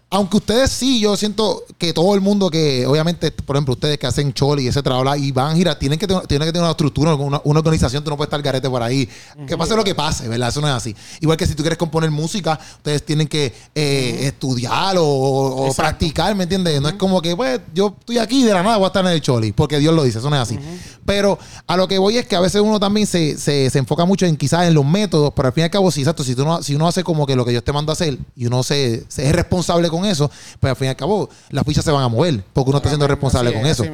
aunque 0.09 0.37
ustedes 0.37 0.71
sí, 0.71 1.01
yo 1.01 1.17
siento 1.17 1.65
que 1.79 1.93
todo 1.93 2.15
el 2.15 2.21
mundo 2.21 2.49
que, 2.49 2.87
obviamente, 2.87 3.33
por 3.33 3.57
ejemplo, 3.57 3.75
ustedes 3.75 3.99
que 3.99 4.07
hacen 4.07 4.33
choli 4.33 4.63
y 4.63 4.69
ese 4.69 4.81
trabajo 4.81 5.17
y 5.17 5.33
van 5.33 5.53
a 5.53 5.55
girar, 5.57 5.79
tienen 5.81 5.99
que, 5.99 6.07
tener, 6.07 6.25
tienen 6.29 6.47
que 6.47 6.53
tener 6.53 6.63
una 6.63 6.71
estructura, 6.71 7.15
una, 7.17 7.41
una 7.43 7.59
organización, 7.59 8.05
tú 8.05 8.11
no 8.11 8.17
puedes 8.17 8.29
estar 8.29 8.41
garete 8.41 8.71
por 8.71 8.83
ahí. 8.83 9.09
Que 9.49 9.57
pase 9.57 9.75
lo 9.75 9.83
que 9.83 9.97
pase, 9.97 10.29
¿verdad? 10.29 10.51
Eso 10.51 10.61
no 10.61 10.69
es 10.69 10.75
así. 10.75 10.95
Igual 11.21 11.37
que 11.37 11.45
si 11.45 11.57
tú 11.57 11.65
quieres 11.65 11.77
componer 11.77 12.13
música, 12.13 12.59
ustedes 12.77 13.05
tienen 13.05 13.27
que 13.27 13.53
eh, 13.75 14.19
estudiar 14.23 14.95
o, 14.99 15.73
practicar, 15.77 16.37
¿me 16.37 16.45
entiendes? 16.45 16.81
No 16.81 16.89
es 16.89 16.95
como 16.95 17.21
que, 17.21 17.35
pues, 17.35 17.61
yo 17.75 17.97
estoy 17.99 18.19
aquí 18.19 18.45
de 18.45 18.53
la 18.53 18.63
nada 18.63 18.77
voy 18.77 18.85
a 18.85 18.89
estar 18.89 19.05
en 19.05 19.11
el 19.11 19.21
choli, 19.21 19.51
porque 19.51 19.81
Dios 19.81 19.93
lo 19.93 20.05
dice, 20.05 20.19
eso 20.19 20.31
no 20.31 20.37
es 20.37 20.43
así. 20.43 20.59
Pero 21.05 21.37
a 21.67 21.77
lo 21.77 21.89
que 21.89 21.99
voy 21.99 22.17
es 22.17 22.27
que 22.27 22.37
a 22.37 22.41
veces 22.41 22.61
uno 22.61 22.79
también 22.79 23.09
se, 23.09 23.37
se, 23.39 23.71
se 23.71 23.79
enfoca 23.79 24.05
mucho 24.05 24.25
en 24.25 24.37
quizás 24.37 24.67
en 24.67 24.75
los 24.75 24.85
métodos, 24.85 25.33
pero 25.35 25.49
al 25.49 25.55
fin 25.55 25.63
y 25.63 25.65
al 25.65 25.71
cabo, 25.71 25.91
sí, 25.91 26.01
exacto, 26.01 26.23
si, 26.23 26.37
tú 26.37 26.45
no, 26.45 26.63
si 26.63 26.77
uno 26.77 26.87
hace 26.87 27.03
como 27.03 27.27
que 27.27 27.35
lo 27.35 27.45
que 27.45 27.51
Dios 27.51 27.65
te 27.65 27.73
manda 27.73 27.93
a 27.93 27.95
hacer 27.95 28.19
y 28.37 28.47
uno 28.47 28.63
se, 28.63 29.05
se 29.09 29.27
es 29.27 29.33
responsable 29.35 29.89
con 29.89 29.96
eso, 30.05 30.31
pues 30.61 30.71
al 30.71 30.77
fin 30.77 30.87
y 30.87 30.89
al 30.91 30.97
cabo 30.97 31.29
las 31.51 31.65
fichas 31.65 31.85
se 31.85 31.91
van 31.91 32.03
a 32.03 32.09
mover, 32.09 32.45
porque 32.53 32.71
uno 32.71 32.79
está 32.79 32.89
siendo 32.91 33.07
responsable 33.07 33.53
con 33.53 33.65
es, 33.67 33.81
eso. 33.81 33.85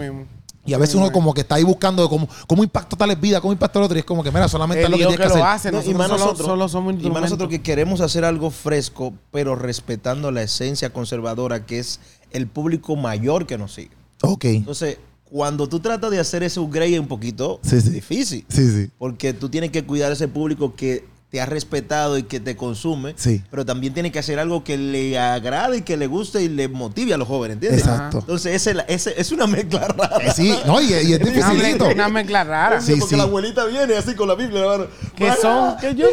Y 0.64 0.74
a 0.74 0.78
veces 0.78 0.94
uno 0.94 1.10
como 1.10 1.34
que 1.34 1.40
está 1.40 1.56
ahí 1.56 1.64
buscando 1.64 2.08
cómo, 2.08 2.28
cómo 2.46 2.62
impacta 2.62 2.96
tales 2.96 3.20
vidas, 3.20 3.40
cómo 3.40 3.52
impacta 3.52 3.80
el 3.80 3.84
otro, 3.84 3.96
y 3.96 4.00
es 4.00 4.04
como 4.04 4.22
que, 4.22 4.30
mira, 4.30 4.46
solamente 4.48 4.82
Es 4.82 4.86
es 4.86 4.90
lo 4.90 4.96
que 4.96 5.16
que 5.16 5.22
que 5.22 5.28
lo 5.28 5.34
hacer. 5.34 5.42
hace, 5.42 5.72
No, 5.72 5.78
nosotros, 5.78 5.94
y 5.94 5.98
más 5.98 6.06
solo, 6.08 6.18
nosotros, 6.24 6.46
solo 6.46 6.68
somos 6.68 6.84
y 6.84 6.86
más 6.86 6.94
instrumentos. 7.02 7.30
nosotros 7.30 7.50
que 7.50 7.62
queremos 7.62 8.00
hacer 8.00 8.24
algo 8.24 8.50
fresco, 8.50 9.12
pero 9.32 9.56
respetando 9.56 10.30
la 10.30 10.42
esencia 10.42 10.90
conservadora 10.92 11.66
que 11.66 11.80
es 11.80 11.98
el 12.30 12.46
público 12.46 12.94
mayor 12.94 13.46
que 13.46 13.58
nos 13.58 13.74
sigue. 13.74 13.90
Ok. 14.22 14.44
Entonces, 14.44 14.98
cuando 15.24 15.68
tú 15.68 15.80
tratas 15.80 16.10
de 16.12 16.20
hacer 16.20 16.44
ese 16.44 16.60
upgrade 16.60 16.94
es 16.94 17.00
un 17.00 17.08
poquito 17.08 17.58
Sí, 17.64 17.80
sí. 17.80 17.90
difícil. 17.90 18.44
Sí, 18.48 18.70
sí. 18.70 18.90
Porque 18.98 19.32
tú 19.32 19.48
tienes 19.48 19.70
que 19.72 19.84
cuidar 19.84 20.10
a 20.10 20.14
ese 20.14 20.28
público 20.28 20.76
que 20.76 21.04
te 21.32 21.40
ha 21.40 21.46
respetado 21.46 22.18
y 22.18 22.24
que 22.24 22.40
te 22.40 22.56
consume. 22.56 23.14
Sí. 23.16 23.42
Pero 23.50 23.64
también 23.64 23.94
tienes 23.94 24.12
que 24.12 24.18
hacer 24.18 24.38
algo 24.38 24.62
que 24.64 24.76
le 24.76 25.18
agrade 25.18 25.78
y 25.78 25.80
que 25.80 25.96
le 25.96 26.06
guste 26.06 26.42
y 26.42 26.48
le 26.50 26.68
motive 26.68 27.14
a 27.14 27.16
los 27.16 27.26
jóvenes, 27.26 27.54
¿entiendes? 27.54 27.80
Exacto. 27.80 28.18
Entonces, 28.18 28.54
ese, 28.54 28.76
ese- 28.86 29.18
es 29.18 29.32
una 29.32 29.46
mezcla 29.46 29.88
rara. 29.88 30.18
Eh, 30.26 30.30
sí, 30.36 30.54
no, 30.66 30.78
y, 30.82 30.88
y 30.92 31.14
es 31.14 31.20
Una, 31.22 31.30
dificilito. 31.30 31.86
mezcla- 31.86 31.94
una 31.94 32.08
mezcla 32.10 32.44
rara. 32.44 32.80
Sí, 32.82 32.96
porque 32.96 33.14
sí. 33.14 33.16
la 33.16 33.22
abuelita 33.22 33.64
viene 33.64 33.96
así 33.96 34.14
con 34.14 34.28
la 34.28 34.34
Biblia. 34.34 34.60
hermano. 34.60 34.86
Que 35.16 35.32
son, 35.40 35.76
que 35.78 35.94
yo 35.94 36.06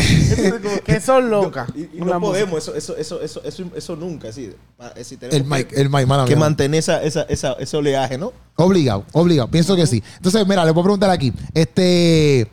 sí, 0.00 0.52
que 0.84 1.00
son 1.00 1.28
locas. 1.28 1.68
Y, 1.74 1.80
y 1.80 2.00
Una 2.00 2.12
no 2.14 2.20
podemos, 2.20 2.62
eso, 2.62 2.76
eso, 2.76 2.96
eso, 2.96 3.20
eso, 3.20 3.42
eso, 3.44 3.64
eso 3.74 3.96
nunca, 3.96 4.28
así. 4.28 4.52
Decir, 4.94 5.18
tenemos 5.18 5.34
El 5.40 5.44
mic, 5.44 5.72
el 5.76 5.90
mic, 5.90 6.06
mala 6.06 6.24
que 6.24 6.36
mantener 6.36 6.78
esa, 6.78 7.02
esa, 7.02 7.22
esa, 7.22 7.54
ese 7.54 7.76
oleaje, 7.76 8.16
¿no? 8.16 8.32
Obligado, 8.54 9.04
obligado. 9.12 9.50
Pienso 9.50 9.74
que 9.74 9.88
sí. 9.88 10.04
Entonces, 10.18 10.46
mira, 10.46 10.64
le 10.64 10.72
puedo 10.72 10.84
preguntar 10.84 11.10
aquí. 11.10 11.32
Este, 11.52 12.46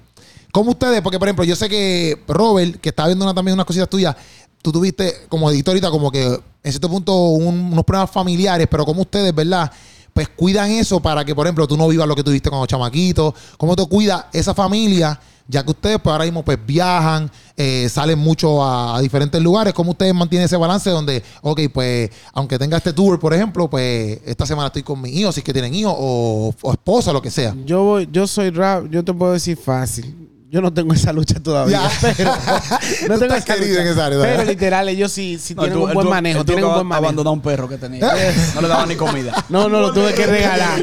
¿cómo 0.53 0.71
ustedes? 0.71 1.01
Porque, 1.01 1.19
por 1.19 1.27
ejemplo, 1.27 1.43
yo 1.43 1.57
sé 1.57 1.67
que 1.67 2.23
Robert, 2.29 2.79
que 2.79 2.87
está 2.89 3.07
viendo 3.07 3.25
una, 3.25 3.33
también 3.33 3.55
unas 3.55 3.65
cositas 3.65 3.89
tuyas, 3.89 4.15
tú 4.61 4.71
tuviste 4.71 5.25
como 5.27 5.51
editorita 5.51 5.91
como 5.91 6.09
que 6.09 6.23
en 6.25 6.71
cierto 6.71 6.87
punto 6.87 7.13
un- 7.31 7.73
unos 7.73 7.83
problemas 7.83 8.09
familiares, 8.11 8.65
pero 8.71 8.85
como 8.85 9.01
ustedes, 9.01 9.35
¿verdad? 9.35 9.69
Pues 10.13 10.29
cuidan 10.29 10.69
eso 10.71 11.01
para 11.01 11.25
que, 11.25 11.33
por 11.35 11.45
ejemplo, 11.47 11.67
tú 11.67 11.75
no 11.75 11.87
vivas 11.89 12.07
lo 12.07 12.15
que 12.15 12.23
tuviste 12.23 12.49
cuando 12.49 12.67
chamaquito. 12.67 13.33
¿Cómo 13.57 13.75
te 13.75 13.85
cuida 13.87 14.29
esa 14.31 14.53
familia? 14.53 15.19
Ya 15.47 15.61
que 15.63 15.71
ustedes 15.71 15.97
pues 16.01 16.11
ahora 16.13 16.23
mismo 16.23 16.45
pues 16.45 16.57
viajan, 16.65 17.29
eh, 17.57 17.89
salen 17.89 18.17
mucho 18.19 18.63
a, 18.63 18.95
a 18.95 19.01
diferentes 19.01 19.41
lugares, 19.41 19.73
¿cómo 19.73 19.91
ustedes 19.91 20.13
mantienen 20.13 20.45
ese 20.45 20.55
balance 20.55 20.89
donde, 20.89 21.21
ok, 21.41 21.59
pues 21.73 22.09
aunque 22.31 22.57
tenga 22.57 22.77
este 22.77 22.93
tour, 22.93 23.19
por 23.19 23.33
ejemplo, 23.33 23.69
pues 23.69 24.19
esta 24.25 24.45
semana 24.45 24.67
estoy 24.67 24.83
con 24.83 25.01
mis 25.01 25.13
hijos, 25.13 25.35
si 25.35 25.41
es 25.41 25.43
que 25.43 25.51
tienen 25.51 25.73
hijos, 25.75 25.93
o, 25.97 26.53
o 26.61 26.71
esposa, 26.71 27.11
lo 27.11 27.21
que 27.21 27.29
sea? 27.29 27.53
Yo 27.65 27.83
voy, 27.83 28.07
yo 28.09 28.25
soy 28.25 28.51
rap, 28.51 28.85
yo 28.89 29.03
te 29.03 29.11
puedo 29.13 29.33
decir 29.33 29.57
fácil. 29.57 30.29
Yo 30.53 30.61
no 30.61 30.71
tengo 30.71 30.93
esa 30.93 31.11
lucha 31.11 31.39
todavía. 31.41 31.81
Ya. 31.99 32.13
Pero, 32.15 32.31
no 33.09 33.17
tengo 33.17 33.33
estás 33.33 33.57
querido 33.57 33.79
en 33.81 33.87
esa 33.87 34.05
área, 34.05 34.19
Pero 34.21 34.43
literal, 34.43 34.87
ellos 34.87 35.11
sí, 35.11 35.39
sí 35.41 35.55
No, 35.55 35.63
tienen 35.63 35.79
un 35.81 35.93
buen 35.93 36.07
manejo. 36.07 36.45
Tienen 36.45 36.65
un 36.65 36.73
buen 36.75 36.85
manejo. 36.85 37.05
abandonar 37.05 37.33
un 37.33 37.41
perro 37.41 37.67
que 37.67 37.79
tenía. 37.79 38.07
No 38.53 38.61
le 38.61 38.67
daba 38.67 38.85
ni 38.85 38.95
comida. 38.95 39.43
No, 39.49 39.67
no, 39.67 39.79
lo 39.79 39.91
tuve 39.91 40.13
que 40.13 40.27
regalar. 40.27 40.79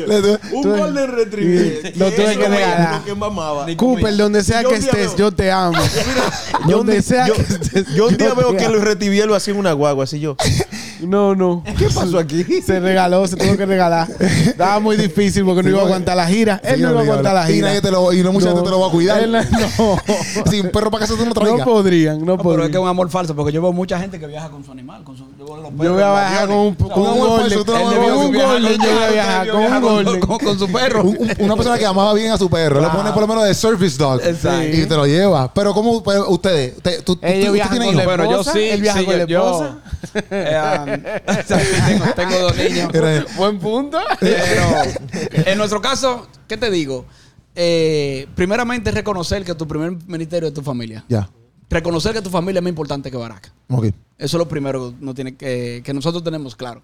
Un 0.52 0.64
Tuve- 0.64 0.76
gol 0.76 0.92
de 0.92 1.06
retribuir. 1.06 1.92
Lo 1.94 2.10
tuve 2.10 2.36
que 2.36 2.48
regalar. 2.48 3.02
Cooper, 3.76 4.16
donde 4.16 4.42
sea 4.42 4.64
que 4.64 4.74
estés, 4.74 5.14
yo 5.14 5.30
te 5.30 5.52
amo. 5.52 5.78
Yo 6.66 6.80
un 6.80 6.86
donde 6.86 6.94
día- 6.94 7.02
sea 7.02 7.26
que 7.26 7.40
estés. 7.40 7.86
Yo 7.94 8.08
un 8.08 8.16
día 8.16 8.34
veo 8.34 8.56
que. 8.56 8.68
Luis 8.68 8.82
Retivier 8.82 9.28
lo 9.28 9.36
hacía 9.36 9.54
en 9.54 9.60
una 9.60 9.72
guagua, 9.72 10.02
así 10.02 10.18
yo. 10.18 10.36
No, 11.02 11.34
no. 11.34 11.62
¿Qué 11.78 11.86
pasó 11.86 12.18
aquí? 12.18 12.44
Se 12.64 12.78
regaló, 12.80 13.26
se 13.26 13.36
tuvo 13.36 13.56
que 13.56 13.66
regalar. 13.66 14.08
Estaba 14.20 14.78
muy 14.80 14.96
difícil 14.96 15.44
porque 15.44 15.62
no 15.62 15.70
iba 15.70 15.80
a 15.80 15.84
aguantar 15.84 16.16
la 16.16 16.26
gira. 16.26 16.60
Él 16.64 16.80
no 16.82 16.90
iba 16.90 17.00
a 17.00 17.02
aguantar 17.02 17.34
la 17.34 17.50
Y 17.50 17.54
gira. 17.54 17.68
nadie 17.68 17.80
te 17.80 17.90
lo- 17.90 18.12
y 18.12 18.22
no 18.22 18.32
mucha 18.32 18.48
gente 18.48 18.62
te 18.62 18.70
lo 18.70 18.80
va 18.80 18.88
a 18.88 18.90
cuidar. 18.90 19.22
Él 19.22 19.32
no. 19.32 19.40
Si 20.50 20.60
un 20.60 20.70
perro 20.70 20.90
para 20.90 21.02
casa 21.06 21.14
tú 21.14 21.20
no 21.20 21.26
No 21.26 21.32
traigas. 21.34 21.66
podrían, 21.66 22.18
no 22.24 22.36
No, 22.36 22.38
pero 22.38 22.50
es 22.50 22.56
que 22.56 22.62
es 22.62 22.66
podrían. 22.68 22.82
un 22.82 22.88
amor 22.88 23.10
falso, 23.10 23.34
porque 23.34 23.52
yo 23.52 23.62
veo 23.62 23.72
mucha 23.72 23.98
gente 23.98 24.18
que 24.18 24.26
viaja 24.26 24.48
con 24.50 24.64
su 24.64 24.72
animal, 24.72 25.02
con 25.04 25.16
su, 25.16 25.24
yo 25.38 25.44
veo 25.44 25.56
los 25.56 25.70
Yo 25.72 25.76
perros, 25.78 25.94
voy 25.94 26.02
a 26.02 26.06
los 26.06 26.14
bajar 26.14 26.48
con 26.48 26.56
un, 26.56 26.74
con 26.74 27.02
un 27.02 27.18
golden. 27.18 27.58
no 27.58 27.64
Con 27.64 27.74
viajar 27.74 28.12
un 28.16 28.32
golden 28.32 28.78
yo 28.80 28.94
voy 28.94 29.02
a 29.04 29.10
viajar. 29.10 29.48
Con 29.48 29.60
un 29.62 29.80
golden. 29.82 30.20
con, 30.20 30.58
su 30.58 30.72
perro. 30.72 31.02
Un- 31.04 31.16
un- 31.18 31.30
una 31.38 31.56
persona 31.56 31.78
que 31.78 31.86
amaba 31.86 32.14
bien 32.14 32.32
a 32.32 32.38
su 32.38 32.48
perro. 32.50 32.80
Le 32.80 32.88
pone 32.88 33.10
por 33.12 33.22
lo 33.22 33.26
menos 33.28 33.44
de 33.44 33.54
service 33.54 33.96
dog. 33.98 34.20
Exacto. 34.22 34.76
Y 34.76 34.86
te 34.86 34.96
lo 34.96 35.06
lleva. 35.06 35.52
Pero 35.52 35.72
¿cómo 35.74 35.92
ustedes? 35.92 36.24
Usted, 36.28 37.02
tú, 37.04 37.16
tú- 37.16 37.26
Ellos 37.26 37.38
usted 37.40 37.52
viajan 37.52 37.70
tiene 37.72 37.86
con 37.86 37.94
hijos? 37.94 38.04
Bueno, 38.06 38.24
yo 38.24 38.30
esposa, 38.40 38.52
sí, 38.52 38.58
él 38.68 38.80
viaja 38.82 38.98
sí, 39.00 39.04
con 39.04 39.18
la 39.18 39.24
yo- 39.24 39.26
yo- 39.26 39.52
esposa. 39.64 39.76
Eh, 40.92 41.22
tengo, 41.86 42.04
tengo 42.14 42.38
dos 42.38 42.56
niños. 42.56 42.90
Buen 43.36 43.58
punto. 43.58 43.98
Pero 44.20 44.62
en 45.32 45.58
nuestro 45.58 45.80
caso, 45.80 46.26
¿qué 46.48 46.56
te 46.56 46.70
digo? 46.70 47.06
Eh, 47.54 48.26
primeramente, 48.34 48.90
reconocer 48.90 49.44
que 49.44 49.54
tu 49.54 49.66
primer 49.66 49.92
ministerio 50.06 50.48
es 50.48 50.54
tu 50.54 50.62
familia. 50.62 51.04
Ya. 51.08 51.28
Reconocer 51.68 52.12
que 52.12 52.22
tu 52.22 52.30
familia 52.30 52.58
es 52.58 52.62
más 52.62 52.70
importante 52.70 53.10
que 53.10 53.16
Barack. 53.16 53.52
Ok. 53.68 53.86
Eso 53.86 53.94
es 54.18 54.38
lo 54.38 54.48
primero 54.48 54.90
que, 54.90 55.04
no 55.04 55.14
tiene 55.14 55.36
que, 55.36 55.82
que 55.84 55.94
nosotros 55.94 56.22
tenemos 56.22 56.56
claro. 56.56 56.82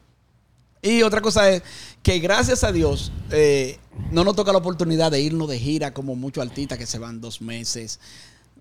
Y 0.82 1.02
otra 1.02 1.20
cosa 1.20 1.50
es 1.50 1.62
que 2.02 2.18
gracias 2.18 2.62
a 2.62 2.70
Dios 2.70 3.10
eh, 3.30 3.78
no 4.12 4.24
nos 4.24 4.36
toca 4.36 4.52
la 4.52 4.58
oportunidad 4.58 5.10
de 5.10 5.20
irnos 5.20 5.48
de 5.48 5.58
gira 5.58 5.92
como 5.92 6.14
muchos 6.14 6.46
artistas 6.46 6.78
que 6.78 6.86
se 6.86 6.98
van 6.98 7.20
dos 7.20 7.40
meses, 7.40 7.98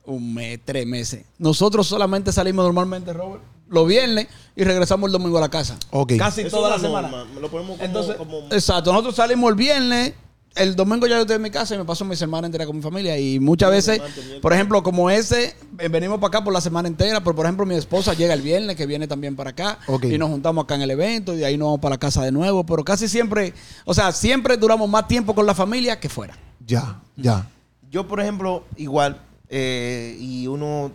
un 0.06 0.34
mes, 0.34 0.60
tres 0.64 0.88
meses. 0.88 1.26
Nosotros 1.38 1.86
solamente 1.88 2.32
salimos 2.32 2.66
normalmente, 2.66 3.14
Robert, 3.14 3.44
los 3.76 3.88
viernes 3.88 4.28
y 4.56 4.64
regresamos 4.64 5.08
el 5.08 5.12
domingo 5.12 5.38
a 5.38 5.42
la 5.42 5.50
casa. 5.50 5.78
Ok. 5.92 6.14
Casi 6.18 6.42
Eso 6.42 6.58
toda 6.58 6.72
la 6.72 6.80
semana. 6.80 7.10
norma. 7.10 7.40
Lo 7.40 7.50
ponemos 7.50 7.74
como, 7.78 7.84
Entonces, 7.86 8.16
como- 8.16 8.40
exacto, 8.52 8.92
nosotros 8.92 9.16
salimos 9.16 9.50
el 9.50 9.56
viernes, 9.56 10.14
el 10.56 10.74
domingo 10.78 11.06
ya 11.06 11.16
yo 11.16 11.22
estoy 11.24 11.36
en 11.36 11.42
mi 11.42 11.50
casa 11.52 11.76
y 11.76 11.78
me 11.78 11.84
paso 11.84 12.06
mi 12.06 12.16
semana 12.16 12.46
entera 12.48 12.66
con 12.66 12.78
mi 12.78 12.82
familia. 12.82 13.18
Y 13.20 13.42
muchas 13.42 13.70
veces, 13.70 14.02
por 14.42 14.54
ejemplo, 14.54 14.82
como 14.84 15.10
ese, 15.10 15.54
eh, 15.80 15.90
venimos 15.90 16.18
para 16.20 16.30
acá 16.30 16.44
por 16.46 16.54
la 16.54 16.62
semana 16.62 16.88
entera, 16.88 17.22
pero 17.22 17.36
por 17.36 17.46
ejemplo 17.46 17.66
mi 17.66 17.76
esposa 17.76 18.14
llega 18.14 18.34
el 18.34 18.42
viernes, 18.42 18.78
que 18.78 18.86
viene 18.86 19.06
también 19.06 19.36
para 19.36 19.50
acá, 19.50 19.80
Ok. 19.88 20.06
y 20.06 20.18
nos 20.18 20.30
juntamos 20.30 20.64
acá 20.64 20.76
en 20.76 20.84
el 20.84 20.92
evento 20.92 21.34
y 21.34 21.38
de 21.40 21.46
ahí 21.46 21.58
nos 21.58 21.66
vamos 21.66 21.82
para 21.82 21.96
la 21.96 22.00
casa 22.00 22.24
de 22.24 22.32
nuevo, 22.32 22.66
pero 22.66 22.86
casi 22.86 23.10
siempre, 23.10 23.54
o 23.84 23.94
sea, 23.94 24.14
siempre 24.14 24.56
duramos 24.56 24.88
más 24.90 25.10
tiempo 25.10 25.36
con 25.36 25.46
la 25.46 25.54
familia 25.54 26.00
que 26.00 26.08
fuera. 26.08 26.38
Ya, 26.66 27.02
ya. 27.18 27.50
Yo, 27.92 28.08
por 28.08 28.22
ejemplo, 28.22 28.64
igual, 28.78 29.20
eh, 29.50 30.16
y 30.22 30.48
uno 30.48 30.90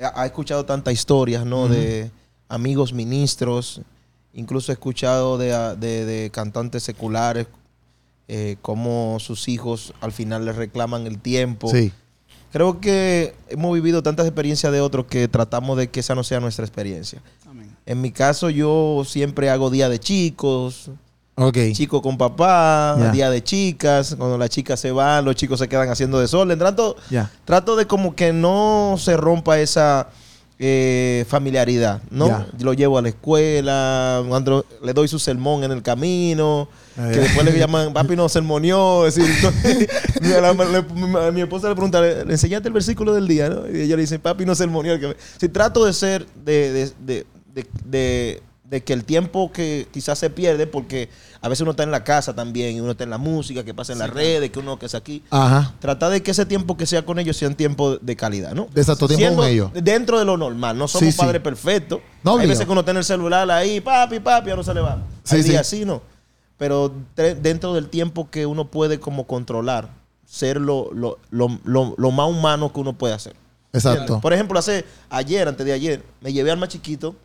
ha, 0.00 0.22
ha 0.22 0.26
escuchado 0.26 0.64
tantas 0.64 0.94
historias, 0.94 1.44
¿no? 1.46 1.68
De 1.68 2.10
amigos 2.48 2.92
ministros, 2.92 3.80
incluso 4.34 4.72
he 4.72 4.74
escuchado 4.74 5.38
de, 5.38 5.52
a- 5.52 5.74
de- 5.74 6.04
de 6.04 6.30
cantantes 6.30 6.82
seculares, 6.82 7.46
eh, 8.28 8.56
cómo 8.62 9.18
sus 9.20 9.48
hijos 9.48 9.92
al 10.00 10.12
final 10.12 10.44
les 10.44 10.56
reclaman 10.56 11.06
el 11.06 11.18
tiempo. 11.18 11.68
Sí. 11.70 11.92
Creo 12.52 12.80
que 12.80 13.34
hemos 13.48 13.72
vivido 13.74 14.02
tantas 14.02 14.26
experiencias 14.26 14.72
de 14.72 14.80
otros 14.80 15.06
que 15.06 15.28
tratamos 15.28 15.76
de 15.78 15.88
que 15.88 16.00
esa 16.00 16.14
no 16.16 16.24
sea 16.24 16.40
nuestra 16.40 16.64
experiencia. 16.64 17.22
Amén. 17.48 17.76
En 17.86 18.00
mi 18.00 18.10
caso, 18.10 18.50
yo 18.50 19.02
siempre 19.06 19.50
hago 19.50 19.70
día 19.70 19.88
de 19.88 20.00
chicos, 20.00 20.90
Ok. 21.42 21.56
chico 21.72 22.02
con 22.02 22.18
papá, 22.18 22.96
Ya. 22.98 23.10
día 23.12 23.30
de 23.30 23.42
chicas, 23.42 24.14
cuando 24.18 24.36
las 24.38 24.50
chicas 24.50 24.78
se 24.78 24.92
van, 24.92 25.24
los 25.24 25.34
chicos 25.34 25.58
se 25.58 25.68
quedan 25.68 25.88
haciendo 25.88 26.20
desorden. 26.20 26.58
Trato, 26.58 26.96
Ya. 27.10 27.30
trato 27.44 27.76
de 27.76 27.86
como 27.86 28.14
que 28.14 28.32
no 28.32 28.96
se 28.98 29.16
rompa 29.16 29.58
esa 29.58 30.08
eh, 30.62 31.24
familiaridad, 31.26 32.02
¿no? 32.10 32.44
Lo 32.60 32.74
llevo 32.74 32.98
a 32.98 33.02
la 33.02 33.08
escuela, 33.08 34.22
cuando 34.28 34.66
le 34.82 34.92
doy 34.92 35.08
su 35.08 35.18
sermón 35.18 35.64
en 35.64 35.72
el 35.72 35.82
camino, 35.82 36.68
Eh. 36.98 37.10
que 37.14 37.20
después 37.20 37.46
le 37.46 37.58
llaman, 37.58 37.92
papi 37.94 38.14
no 38.14 38.28
sermoneó, 38.28 39.06
es 39.06 39.14
decir, 39.14 39.34
mi, 40.20 40.28
la- 40.28 40.52
le- 40.52 40.82
mi- 40.82 41.32
mi 41.32 41.40
esposa 41.40 41.70
le 41.70 41.74
pregunta, 41.74 42.02
¿le 42.02 42.20
enseñaste 42.30 42.68
el 42.68 42.74
versículo 42.74 43.14
del 43.14 43.26
día? 43.26 43.48
¿no? 43.48 43.66
Y 43.74 43.80
ella 43.80 43.96
le 43.96 44.02
dice, 44.02 44.18
papi 44.18 44.44
no 44.44 44.54
sermoneó. 44.54 45.00
Que 45.00 45.08
me-". 45.08 45.16
Si 45.38 45.48
trato 45.48 45.86
de 45.86 45.94
ser, 45.94 46.26
de, 46.44 46.72
de, 46.72 46.92
de, 47.54 47.66
de- 47.86 48.42
de- 48.70 48.82
que 48.84 48.92
el 48.92 49.04
tiempo 49.04 49.50
que 49.52 49.88
quizás 49.92 50.18
se 50.18 50.30
pierde, 50.30 50.66
porque 50.66 51.08
a 51.42 51.48
veces 51.48 51.62
uno 51.62 51.72
está 51.72 51.82
en 51.82 51.90
la 51.90 52.04
casa 52.04 52.34
también, 52.34 52.76
y 52.76 52.80
uno 52.80 52.92
está 52.92 53.02
en 53.04 53.10
la 53.10 53.18
música, 53.18 53.64
que 53.64 53.74
pasa 53.74 53.92
en 53.92 53.98
las 53.98 54.08
redes, 54.10 54.50
que 54.50 54.58
uno 54.60 54.78
que 54.78 54.86
es 54.86 54.94
aquí. 54.94 55.22
Ajá. 55.30 55.74
Trata 55.80 56.08
de 56.08 56.22
que 56.22 56.30
ese 56.30 56.46
tiempo 56.46 56.76
que 56.76 56.86
sea 56.86 57.04
con 57.04 57.18
ellos 57.18 57.36
sea 57.36 57.48
un 57.48 57.56
tiempo 57.56 57.96
de 57.96 58.14
calidad, 58.16 58.52
¿no? 58.54 58.68
Exacto, 58.76 59.08
tiempo 59.08 59.18
Siendo 59.18 59.42
con 59.42 59.50
ellos. 59.50 59.70
Dentro 59.74 60.18
de 60.20 60.24
lo 60.24 60.36
normal, 60.36 60.78
no 60.78 60.86
somos 60.86 61.06
Sí, 61.06 61.12
sí. 61.12 61.18
padres 61.18 61.42
perfectos. 61.42 61.98
No, 62.22 62.30
Hay 62.32 62.36
obligado. 62.36 62.48
veces 62.50 62.66
que 62.66 62.72
uno 62.72 62.84
tiene 62.84 63.00
el 63.00 63.04
celular 63.04 63.50
ahí, 63.50 63.80
papi, 63.80 64.20
papi, 64.20 64.50
no 64.50 64.62
se 64.62 64.72
le 64.72 64.80
va. 64.80 65.02
Sí, 65.24 65.42
días 65.42 65.62
así, 65.62 65.84
¿no? 65.84 66.00
Pero 66.56 66.92
dentro 67.16 67.74
del 67.74 67.88
tiempo 67.88 68.30
que 68.30 68.46
uno 68.46 68.66
puede 68.66 69.00
como 69.00 69.26
controlar, 69.26 69.88
ser 70.26 70.60
lo, 70.60 70.90
lo, 70.92 71.18
lo, 71.30 71.58
lo- 71.64 71.94
lo 71.96 72.10
más 72.12 72.28
humano 72.28 72.72
que 72.72 72.78
uno 72.80 72.92
puede 72.92 73.14
hacer. 73.14 73.34
Exacto. 73.72 74.20
Por 74.20 74.32
ejemplo, 74.32 74.58
hace 74.58 74.84
ayer, 75.08 75.48
antes 75.48 75.64
de 75.66 75.72
ayer, 75.72 76.02
me 76.20 76.32
llevé 76.32 76.50
al 76.52 76.58
más 76.58 76.68
chiquito 76.68 77.16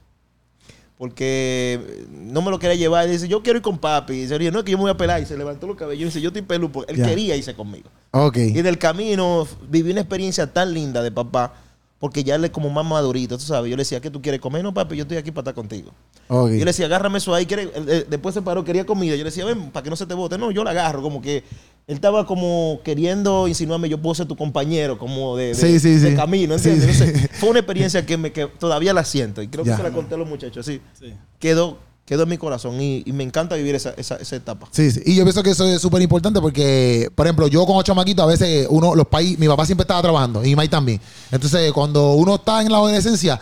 porque 0.97 2.05
no 2.09 2.41
me 2.41 2.51
lo 2.51 2.59
quería 2.59 2.75
llevar. 2.75 3.07
Y 3.07 3.11
dice, 3.11 3.27
yo 3.27 3.43
quiero 3.43 3.57
ir 3.57 3.63
con 3.63 3.77
papi. 3.77 4.13
Y 4.13 4.21
dice, 4.21 4.35
"Oye, 4.35 4.51
no, 4.51 4.59
es 4.59 4.65
que 4.65 4.71
yo 4.71 4.77
me 4.77 4.83
voy 4.83 4.91
a 4.91 4.97
pelar. 4.97 5.21
Y 5.21 5.25
se 5.25 5.37
levantó 5.37 5.67
los 5.67 5.75
cabellos 5.75 6.01
y 6.01 6.05
dice, 6.05 6.21
yo 6.21 6.29
estoy 6.29 6.41
peludo. 6.41 6.71
Porque 6.71 6.93
él 6.93 7.03
quería 7.03 7.35
irse 7.35 7.53
conmigo. 7.53 7.89
Ok. 8.11 8.37
Y 8.37 8.61
del 8.61 8.77
camino 8.77 9.47
viví 9.69 9.91
una 9.91 10.01
experiencia 10.01 10.51
tan 10.51 10.73
linda 10.73 11.03
de 11.03 11.11
papá, 11.11 11.53
porque 11.99 12.23
ya 12.23 12.35
él 12.35 12.45
es 12.45 12.51
como 12.51 12.69
más 12.69 12.85
madurito, 12.85 13.37
tú 13.37 13.43
sabes. 13.43 13.69
Yo 13.69 13.75
le 13.75 13.81
decía, 13.81 13.99
¿qué 13.99 14.09
tú 14.09 14.21
quieres 14.21 14.39
comer? 14.39 14.63
No, 14.63 14.73
papi, 14.73 14.95
yo 14.95 15.01
estoy 15.01 15.17
aquí 15.17 15.31
para 15.31 15.41
estar 15.41 15.53
contigo. 15.53 15.91
Ok. 16.29 16.51
Yo 16.51 16.59
le 16.59 16.65
decía, 16.65 16.85
agárrame 16.85 17.17
eso 17.17 17.33
ahí. 17.33 17.45
¿quiere-?" 17.45 17.63
Él, 17.75 17.85
eh, 17.89 18.05
después 18.09 18.33
se 18.33 18.41
paró, 18.41 18.63
quería 18.63 18.85
comida. 18.85 19.15
Yo 19.15 19.23
le 19.23 19.31
decía, 19.31 19.43
ven, 19.43 19.71
para 19.71 19.83
que 19.83 19.89
no 19.89 19.97
se 19.97 20.05
te 20.05 20.13
bote. 20.13 20.37
No, 20.37 20.49
yo 20.51 20.63
la 20.63 20.71
agarro, 20.71 21.01
como 21.01 21.21
que 21.21 21.43
él 21.87 21.95
estaba 21.95 22.25
como 22.25 22.79
queriendo 22.83 23.47
insinuarme, 23.47 23.87
yo 23.89 24.01
puedo 24.01 24.15
ser 24.15 24.25
tu 24.27 24.35
compañero, 24.35 24.97
como 24.97 25.37
de, 25.37 25.47
de- 25.49 25.55
Sí, 25.55 25.79
sí, 25.79 25.95
de 25.95 26.09
sí. 26.11 26.15
camino, 26.15 26.55
¿entiendes? 26.55 26.97
sí. 26.97 27.03
Entonces, 27.03 27.29
fue 27.39 27.49
una 27.49 27.59
experiencia 27.59 28.05
que, 28.05 28.17
me, 28.17 28.31
que 28.31 28.47
todavía 28.47 28.93
la 28.93 29.03
siento 29.05 29.41
y 29.41 29.47
creo 29.47 29.63
Ya. 29.63 29.73
que 29.73 29.77
se 29.77 29.83
la 29.83 29.93
conté 29.93 30.15
a 30.15 30.17
los 30.17 30.27
muchachos 30.27 30.67
así. 30.67 30.81
Sí. 30.99 31.13
Quedó, 31.37 31.77
quedó 32.05 32.23
en 32.23 32.29
mi 32.29 32.37
corazón 32.39 32.81
y, 32.81 33.03
y 33.05 33.13
me 33.13 33.23
encanta 33.23 33.55
vivir 33.55 33.75
esa, 33.75 33.91
esa, 33.97 34.15
esa 34.15 34.35
etapa. 34.35 34.67
Sí, 34.71 34.89
sí. 34.89 35.01
Y 35.05 35.15
yo 35.15 35.23
pienso 35.23 35.43
que 35.43 35.51
eso 35.51 35.65
es 35.67 35.79
súper 35.79 36.01
importante 36.01 36.41
porque, 36.41 37.09
por 37.13 37.27
ejemplo, 37.27 37.47
yo 37.47 37.65
con 37.67 37.75
ocho 37.77 37.83
chamaquitos, 37.91 38.23
a 38.23 38.27
veces 38.27 38.65
uno, 38.69 38.95
los 38.95 39.05
países, 39.07 39.37
mi 39.37 39.47
papá 39.47 39.65
siempre 39.65 39.83
estaba 39.83 40.01
trabajando 40.01 40.43
y 40.43 40.55
Mike 40.55 40.69
también. 40.69 40.99
Entonces, 41.31 41.71
cuando 41.71 42.13
uno 42.13 42.35
está 42.35 42.61
en 42.63 42.71
la 42.71 42.77
adolescencia, 42.77 43.39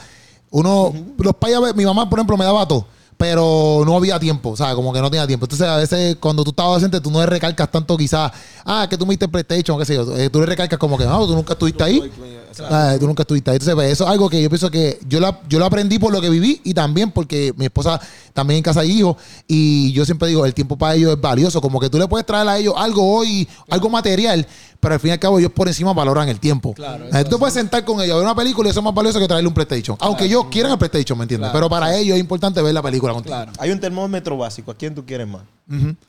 uno, 0.51 0.93
los 1.17 1.35
países, 1.35 1.57
a 1.57 1.61
veces- 1.61 1.75
mi 1.77 1.85
mamá, 1.85 2.09
por 2.09 2.19
ejemplo, 2.19 2.35
me 2.37 2.43
daba 2.45 2.67
todo. 2.67 2.87
Pero 3.17 3.83
no 3.85 3.95
había 3.95 4.19
tiempo, 4.19 4.51
o 4.51 4.57
sea, 4.57 4.75
como 4.75 4.91
que 4.93 4.99
no 5.01 5.09
tenía 5.09 5.27
tiempo. 5.27 5.45
Entonces, 5.45 5.67
a 5.67 5.77
veces 5.77 6.17
cuando 6.19 6.43
tú 6.43 6.51
estás 6.51 6.65
adolescente, 6.65 7.01
tú 7.01 7.11
no 7.11 7.19
le 7.19 7.25
recalcas 7.25 7.69
tanto 7.71 7.97
quizás, 7.97 8.31
ah, 8.65 8.87
que 8.89 8.97
tú 8.97 9.05
me 9.05 9.11
diste 9.11 9.27
PlayStation, 9.27 9.77
qué 9.79 9.85
sé 9.85 9.95
yo. 9.95 10.17
Eh, 10.17 10.29
tú 10.29 10.39
le 10.39 10.45
recalcas 10.45 10.79
como 10.79 10.97
que, 10.97 11.05
no, 11.05 11.25
tú 11.25 11.35
nunca 11.35 11.53
estuviste 11.53 11.83
ahí. 11.83 12.11
Ah, 12.61 12.95
tú 12.99 13.07
nunca 13.07 13.23
estuviste 13.23 13.49
ahí. 13.51 13.55
Entonces, 13.55 13.75
pues, 13.75 13.91
eso 13.91 14.03
es 14.03 14.09
algo 14.09 14.29
que 14.29 14.41
yo 14.41 14.49
pienso 14.49 14.69
que 14.69 14.99
yo, 15.07 15.19
la, 15.19 15.39
yo 15.47 15.59
lo 15.59 15.65
aprendí 15.65 15.99
por 15.99 16.11
lo 16.11 16.21
que 16.21 16.29
viví 16.29 16.61
y 16.63 16.73
también 16.73 17.11
porque 17.11 17.53
mi 17.57 17.65
esposa 17.65 17.99
también 18.33 18.57
en 18.57 18.63
casa 18.63 18.81
hay 18.81 18.91
hijos 18.91 19.17
y 19.47 19.91
yo 19.93 20.05
siempre 20.05 20.27
digo, 20.27 20.45
el 20.45 20.53
tiempo 20.53 20.77
para 20.77 20.95
ellos 20.95 21.13
es 21.13 21.21
valioso. 21.21 21.61
Como 21.61 21.79
que 21.79 21.89
tú 21.89 21.97
le 21.97 22.07
puedes 22.07 22.25
traer 22.25 22.47
a 22.47 22.57
ellos 22.57 22.73
algo 22.77 23.17
hoy, 23.17 23.47
algo 23.69 23.89
material, 23.89 24.45
pero 24.79 24.95
al 24.95 24.99
fin 24.99 25.09
y 25.09 25.11
al 25.13 25.19
cabo 25.19 25.39
ellos 25.39 25.51
por 25.51 25.67
encima 25.67 25.93
valoran 25.93 26.27
el 26.29 26.39
tiempo. 26.39 26.73
Claro, 26.73 27.05
tú 27.29 27.39
puedes 27.39 27.53
sentar 27.53 27.85
con 27.85 28.01
ellos 28.01 28.15
a 28.15 28.17
ver 28.17 28.25
una 28.25 28.35
película 28.35 28.67
y 28.67 28.71
eso 28.71 28.79
es 28.79 28.83
más 28.83 28.93
valioso 28.93 29.19
que 29.19 29.27
traerle 29.27 29.47
un 29.47 29.53
PlayStation. 29.53 29.97
Aunque 29.99 30.25
ellos 30.25 30.45
quieran 30.51 30.71
el 30.71 30.77
PlayStation, 30.77 31.17
¿me 31.17 31.23
entiendes? 31.23 31.51
Claro, 31.51 31.67
pero 31.67 31.69
para 31.69 31.95
ellos 31.95 32.15
es 32.15 32.19
importante 32.19 32.61
ver 32.61 32.73
la 32.73 32.81
película 32.81 33.13
contigo. 33.13 33.35
Claro. 33.35 33.51
Hay 33.59 33.71
un 33.71 33.79
termómetro 33.79 34.37
básico. 34.37 34.71
¿A 34.71 34.75
quién 34.75 34.93
tú 34.93 35.05
quieres 35.05 35.27
más? 35.27 35.43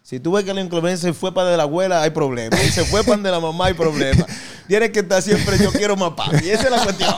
Si 0.02 0.18
tú 0.18 0.33
ves 0.33 0.44
que 0.44 0.52
la 0.52 0.96
se 0.96 1.12
fue 1.12 1.33
para 1.33 1.50
de 1.50 1.57
la 1.57 1.62
abuela, 1.62 2.02
hay 2.02 2.11
problema. 2.11 2.57
Y 2.62 2.70
se 2.70 2.85
fue 2.85 3.04
para 3.04 3.22
de 3.22 3.30
la 3.30 3.40
mamá, 3.40 3.66
hay 3.66 3.74
problema. 3.74 4.26
Tienes 4.66 4.90
que 4.90 5.00
estar 5.00 5.20
siempre, 5.22 5.59
yo 5.59 5.70
quiero 5.72 5.94
más 5.96 6.12
papi. 6.12 6.48
Esa 6.48 6.64
es 6.64 6.70
la 6.70 6.83
cuestión. 6.83 7.14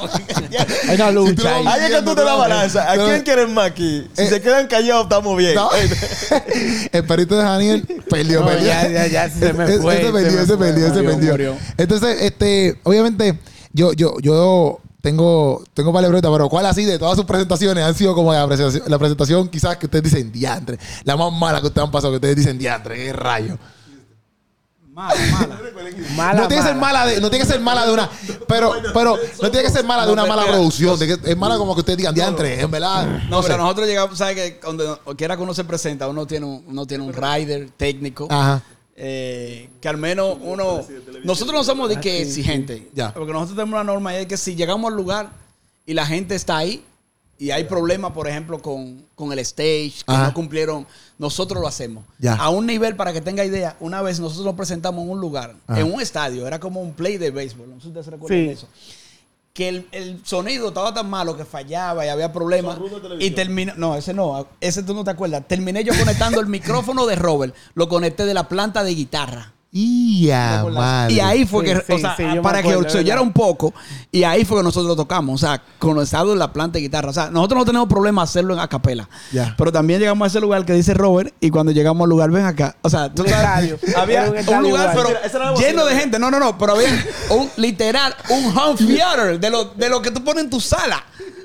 Hay 0.88 0.94
una 0.96 1.10
lucha 1.12 1.56
ahí. 1.56 1.64
Ahí 1.66 1.80
es 1.92 1.96
que 1.98 2.02
tú 2.02 2.14
te 2.14 2.24
la 2.24 2.34
balanza. 2.34 2.90
¿A 2.90 2.96
quién 2.96 3.22
quieres 3.22 3.48
más 3.48 3.66
aquí? 3.70 4.06
Si 4.14 4.22
Eh. 4.22 4.28
se 4.28 4.40
quedan 4.40 4.66
callados, 4.66 5.04
estamos 5.04 5.36
bien. 5.38 5.54
No. 5.54 5.70
el 6.92 7.04
perrito 7.06 7.36
de 7.36 7.42
Daniel 7.44 8.02
perdió, 8.10 8.40
No, 8.40 8.46
perdió. 8.46 8.66
ya, 8.66 8.88
ya, 8.88 9.06
ya 9.06 9.30
se 9.30 9.52
me 9.52 9.64
Ese- 9.68 9.78
fue, 9.80 9.94
Ese 9.96 10.06
se 10.06 10.12
perdió, 10.56 10.92
fue. 10.92 11.04
perdió. 11.04 11.56
Entonces, 11.76 12.18
este, 12.22 12.80
obviamente, 12.82 13.38
yo, 13.72 13.92
yo, 13.92 14.16
yo 14.20 14.80
tengo, 15.00 15.62
tengo 15.74 15.92
varias 15.92 16.08
preguntas, 16.10 16.32
pero 16.32 16.48
¿cuál 16.48 16.66
así 16.66 16.84
de 16.84 16.98
todas 16.98 17.16
sus 17.16 17.26
presentaciones 17.26 17.84
han 17.84 17.94
sido 17.94 18.14
como 18.14 18.32
la 18.32 18.44
presentación, 18.46 18.82
la 18.90 18.98
presentación 18.98 19.48
quizás 19.48 19.76
que 19.76 19.86
ustedes 19.86 20.04
dicen 20.04 20.32
diantre? 20.32 20.78
La 21.04 21.16
más 21.16 21.32
mala 21.32 21.60
que 21.60 21.68
ustedes 21.68 21.84
han 21.84 21.92
pasado, 21.92 22.12
que 22.12 22.16
ustedes 22.16 22.36
dicen 22.36 22.58
diantre, 22.58 22.96
qué 22.96 23.12
rayo. 23.12 23.56
Mala, 24.96 25.14
mala. 25.30 25.58
Mala, 26.16 26.40
no 26.40 26.48
tiene 26.48 26.62
que 26.62 26.68
ser 26.68 26.76
mala 26.76 27.06
de, 27.06 27.20
no 27.20 27.28
tiene 27.28 27.44
que 27.44 27.52
ser 27.52 27.60
mala 27.60 27.84
de 27.84 27.92
una, 27.92 28.08
pero, 28.48 28.72
pero 28.94 29.18
no 29.42 29.50
tiene 29.50 29.66
que 29.66 29.70
ser 29.70 29.84
mala 29.84 30.06
de 30.06 30.12
una 30.12 30.24
mala 30.24 30.46
producción, 30.46 30.98
de 30.98 31.06
que 31.06 31.30
es 31.32 31.36
mala 31.36 31.58
como 31.58 31.74
que 31.74 31.80
ustedes 31.80 31.98
digan 31.98 32.14
diantre, 32.14 32.58
en 32.62 32.70
verdad. 32.70 33.06
No, 33.28 33.42
pero 33.42 33.58
nosotros 33.58 33.86
llegamos, 33.86 34.16
¿sabes? 34.16 34.36
Que 34.36 34.56
cuando 34.58 34.98
quiera 35.14 35.36
que 35.36 35.42
uno 35.42 35.52
se 35.52 35.64
presenta, 35.64 36.08
uno 36.08 36.26
tiene 36.26 36.46
un, 36.46 36.64
uno 36.66 36.86
tiene 36.86 37.04
un 37.04 37.12
rider 37.12 37.68
técnico. 37.76 38.26
Ajá. 38.30 38.62
eh, 38.96 39.68
que 39.82 39.88
al 39.88 39.98
menos 39.98 40.38
uno. 40.40 40.80
Nosotros 41.24 41.54
no 41.54 41.62
somos 41.62 41.90
de 41.90 42.00
que 42.00 42.22
exigentes. 42.22 42.80
Ya. 42.94 43.12
Porque 43.12 43.34
nosotros 43.34 43.56
tenemos 43.56 43.74
una 43.74 43.84
norma 43.84 44.14
y 44.14 44.22
es 44.22 44.26
que 44.26 44.38
si 44.38 44.54
llegamos 44.54 44.90
al 44.90 44.96
lugar 44.96 45.28
y 45.84 45.92
la 45.92 46.06
gente 46.06 46.34
está 46.34 46.56
ahí, 46.56 46.82
y 47.38 47.50
hay 47.50 47.64
problemas, 47.64 48.12
por 48.12 48.28
ejemplo, 48.28 48.60
con, 48.60 49.04
con 49.14 49.32
el 49.32 49.38
stage, 49.40 49.92
que 50.06 50.12
Ajá. 50.12 50.28
no 50.28 50.34
cumplieron, 50.34 50.86
nosotros 51.18 51.60
lo 51.60 51.68
hacemos. 51.68 52.04
Ya. 52.18 52.34
A 52.34 52.48
un 52.50 52.66
nivel, 52.66 52.96
para 52.96 53.12
que 53.12 53.20
tenga 53.20 53.44
idea, 53.44 53.76
una 53.80 54.00
vez 54.02 54.20
nosotros 54.20 54.44
nos 54.46 54.54
presentamos 54.54 55.04
en 55.04 55.10
un 55.10 55.20
lugar, 55.20 55.54
Ajá. 55.66 55.80
en 55.80 55.92
un 55.92 56.00
estadio, 56.00 56.46
era 56.46 56.58
como 56.60 56.80
un 56.80 56.92
play 56.94 57.18
de 57.18 57.30
béisbol, 57.30 57.68
no 57.68 57.76
sé 57.76 57.82
si 57.82 57.88
ustedes 57.88 58.04
se 58.06 58.10
recuerdan 58.12 58.38
Sí. 58.38 58.46
de 58.46 58.52
eso. 58.52 58.68
Que 59.52 59.68
el, 59.68 59.88
el 59.92 60.20
sonido 60.22 60.68
estaba 60.68 60.92
tan 60.92 61.08
malo 61.08 61.34
que 61.34 61.46
fallaba 61.46 62.04
y 62.04 62.10
había 62.10 62.30
problemas. 62.30 62.78
Y 63.18 63.30
terminé, 63.30 63.72
no, 63.76 63.96
ese 63.96 64.12
no, 64.12 64.46
ese 64.60 64.82
tú 64.82 64.92
no 64.92 65.02
te 65.02 65.10
acuerdas. 65.12 65.48
Terminé 65.48 65.82
yo 65.82 65.94
conectando 65.98 66.40
el 66.40 66.46
micrófono 66.48 67.06
de 67.06 67.16
Robert, 67.16 67.54
lo 67.74 67.88
conecté 67.88 68.26
de 68.26 68.34
la 68.34 68.48
planta 68.48 68.84
de 68.84 68.94
guitarra. 68.94 69.54
Y 69.78 70.30
a 70.30 70.64
madre. 70.72 71.12
Y 71.12 71.20
ahí 71.20 71.44
fue 71.44 71.66
Sí, 71.66 71.72
que, 71.74 71.76
sí, 71.86 71.92
o 71.92 71.98
sea, 71.98 72.16
sí, 72.16 72.22
yo 72.22 72.36
me 72.36 72.40
para 72.40 72.60
acuerdo, 72.60 72.82
que 72.84 72.88
se 72.90 72.98
oyera 72.98 73.20
un 73.20 73.30
poco, 73.32 73.74
y 74.10 74.22
ahí 74.24 74.42
fue 74.46 74.56
que 74.56 74.62
nosotros 74.64 74.96
tocamos, 74.96 75.34
o 75.42 75.46
sea, 75.46 75.62
conectado 75.78 76.32
en 76.32 76.38
la 76.38 76.50
planta 76.50 76.78
de 76.78 76.80
guitarra. 76.80 77.10
O 77.10 77.12
sea, 77.12 77.28
nosotros 77.30 77.58
no 77.58 77.64
tenemos 77.66 77.86
problema 77.86 78.22
hacerlo 78.22 78.54
en 78.54 78.60
acapela. 78.60 79.06
Ya. 79.32 79.54
Pero 79.58 79.70
también 79.70 80.00
llegamos 80.00 80.24
a 80.24 80.28
ese 80.28 80.40
lugar 80.40 80.64
que 80.64 80.72
dice 80.72 80.94
Robert, 80.94 81.34
y 81.40 81.50
cuando 81.50 81.72
llegamos 81.72 82.04
al 82.04 82.08
lugar, 82.08 82.30
ven 82.30 82.46
acá. 82.46 82.74
O 82.80 82.88
sea, 82.88 83.12
tú 83.12 83.24
sabes, 83.28 83.74
había 83.96 84.30
un 84.30 84.62
lugar, 84.62 84.92
pero 84.94 85.08
Mira, 85.10 85.54
lleno 85.58 85.84
de 85.84 85.94
gente. 85.94 86.18
No, 86.18 86.30
no, 86.30 86.40
no, 86.40 86.56
pero 86.56 86.72
había 86.72 86.88
un 87.30 87.50
literal, 87.58 88.14
un 88.30 88.56
home 88.56 88.76
theater 88.78 89.38
de 89.38 89.50
lo, 89.50 89.64
de 89.66 89.90
lo 89.90 90.00
que 90.00 90.10
tú 90.10 90.24
pones 90.24 90.44
en 90.44 90.48
tu 90.50 90.58
sala. 90.58 91.04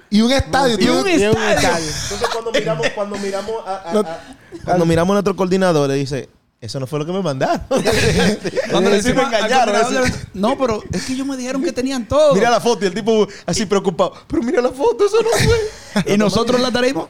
Y 0.09 0.21
un 0.21 0.31
estadio. 0.31 0.77
Y 0.79 0.87
un 0.87 1.05
Y 1.07 1.11
es 1.11 1.35
un 1.35 1.41
estadio. 1.41 1.55
estadio. 1.57 1.85
Entonces 2.03 2.29
cuando 2.31 2.51
miramos, 2.53 2.87
cuando 2.95 3.17
miramos 3.17 3.51
a, 3.67 3.71
a- 3.71 3.99
a- 3.99 4.19
cuando 4.63 4.85
miramos 4.85 5.11
a 5.11 5.13
nuestro 5.15 5.35
coordinador, 5.35 5.89
le 5.89 5.95
dice, 5.95 6.29
eso 6.61 6.79
no 6.79 6.85
fue 6.85 6.99
lo 6.99 7.05
que 7.07 7.11
me 7.11 7.21
mandaron. 7.23 7.59
Cuando 8.69 9.01
Sí 9.01 9.13
me 9.13 9.23
engañaron. 9.23 9.75
No, 10.35 10.55
pero 10.57 10.83
es 10.93 11.05
que 11.05 11.13
ellos 11.13 11.25
me 11.25 11.35
dijeron 11.35 11.63
que 11.63 11.71
tenían 11.71 12.07
todo. 12.07 12.35
Mira 12.35 12.51
la 12.51 12.61
foto 12.61 12.85
y 12.85 12.87
el 12.87 12.93
tipo 12.93 13.27
así 13.47 13.65
preocupado. 13.65 14.13
Pero 14.27 14.43
mira 14.43 14.61
la 14.61 14.69
foto, 14.69 15.05
eso 15.05 15.17
no 15.23 15.29
fue. 16.03 16.03
y 16.13 16.17
nosotros 16.17 16.61
la 16.61 16.71
tarima 16.71 17.07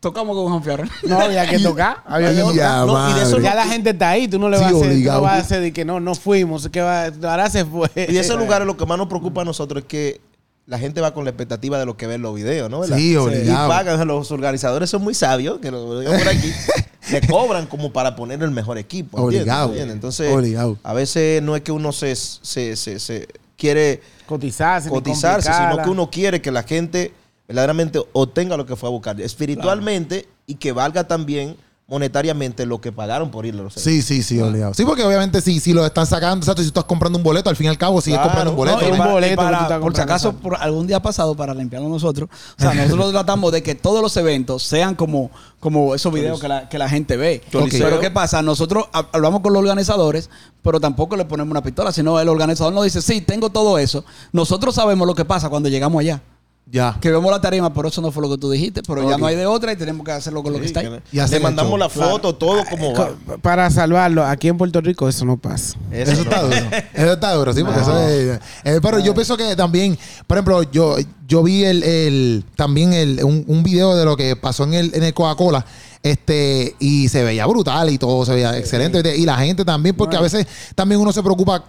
tocamos 0.00 0.34
con 0.34 0.50
home 0.52 0.64
theater. 0.64 0.88
No, 1.02 1.20
había 1.20 1.46
que 1.48 1.58
tocar. 1.60 1.98
Había 2.06 2.34
que 2.34 2.40
tocar. 2.40 2.66
a 2.82 2.86
No, 2.86 3.10
y 3.10 3.14
de 3.14 3.22
eso. 3.22 3.38
Ya 3.40 3.54
la 3.54 3.66
gente 3.66 3.90
está 3.90 4.08
ahí, 4.10 4.26
tú 4.26 4.38
no 4.38 4.48
le 4.48 4.56
Sí, 4.56 4.62
vas 4.64 4.72
a 4.72 4.76
hacer, 4.76 4.80
tú 4.80 4.86
no 4.88 4.92
obligado. 4.94 5.20
vas 5.22 5.32
a 5.32 5.38
hacer 5.38 5.60
de 5.60 5.72
que 5.74 5.84
no, 5.84 6.00
no 6.00 6.14
fuimos, 6.14 6.68
que 6.70 6.80
va, 6.80 7.04
ahora 7.24 7.50
se 7.50 7.64
fue. 7.66 7.90
Y 7.94 8.12
de 8.14 8.20
esos 8.20 8.38
lugares 8.38 8.66
lo 8.66 8.76
que 8.76 8.86
más 8.86 8.96
nos 8.96 9.08
preocupa 9.08 9.42
a 9.42 9.44
nosotros 9.44 9.82
es 9.82 9.86
que 9.88 10.20
la 10.66 10.78
gente 10.78 11.00
va 11.00 11.12
con 11.12 11.24
la 11.24 11.30
expectativa 11.30 11.78
de 11.78 11.86
lo 11.86 11.96
que 11.96 12.06
ve 12.06 12.14
en 12.14 12.22
los 12.22 12.34
videos, 12.34 12.70
¿no? 12.70 12.80
¿Verdad? 12.80 12.96
Sí, 12.96 13.16
obligado. 13.16 13.66
Y 13.66 13.68
pagan, 13.68 14.06
los 14.08 14.30
organizadores 14.30 14.88
son 14.88 15.02
muy 15.02 15.14
sabios, 15.14 15.58
que 15.60 15.70
lo 15.70 16.00
digo 16.00 16.12
por 16.12 16.28
aquí, 16.28 16.52
le 17.10 17.20
cobran 17.26 17.66
como 17.66 17.92
para 17.92 18.16
poner 18.16 18.42
el 18.42 18.50
mejor 18.50 18.78
equipo. 18.78 19.20
Obligado. 19.20 19.68
¿Entiendes? 19.68 19.94
Entonces, 19.94 20.32
Obligado. 20.32 20.78
a 20.82 20.94
veces 20.94 21.42
no 21.42 21.54
es 21.54 21.62
que 21.62 21.72
uno 21.72 21.92
se, 21.92 22.16
se, 22.16 22.76
se, 22.76 22.98
se 22.98 23.28
quiere 23.56 24.00
Cotizarse, 24.26 24.88
cotizarse, 24.88 25.52
sino 25.52 25.82
que 25.82 25.90
uno 25.90 26.10
quiere 26.10 26.40
que 26.40 26.50
la 26.50 26.62
gente 26.62 27.12
verdaderamente 27.46 28.00
obtenga 28.12 28.56
lo 28.56 28.64
que 28.64 28.74
fue 28.74 28.88
a 28.88 28.92
buscar 28.92 29.20
espiritualmente 29.20 30.26
y 30.46 30.54
que 30.54 30.72
valga 30.72 31.04
también 31.04 31.56
monetariamente 31.86 32.64
lo 32.64 32.80
que 32.80 32.92
pagaron 32.92 33.30
por 33.30 33.44
ir 33.44 33.54
a 33.54 33.58
los 33.58 33.74
Sí, 33.74 34.00
sí, 34.00 34.22
sí, 34.22 34.40
obligado. 34.40 34.72
Sí, 34.74 34.84
porque 34.84 35.04
obviamente 35.04 35.40
si, 35.42 35.60
si 35.60 35.72
lo 35.74 35.84
están 35.84 36.06
sacando, 36.06 36.38
exacto, 36.44 36.62
si 36.62 36.68
tú 36.68 36.70
estás 36.80 36.84
comprando 36.84 37.18
un 37.18 37.22
boleto, 37.22 37.50
al 37.50 37.56
fin 37.56 37.66
y 37.66 37.68
al 37.68 37.76
cabo 37.78 38.00
sigues 38.00 38.18
Claro. 38.18 38.30
comprando 38.30 38.50
un 38.52 38.56
boleto. 38.56 38.78
No, 38.80 38.82
y 38.84 38.86
¿no? 38.88 38.92
un 38.94 38.98
para- 38.98 39.12
boleto 39.12 39.32
y 39.32 39.36
para- 39.36 39.50
que 39.50 39.56
tú 39.56 39.62
estás 39.64 39.80
por 39.80 39.94
si 39.94 40.00
acaso, 40.00 40.32
por 40.32 40.56
algún 40.56 40.86
día 40.86 41.00
pasado, 41.02 41.34
para 41.36 41.52
limpiarlo 41.52 41.88
nosotros. 41.90 42.28
O 42.58 42.60
sea, 42.62 42.72
nosotros 42.74 43.12
tratamos 43.12 43.52
de 43.52 43.62
que 43.62 43.74
todos 43.74 44.00
los 44.00 44.16
eventos 44.16 44.62
sean 44.62 44.94
como, 44.94 45.30
como 45.60 45.94
esos 45.94 46.12
videos 46.12 46.40
que 46.40 46.48
la, 46.48 46.68
que 46.68 46.78
la 46.78 46.88
gente 46.88 47.16
ve. 47.18 47.42
Choliseo. 47.52 47.84
Pero 47.86 48.00
¿qué 48.00 48.10
pasa? 48.10 48.40
Nosotros 48.40 48.86
hab- 48.92 49.08
hablamos 49.12 49.40
con 49.42 49.52
los 49.52 49.60
organizadores, 49.60 50.30
pero 50.62 50.80
tampoco 50.80 51.16
le 51.16 51.26
ponemos 51.26 51.50
una 51.50 51.62
pistola, 51.62 51.92
sino 51.92 52.18
el 52.18 52.28
organizador 52.30 52.72
nos 52.72 52.84
dice, 52.84 53.02
sí, 53.02 53.20
tengo 53.20 53.50
todo 53.50 53.78
eso. 53.78 54.04
Nosotros 54.32 54.74
sabemos 54.74 55.06
lo 55.06 55.14
que 55.14 55.26
pasa 55.26 55.50
cuando 55.50 55.68
llegamos 55.68 56.00
allá. 56.00 56.22
Ya. 56.66 56.96
Que 57.00 57.10
vemos 57.10 57.30
la 57.30 57.40
tarima, 57.40 57.72
pero 57.74 57.88
eso 57.88 58.00
no 58.00 58.10
fue 58.10 58.22
lo 58.22 58.30
que 58.30 58.38
tú 58.38 58.50
dijiste, 58.50 58.82
pero 58.86 59.08
ya 59.08 59.18
no 59.18 59.26
hay 59.26 59.36
de 59.36 59.46
otra 59.46 59.72
y 59.72 59.76
tenemos 59.76 60.04
que 60.04 60.12
hacerlo 60.12 60.42
con 60.42 60.52
lo 60.54 60.58
que 60.60 60.66
está 60.66 60.80
ahí. 60.80 60.86
Le 61.30 61.40
mandamos 61.40 61.78
la 61.78 61.88
foto, 61.88 62.34
todo 62.34 62.64
como 62.70 62.92
va. 62.94 63.08
Co- 63.26 63.38
Para 63.42 63.70
salvarlo, 63.70 64.24
aquí 64.24 64.48
en 64.48 64.56
Puerto 64.56 64.80
Rico 64.80 65.08
eso 65.08 65.24
no 65.26 65.36
pasa. 65.36 65.76
Eso, 65.92 66.12
Eso 66.12 66.22
está 66.22 66.42
duro. 66.42 66.56
Eso 66.94 67.12
está 67.12 67.32
duro, 67.34 67.52
sí, 67.52 67.62
porque 67.62 67.80
eso 67.80 67.98
es. 68.08 68.40
eh, 68.64 68.78
pero 68.82 68.98
yo 68.98 69.14
pienso 69.14 69.36
que 69.36 69.54
también, 69.54 69.98
por 70.26 70.38
ejemplo, 70.38 70.62
yo, 70.64 70.96
yo 71.28 71.42
vi 71.42 71.64
el, 71.64 71.82
el- 71.82 72.44
también 72.56 72.92
el, 72.94 73.22
un, 73.24 73.44
un 73.46 73.62
video 73.62 73.94
de 73.94 74.04
lo 74.06 74.16
que 74.16 74.34
pasó 74.34 74.64
en 74.64 74.74
el, 74.74 74.94
en 74.94 75.02
el 75.04 75.12
Coca-Cola. 75.14 75.64
Este, 76.02 76.74
y 76.80 77.08
se 77.08 77.24
veía 77.24 77.46
brutal 77.46 77.88
y 77.90 77.98
todo 77.98 78.24
se 78.26 78.32
veía 78.34 78.56
excelente. 78.58 79.16
Y 79.16 79.24
la 79.26 79.36
gente 79.36 79.64
también, 79.64 79.94
porque 79.96 80.16
a 80.16 80.20
veces 80.20 80.46
también 80.74 81.00
uno 81.00 81.12
se 81.12 81.22
preocupa, 81.22 81.62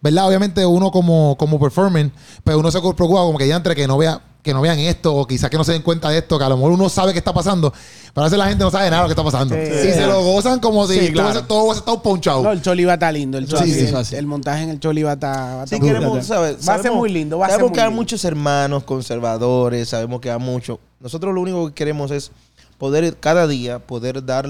¿verdad? 0.00 0.26
Obviamente 0.28 0.64
uno 0.64 0.90
como, 0.90 1.36
como 1.38 1.58
performer, 1.58 2.10
pero 2.44 2.58
uno 2.58 2.70
se 2.70 2.78
preocupa 2.80 3.20
como 3.20 3.36
que 3.38 3.48
ya 3.48 3.56
entre 3.56 3.74
que 3.74 3.86
no 3.86 3.98
vea 3.98 4.20
que 4.44 4.52
no 4.52 4.60
vean 4.60 4.78
esto, 4.78 5.14
o 5.14 5.26
quizás 5.26 5.48
que 5.50 5.56
no 5.56 5.64
se 5.64 5.72
den 5.72 5.80
cuenta 5.82 6.10
de 6.10 6.18
esto, 6.18 6.38
que 6.38 6.44
a 6.44 6.48
lo 6.50 6.56
mejor 6.56 6.72
uno 6.72 6.88
sabe 6.90 7.12
que 7.12 7.18
está 7.18 7.32
pasando, 7.32 7.72
pero 8.12 8.22
a 8.22 8.24
veces 8.26 8.38
la 8.38 8.46
gente 8.46 8.62
no 8.62 8.70
sabe 8.70 8.90
nada 8.90 9.02
de 9.02 9.08
lo 9.08 9.14
que 9.14 9.20
está 9.20 9.24
pasando. 9.24 9.54
Sí. 9.56 9.88
y 9.88 9.92
se 9.92 10.06
lo 10.06 10.22
gozan 10.22 10.60
como 10.60 10.86
si 10.86 11.00
Sí, 11.00 11.12
todo, 11.12 11.24
claro. 11.24 11.44
todo 11.46 11.62
hubiese 11.64 11.78
estado 11.80 12.02
ponchado. 12.02 12.42
No, 12.42 12.52
el 12.52 12.60
Choli 12.60 12.84
va 12.84 12.92
a 12.92 12.94
estar 12.94 13.12
lindo. 13.14 13.38
El, 13.38 13.48
Choli, 13.48 13.72
el, 13.72 13.94
el 14.12 14.26
montaje 14.26 14.62
en 14.64 14.68
el 14.68 14.78
Choli 14.80 15.02
va 15.02 15.12
a 15.12 15.14
estar. 15.14 15.58
Va 15.58 15.62
a 15.62 15.66
Sí, 15.66 15.80
queremos. 15.80 16.26
¿sabes? 16.26 16.68
Va 16.68 16.74
a 16.74 16.78
ser 16.82 16.92
muy 16.92 17.10
lindo. 17.10 17.38
Va 17.38 17.46
a 17.46 17.48
ser 17.48 17.54
sabemos 17.54 17.70
muy 17.70 17.74
que 17.78 17.80
hay 17.82 17.90
muchos 17.90 18.24
hermanos 18.26 18.84
conservadores, 18.84 19.88
sabemos 19.88 20.20
que 20.20 20.30
hay 20.30 20.38
muchos. 20.38 20.78
Nosotros 21.00 21.34
lo 21.34 21.40
único 21.40 21.68
que 21.68 21.74
queremos 21.74 22.10
es 22.10 22.30
poder, 22.78 23.16
cada 23.18 23.46
día, 23.46 23.78
poder 23.78 24.24
dar 24.24 24.46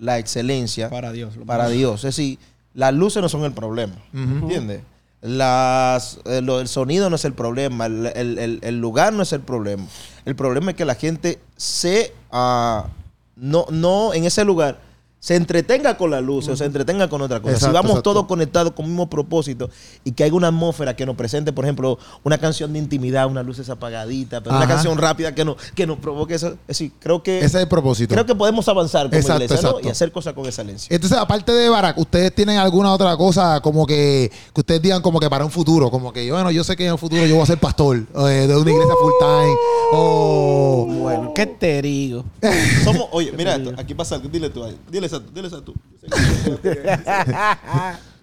la 0.00 0.18
excelencia 0.18 0.90
Para 0.90 1.12
Dios. 1.12 1.34
para 1.46 1.68
Dios. 1.68 2.00
Es 2.04 2.16
decir, 2.16 2.38
las 2.74 2.92
luces 2.92 3.22
no 3.22 3.28
son 3.28 3.44
el 3.44 3.52
problema. 3.52 3.94
¿Entiendes? 4.12 4.80
Las, 5.22 6.18
eh, 6.24 6.40
lo- 6.42 6.60
el 6.60 6.68
sonido 6.68 7.10
no 7.10 7.16
es 7.16 7.24
el 7.24 7.32
problema, 7.32 7.86
el, 7.86 8.06
el- 8.14 8.38
el- 8.38 8.60
el 8.62 8.80
lugar 8.80 9.12
no 9.12 9.22
es 9.22 9.32
el 9.32 9.40
problema. 9.40 9.84
El 10.24 10.36
problema 10.36 10.70
es 10.70 10.76
que 10.76 10.84
la 10.84 10.94
gente 10.94 11.40
se, 11.56 12.12
ah, 12.30 12.86
no, 13.34 13.66
no 13.70 14.14
en 14.14 14.24
ese 14.24 14.44
lugar 14.44 14.78
se 15.26 15.34
entretenga 15.34 15.96
con 15.96 16.12
la 16.12 16.20
luz 16.20 16.46
o 16.46 16.54
se 16.54 16.64
entretenga 16.64 17.08
con 17.08 17.20
otra 17.20 17.40
cosa. 17.40 17.54
Exacto, 17.54 17.72
si 17.72 17.74
vamos 17.74 17.90
exacto. 17.90 18.10
todos 18.12 18.26
conectados 18.26 18.72
con 18.74 18.84
el 18.84 18.92
mismo 18.92 19.10
propósito 19.10 19.68
y 20.04 20.12
que 20.12 20.22
haya 20.22 20.32
una 20.32 20.46
atmósfera 20.46 20.94
que 20.94 21.04
nos 21.04 21.16
presente, 21.16 21.52
por 21.52 21.64
ejemplo, 21.64 21.98
una 22.22 22.38
canción 22.38 22.72
de 22.72 22.78
intimidad, 22.78 23.26
unas 23.26 23.44
luces 23.44 23.68
apagaditas, 23.68 24.40
pero 24.40 24.56
una 24.56 24.68
canción 24.68 24.96
rápida 24.96 25.34
que 25.34 25.44
nos, 25.44 25.56
que 25.74 25.84
nos 25.84 25.98
provoque 25.98 26.36
eso. 26.36 26.50
Es 26.68 26.78
decir, 26.78 26.92
creo 27.00 27.24
que, 27.24 27.38
Ese 27.38 27.46
es 27.46 27.54
el 27.56 27.66
propósito. 27.66 28.14
creo 28.14 28.24
que 28.24 28.36
podemos 28.36 28.68
avanzar 28.68 29.06
como 29.06 29.16
Exacto, 29.18 29.42
iglesia 29.42 29.68
¿no? 29.68 29.80
y 29.80 29.88
hacer 29.88 30.12
cosas 30.12 30.32
con 30.32 30.46
excelencia. 30.46 30.94
Entonces, 30.94 31.18
aparte 31.18 31.50
de 31.50 31.68
Barack, 31.70 31.98
¿ustedes 31.98 32.32
tienen 32.32 32.58
alguna 32.58 32.92
otra 32.92 33.16
cosa 33.16 33.60
como 33.60 33.84
que, 33.84 34.30
que 34.54 34.60
ustedes 34.60 34.80
digan 34.80 35.02
como 35.02 35.18
que 35.18 35.28
para 35.28 35.44
un 35.44 35.50
futuro? 35.50 35.90
Como 35.90 36.12
que, 36.12 36.30
bueno, 36.30 36.52
yo 36.52 36.62
sé 36.62 36.76
que 36.76 36.86
en 36.86 36.92
el 36.92 36.98
futuro 36.98 37.26
yo 37.26 37.34
voy 37.34 37.42
a 37.42 37.46
ser 37.46 37.58
pastor 37.58 37.96
eh, 37.96 38.46
de 38.46 38.56
una 38.56 38.70
iglesia 38.70 38.94
full 38.94 39.12
time. 39.18 39.56
O... 39.92 40.86
Bueno, 41.00 41.32
¿qué 41.34 41.46
te 41.46 41.82
digo? 41.82 42.24
Somos, 42.84 43.08
oye, 43.10 43.32
mira 43.32 43.56
esto, 43.56 43.72
aquí 43.76 43.92
pasa 43.92 44.14
algo, 44.14 44.28
dile 44.28 44.50
tú 44.50 44.62
ahí, 44.62 44.78
dile 44.88 45.15
esa, 45.16 45.26
dile 45.32 45.48
esa 45.48 45.60
tú. 45.62 45.74
No 46.02 46.58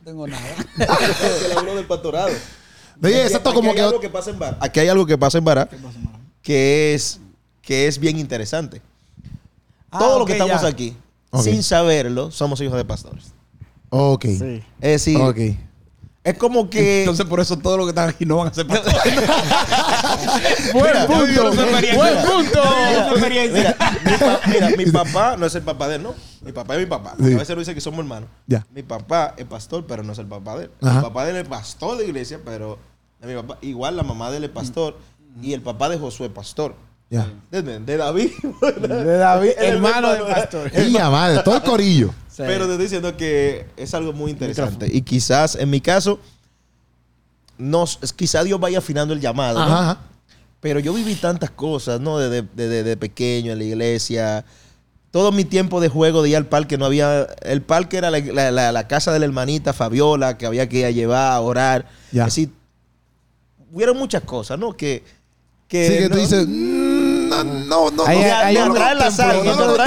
tengo 0.05 0.27
nada. 0.27 0.43
que 0.77 1.53
habló 1.57 1.75
del 1.75 1.85
pastorado. 1.85 2.29
Oye, 3.01 3.15
Aquí- 3.15 3.27
exacto, 3.27 3.53
como 3.53 3.69
hay 3.71 3.75
que- 3.75 3.81
algo 3.81 3.99
que 3.99 4.09
pasa 4.09 4.29
en 4.31 4.39
Bará. 4.39 4.57
Aquí 4.59 4.79
hay 4.79 4.87
algo 4.87 5.05
que 5.05 5.17
pasa 5.17 5.37
en 5.37 5.45
Bará 5.45 5.69
que 6.41 6.93
es, 6.93 7.19
que 7.61 7.87
es 7.87 7.97
bien 7.99 8.17
interesante. 8.19 8.81
Ah, 9.91 9.99
Todo 9.99 10.17
lo 10.19 10.23
ok, 10.23 10.27
que 10.27 10.33
estamos 10.33 10.61
ya. 10.61 10.67
aquí, 10.67 10.95
Ok. 11.31 11.43
sin 11.43 11.63
saberlo, 11.63 12.31
somos 12.31 12.59
hijos 12.61 12.75
de 12.77 12.85
pastores. 12.85 13.33
Ok. 13.89 14.25
Sí. 14.25 14.63
Es 14.81 15.05
decir, 15.05 15.17
Ok. 15.21 15.37
Es 16.23 16.37
como 16.37 16.69
que... 16.69 17.01
Entonces, 17.01 17.25
por 17.25 17.39
eso 17.39 17.57
todos 17.57 17.77
los 17.77 17.85
que 17.85 17.89
están 17.89 18.09
aquí 18.09 18.25
no 18.25 18.37
van 18.37 18.47
a 18.47 18.53
ser 18.53 18.65
pastores. 18.67 19.03
Buen 20.73 21.05
punto. 21.07 21.51
Buen 21.95 22.17
punto. 22.23 22.61
Mira, 23.29 23.75
mi, 24.05 24.17
pa- 24.17 24.39
mira, 24.47 24.69
mi 24.77 24.85
papá 24.91 25.35
no 25.37 25.45
es 25.45 25.55
el 25.55 25.61
papá 25.63 25.87
de 25.87 25.95
él, 25.95 26.03
¿no? 26.03 26.13
Mi 26.41 26.51
papá 26.51 26.75
es 26.75 26.79
mi 26.81 26.85
papá. 26.85 27.15
Sí. 27.19 27.33
A 27.33 27.37
veces 27.37 27.49
lo 27.49 27.59
dice 27.59 27.73
que 27.75 27.81
somos 27.81 27.99
hermanos. 27.99 28.29
Ya. 28.47 28.65
Mi 28.73 28.83
papá 28.83 29.33
es 29.37 29.45
pastor, 29.45 29.85
pero 29.87 30.03
no 30.03 30.13
es 30.13 30.19
el 30.19 30.27
papá 30.27 30.57
de 30.57 30.65
él. 30.65 30.71
Ajá. 30.81 30.97
El 30.97 31.03
papá 31.03 31.25
de 31.25 31.31
él 31.31 31.37
es 31.37 31.47
pastor 31.47 31.97
de 31.97 32.05
iglesia, 32.05 32.39
pero 32.43 32.77
es 33.21 33.27
mi 33.27 33.35
papá. 33.35 33.57
Igual 33.61 33.97
la 33.97 34.03
mamá 34.03 34.31
de 34.31 34.37
él 34.37 34.43
es 34.45 34.49
pastor 34.49 34.97
y 35.41 35.53
el 35.53 35.61
papá 35.61 35.89
de 35.89 35.97
Josué 35.97 36.27
es 36.27 36.33
pastor. 36.33 36.75
Ya. 37.09 37.27
¿Entiendes? 37.51 37.85
De 37.85 37.97
David. 37.97 38.31
De 38.79 39.17
David, 39.17 39.51
hermano 39.57 40.09
del 40.11 40.21
hermano. 40.21 40.35
pastor. 40.35 40.71
Y 40.79 40.91
madre, 40.93 41.41
todo 41.43 41.55
el 41.57 41.61
corillo. 41.63 42.13
Sí. 42.35 42.41
Pero 42.47 42.65
te 42.65 42.71
estoy 42.71 42.85
diciendo 42.85 43.15
que 43.15 43.67
es 43.77 43.93
algo 43.93 44.11
muy 44.11 44.31
interesante. 44.31 44.89
Y 44.91 45.01
quizás, 45.03 45.53
en 45.55 45.69
mi 45.69 45.79
caso, 45.81 46.19
nos, 47.57 47.99
quizás 48.15 48.43
Dios 48.45 48.59
vaya 48.59 48.79
afinando 48.79 49.13
el 49.13 49.19
llamado. 49.21 49.59
¿no? 49.59 49.65
Ajá. 49.73 49.99
Pero 50.59 50.79
yo 50.79 50.93
viví 50.93 51.13
tantas 51.15 51.51
cosas, 51.51 51.99
¿no? 51.99 52.17
Desde 52.17 52.41
de, 52.55 52.67
de- 52.69 52.83
de 52.83 52.97
pequeño 52.97 53.51
en 53.51 53.57
la 53.59 53.63
iglesia. 53.65 54.45
Todo 55.11 55.31
mi 55.31 55.45
tiempo 55.45 55.79
de 55.79 55.89
juego 55.89 56.23
de 56.23 56.29
ir 56.29 56.37
al 56.37 56.47
parque 56.47 56.77
no 56.77 56.85
había. 56.85 57.23
El 57.43 57.61
parque 57.61 57.97
era 57.97 58.09
la, 58.09 58.19
la- 58.19 58.49
la- 58.51 58.71
la 58.71 58.87
casa 58.87 59.11
de 59.13 59.19
la 59.19 59.25
hermanita 59.25 59.71
Fabiola 59.73 60.37
que 60.37 60.45
había 60.47 60.67
que 60.67 60.79
ir 60.79 60.85
a 60.85 60.91
llevar, 60.91 61.33
a 61.33 61.39
orar. 61.41 61.87
Ya. 62.11 62.25
Decir, 62.25 62.49
hubieron 63.71 63.97
muchas 63.97 64.23
cosas, 64.23 64.57
¿no? 64.57 64.73
Que. 64.75 65.03
que 65.67 65.87
Sí, 65.87 65.97
que 65.97 66.09
tú 66.09 66.15
no- 66.15 66.21
dices, 66.21 66.47
"Mm, 66.47 66.82
no, 67.43 67.89
no, 67.89 67.91
no, 67.91 67.91
no. 67.91 68.05
Hay, 68.05 68.17
no. 68.19 68.63
hay 68.63 68.71
traer 68.73 68.97
la 68.97 69.11
sal, 69.11 69.41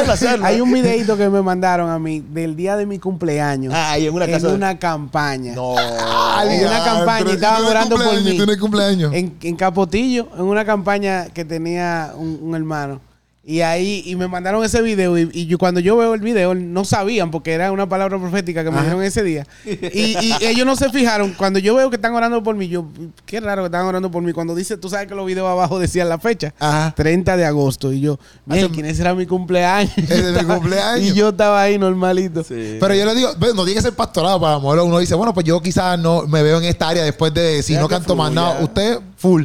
la 0.06 0.16
sal. 0.16 0.44
hay 0.44 0.60
un 0.60 0.72
videito 0.72 1.16
que 1.16 1.28
me 1.28 1.42
mandaron 1.42 1.90
a 1.90 1.98
mí 1.98 2.20
del 2.20 2.56
día 2.56 2.76
de 2.76 2.86
mi 2.86 2.98
cumpleaños. 2.98 3.72
Ay, 3.74 4.06
en 4.06 4.14
una 4.14 4.26
casa 4.26 4.48
de- 4.48 4.54
una 4.54 4.78
campaña. 4.78 5.54
No. 5.54 5.72
en 5.78 6.66
una 6.66 6.76
Ah, 6.82 6.84
campaña 6.84 7.32
estaban 7.32 7.64
orando 7.64 7.96
por 7.96 8.14
mí. 8.22 8.30
tú 8.30 8.36
tienes 8.36 8.56
cumpleaños. 8.58 9.12
En, 9.14 9.36
en 9.42 9.56
Capotillo, 9.56 10.28
en 10.36 10.42
una 10.42 10.64
campaña 10.64 11.26
que 11.26 11.44
tenía 11.44 12.12
un, 12.16 12.38
un 12.42 12.54
hermano. 12.54 13.00
Y 13.48 13.60
ahí, 13.60 14.02
y 14.04 14.16
me 14.16 14.26
mandaron 14.26 14.64
ese 14.64 14.82
video. 14.82 15.16
Y, 15.16 15.30
y 15.32 15.46
yo, 15.46 15.56
cuando 15.56 15.78
yo 15.78 15.96
veo 15.96 16.14
el 16.14 16.20
video, 16.20 16.52
no 16.56 16.84
sabían, 16.84 17.30
porque 17.30 17.52
era 17.52 17.70
una 17.70 17.88
palabra 17.88 18.18
profética 18.18 18.64
que 18.64 18.72
me 18.72 18.80
dijeron 18.80 19.04
ese 19.04 19.22
día. 19.22 19.46
Y, 19.64 20.16
y 20.20 20.34
ellos 20.40 20.66
no 20.66 20.74
se 20.74 20.90
fijaron. 20.90 21.32
Cuando 21.32 21.60
yo 21.60 21.76
veo 21.76 21.88
que 21.88 21.94
están 21.94 22.12
orando 22.12 22.42
por 22.42 22.56
mí, 22.56 22.66
yo, 22.66 22.88
qué 23.24 23.38
raro 23.38 23.62
que 23.62 23.66
están 23.66 23.86
orando 23.86 24.10
por 24.10 24.20
mí. 24.24 24.32
Cuando 24.32 24.52
dice, 24.56 24.76
tú 24.76 24.88
sabes 24.88 25.06
que 25.06 25.14
los 25.14 25.24
videos 25.24 25.46
abajo 25.48 25.78
decían 25.78 26.08
la 26.08 26.18
fecha, 26.18 26.54
Ajá. 26.58 26.92
30 26.96 27.36
de 27.36 27.44
agosto. 27.44 27.92
Y 27.92 28.00
yo, 28.00 28.18
miren, 28.46 28.68
¿quién 28.72 28.86
ese 28.86 29.02
era 29.02 29.14
mi 29.14 29.26
cumpleaños? 29.26 29.92
Ese 29.96 30.30
es 30.30 30.42
mi 30.44 30.52
cumpleaños. 30.52 31.08
Y 31.08 31.14
yo 31.14 31.28
estaba 31.28 31.62
ahí 31.62 31.78
normalito. 31.78 32.42
Sí. 32.42 32.78
Pero 32.80 32.94
yo 32.94 33.04
le 33.04 33.14
digo, 33.14 33.30
no 33.54 33.64
tiene 33.64 33.74
que 33.74 33.82
ser 33.82 33.92
pastorado 33.92 34.40
para 34.40 34.54
lo 34.54 34.60
mejor 34.60 34.80
uno 34.80 34.98
dice, 34.98 35.14
bueno, 35.14 35.32
pues 35.32 35.46
yo 35.46 35.62
quizás 35.62 35.96
no 36.00 36.26
me 36.26 36.42
veo 36.42 36.58
en 36.58 36.64
esta 36.64 36.88
área 36.88 37.04
después 37.04 37.32
de 37.32 37.62
si 37.62 37.74
Ya 37.74 37.80
no 37.80 37.86
que 37.86 37.94
canto 37.94 38.16
más 38.16 38.32
nada. 38.32 38.58
Usted, 38.60 38.98
full. 39.16 39.44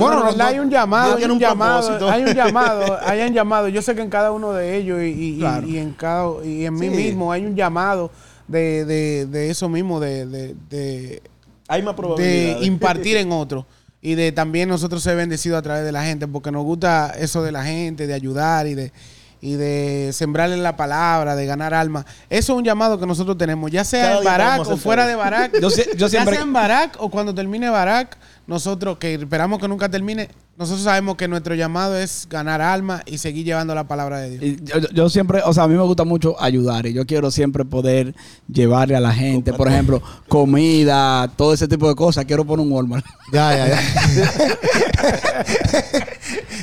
Bueno, 0.00 0.24
Bueno, 0.24 0.44
hay 0.44 0.58
un 0.58 0.70
llamado, 0.70 1.16
hay 1.16 1.24
un, 1.24 1.30
un 1.32 1.38
llamado, 1.38 2.10
hay 2.10 2.22
un 2.24 2.34
llamado, 2.34 2.98
hay 3.04 3.20
un 3.22 3.32
llamado. 3.32 3.68
Yo 3.68 3.82
sé 3.82 3.94
que 3.94 4.02
en 4.02 4.10
cada 4.10 4.32
uno 4.32 4.52
de 4.52 4.76
ellos 4.76 5.00
y, 5.02 5.04
y- 5.06 5.34
y- 5.34 5.38
Claro. 5.38 5.66
y 5.66 5.78
en 5.78 5.92
cada 5.92 6.44
y 6.44 6.64
en 6.66 6.74
mí 6.74 6.88
Sí. 6.88 6.94
mismo 6.96 7.30
hay 7.32 7.44
un 7.46 7.54
llamado 7.54 8.10
de, 8.48 8.84
de, 8.84 9.26
de 9.26 9.50
eso 9.50 9.68
mismo, 9.68 10.00
de, 10.00 10.26
de, 10.26 10.56
de, 10.68 11.22
Hay 11.68 11.82
más 11.82 11.94
de 12.16 12.56
impartir 12.62 13.16
en 13.16 13.30
otro 13.32 13.66
y 14.02 14.14
de 14.14 14.32
también 14.32 14.68
nosotros 14.68 15.02
ser 15.02 15.16
bendecidos 15.16 15.58
a 15.58 15.62
través 15.62 15.84
de 15.84 15.92
la 15.92 16.02
gente, 16.02 16.26
porque 16.26 16.50
nos 16.50 16.64
gusta 16.64 17.12
eso 17.18 17.42
de 17.42 17.52
la 17.52 17.62
gente, 17.64 18.06
de 18.06 18.14
ayudar 18.14 18.66
y 18.66 18.74
de 18.74 18.92
y 19.42 19.54
de 19.54 20.10
sembrarle 20.12 20.58
la 20.58 20.76
palabra, 20.76 21.34
de 21.34 21.46
ganar 21.46 21.72
alma. 21.72 22.04
Eso 22.28 22.52
es 22.52 22.58
un 22.58 22.62
llamado 22.64 23.00
que 23.00 23.06
nosotros 23.06 23.38
tenemos, 23.38 23.70
ya 23.70 23.84
sea 23.84 24.02
Cada 24.08 24.18
en 24.18 24.24
Barak 24.24 24.68
o 24.68 24.76
fuera 24.76 25.06
de 25.06 25.14
Barak. 25.14 25.58
Yo, 25.62 25.70
sie- 25.70 25.86
yo 25.96 26.08
Ya 26.08 26.08
siempre. 26.10 26.34
sea 26.34 26.42
en 26.44 26.52
Barak 26.52 26.96
o 26.98 27.08
cuando 27.08 27.34
termine 27.34 27.70
Barak, 27.70 28.18
nosotros 28.46 28.98
que 28.98 29.14
esperamos 29.14 29.58
que 29.60 29.68
nunca 29.68 29.88
termine, 29.88 30.28
nosotros 30.58 30.82
sabemos 30.82 31.16
que 31.16 31.28
nuestro 31.28 31.54
llamado 31.54 31.96
es 31.96 32.26
ganar 32.28 32.60
alma 32.60 33.02
y 33.06 33.16
seguir 33.18 33.46
llevando 33.46 33.72
la 33.74 33.84
palabra 33.84 34.18
de 34.18 34.38
Dios. 34.38 34.42
Y 34.42 34.58
Yo, 34.94 35.08
siempre, 35.08 35.40
o 35.44 35.54
sea, 35.54 35.62
a 35.64 35.68
mí 35.68 35.74
me 35.74 35.84
gusta 35.84 36.04
mucho 36.04 36.40
ayudar 36.40 36.86
y 36.86 36.92
yo 36.92 37.06
quiero 37.06 37.30
siempre 37.30 37.64
poder 37.64 38.14
llevarle 38.52 38.96
a 38.96 39.00
la 39.00 39.12
gente, 39.12 39.52
por 39.52 39.68
ejemplo, 39.68 40.02
comida, 40.28 41.28
todo 41.36 41.54
ese 41.54 41.68
tipo 41.68 41.88
de 41.88 41.94
cosas. 41.94 42.24
Quiero 42.24 42.44
poner 42.44 42.66
un 42.66 42.72
Walmart. 42.72 43.06
Ya, 43.32 43.56
ya, 43.56 43.68
ya. 43.68 43.80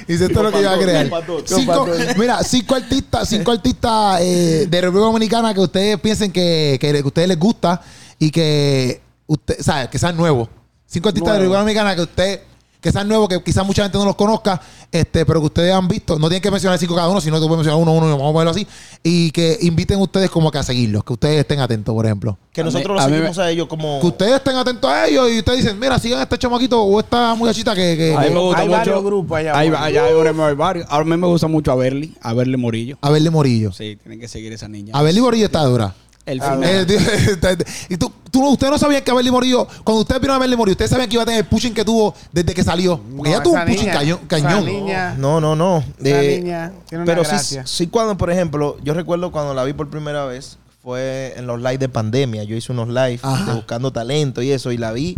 Dice 0.08 0.26
esto 0.26 0.40
es 0.40 0.46
lo 0.46 0.52
que 0.52 0.64
yo 0.64 0.76
voy 0.76 0.90
a 0.90 1.04
Cinco, 1.46 1.74
compador. 1.74 2.18
mira, 2.18 2.44
cinco 2.44 2.76
artistas, 2.76 3.28
cinco 3.28 3.52
artistas 3.52 4.22
eh, 4.22 4.68
de 4.70 4.82
República 4.82 5.08
Dominicana 5.08 5.54
que 5.54 5.60
ustedes 5.60 6.00
piensen 6.00 6.32
que, 6.32 6.78
que, 6.80 6.98
a 6.98 7.06
ustedes 7.06 7.28
les 7.28 7.40
gusta 7.40 7.82
y 8.18 8.32
que 8.32 9.02
usted, 9.28 9.58
¿sabe? 9.60 9.90
que 9.90 10.00
sean 10.00 10.16
nuevos. 10.16 10.48
Cinco 10.88 11.10
artistas 11.10 11.34
de. 11.34 11.40
República 11.40 11.60
Dominicana 11.60 11.96
que 11.96 12.02
usted 12.02 12.42
que 12.80 12.92
sean 12.92 13.08
nuevos, 13.08 13.28
que 13.28 13.42
quizás 13.44 13.66
mucha 13.66 13.82
gente 13.82 13.98
no 13.98 14.06
los 14.06 14.16
conozca, 14.16 14.62
este, 14.92 15.26
pero 15.26 15.40
que 15.40 15.48
ustedes 15.48 15.74
han 15.74 15.88
visto. 15.88 16.20
No 16.20 16.30
tienen 16.30 16.44
que 16.44 16.52
mencionar 16.52 16.78
cinco 16.78 16.96
cada 16.96 17.10
uno, 17.10 17.20
sino 17.20 17.38
tú 17.40 17.48
puedes 17.48 17.66
mencionar 17.66 17.82
uno, 17.82 17.92
uno, 17.92 18.08
vamos 18.16 18.30
a 18.30 18.34
ponerlo 18.34 18.52
así. 18.52 18.68
Y 19.02 19.32
que 19.32 19.58
inviten 19.62 20.00
ustedes 20.00 20.30
como 20.30 20.52
que 20.52 20.60
a 20.60 20.64
seguirlos, 20.64 21.04
que 21.04 21.12
ustedes 21.14 21.40
estén 21.40 21.60
atentos, 21.60 21.94
por 21.94 22.06
ejemplo. 22.06 22.38
Que 22.54 22.64
nosotros 22.64 23.02
a 23.02 23.06
lo 23.06 23.10
mí 23.10 23.16
seguimos 23.16 23.40
a 23.40 23.50
ellos 23.50 23.68
como. 23.68 24.00
Que 24.00 24.08
ustedes 24.08 24.34
estén 24.36 24.56
atentos 24.56 24.90
a 24.90 25.08
ellos 25.08 25.30
y 25.32 25.40
ustedes 25.40 25.64
dicen, 25.64 25.80
mira, 25.80 25.98
sigan 25.98 26.20
a 26.20 26.24
este 26.24 26.38
chamaquito 26.38 26.82
o 26.82 27.00
esta 27.00 27.34
muchachita 27.34 27.74
que... 27.76 27.98
que- 27.98 28.16
A 28.16 28.22
mí 28.22 28.30
me 28.30 28.40
gusta 28.40 28.62
Hay 28.62 28.68
mucho. 28.68 28.78
varios 28.78 29.04
grupos 29.04 29.38
allá 29.40 29.58
Hay, 29.58 29.68
afuera. 29.70 29.84
allá 29.86 30.06
hay, 30.06 30.14
hay 30.40 30.56
varios. 30.56 30.88
A 30.90 31.04
mí 31.04 31.18
me 31.18 31.28
gusta 31.28 31.48
mucho 31.48 31.72
a 31.72 31.76
Berly, 31.76 32.16
a 32.22 32.34
Berly 32.34 32.58
Morillo. 32.58 32.98
A 33.02 33.10
verle 33.10 33.32
Morillo. 33.32 33.72
Sí, 33.74 33.98
tienen 34.02 34.20
que 34.20 34.28
seguir 34.28 34.54
esa 34.54 34.68
niña. 34.68 34.94
A 34.96 35.02
Berly 35.02 35.20
Morillo 35.20 35.46
está 35.46 35.64
dura. 35.64 35.96
El 36.28 36.42
A 36.42 36.52
final. 36.54 36.86
Eh, 36.92 37.58
y 37.90 37.98
tú, 37.98 38.12
tú 38.30 38.42
no- 38.42 38.50
ustedes 38.50 38.70
no 38.70 38.78
sabían 38.78 39.02
que 39.04 39.14
Berly 39.14 39.32
Morillo, 39.32 39.66
cuando 39.84 40.02
ustedes 40.02 40.20
vieron 40.20 40.36
a 40.36 40.40
Berly 40.40 40.58
Morillo, 40.58 40.74
ustedes 40.74 40.92
sabían 40.92 41.08
que 41.10 41.16
iba 41.16 41.24
a 41.24 41.26
tener 41.26 41.40
el 41.40 41.46
pushing 41.48 41.74
que 41.74 41.86
tuvo 41.86 42.14
desde 42.34 42.54
que 42.54 42.64
salió. 42.64 43.00
Porque 43.16 43.30
ella 43.30 43.38
No, 43.38 43.44
tuvo 43.44 43.54
esa 43.56 43.64
un 43.64 43.68
pushing 43.70 43.86
niña- 43.88 43.94
cañón. 43.98 44.20
cañón. 44.28 44.66
niña- 44.66 45.16
No, 45.18 45.40
no, 45.40 45.56
no. 45.56 45.84
Eh, 46.04 46.40
niña 46.44 46.74
tiene 46.90 47.04
una 47.06 47.14
pero 47.16 47.24
sí, 47.26 47.58
sí, 47.64 47.88
cuando, 47.88 48.18
por 48.18 48.30
ejemplo, 48.30 48.78
yo 48.84 48.94
recuerdo 48.94 49.32
cuando 49.32 49.54
la 49.54 49.64
vi 49.64 49.72
por 49.74 49.90
primera 49.90 50.26
vez, 50.26 50.58
fue 50.84 51.34
en 51.38 51.48
los 51.48 51.60
live 51.60 51.78
de 51.78 51.90
pandemia. 51.90 52.44
Yo 52.44 52.56
hice 52.58 52.72
unos 52.74 52.90
live 52.90 53.20
Ajá. 53.22 53.46
de 53.46 53.54
buscando 53.56 53.92
talento 53.92 54.42
y 54.42 54.52
eso, 54.52 54.72
y 54.72 54.78
la 54.78 54.92
vi 54.92 55.18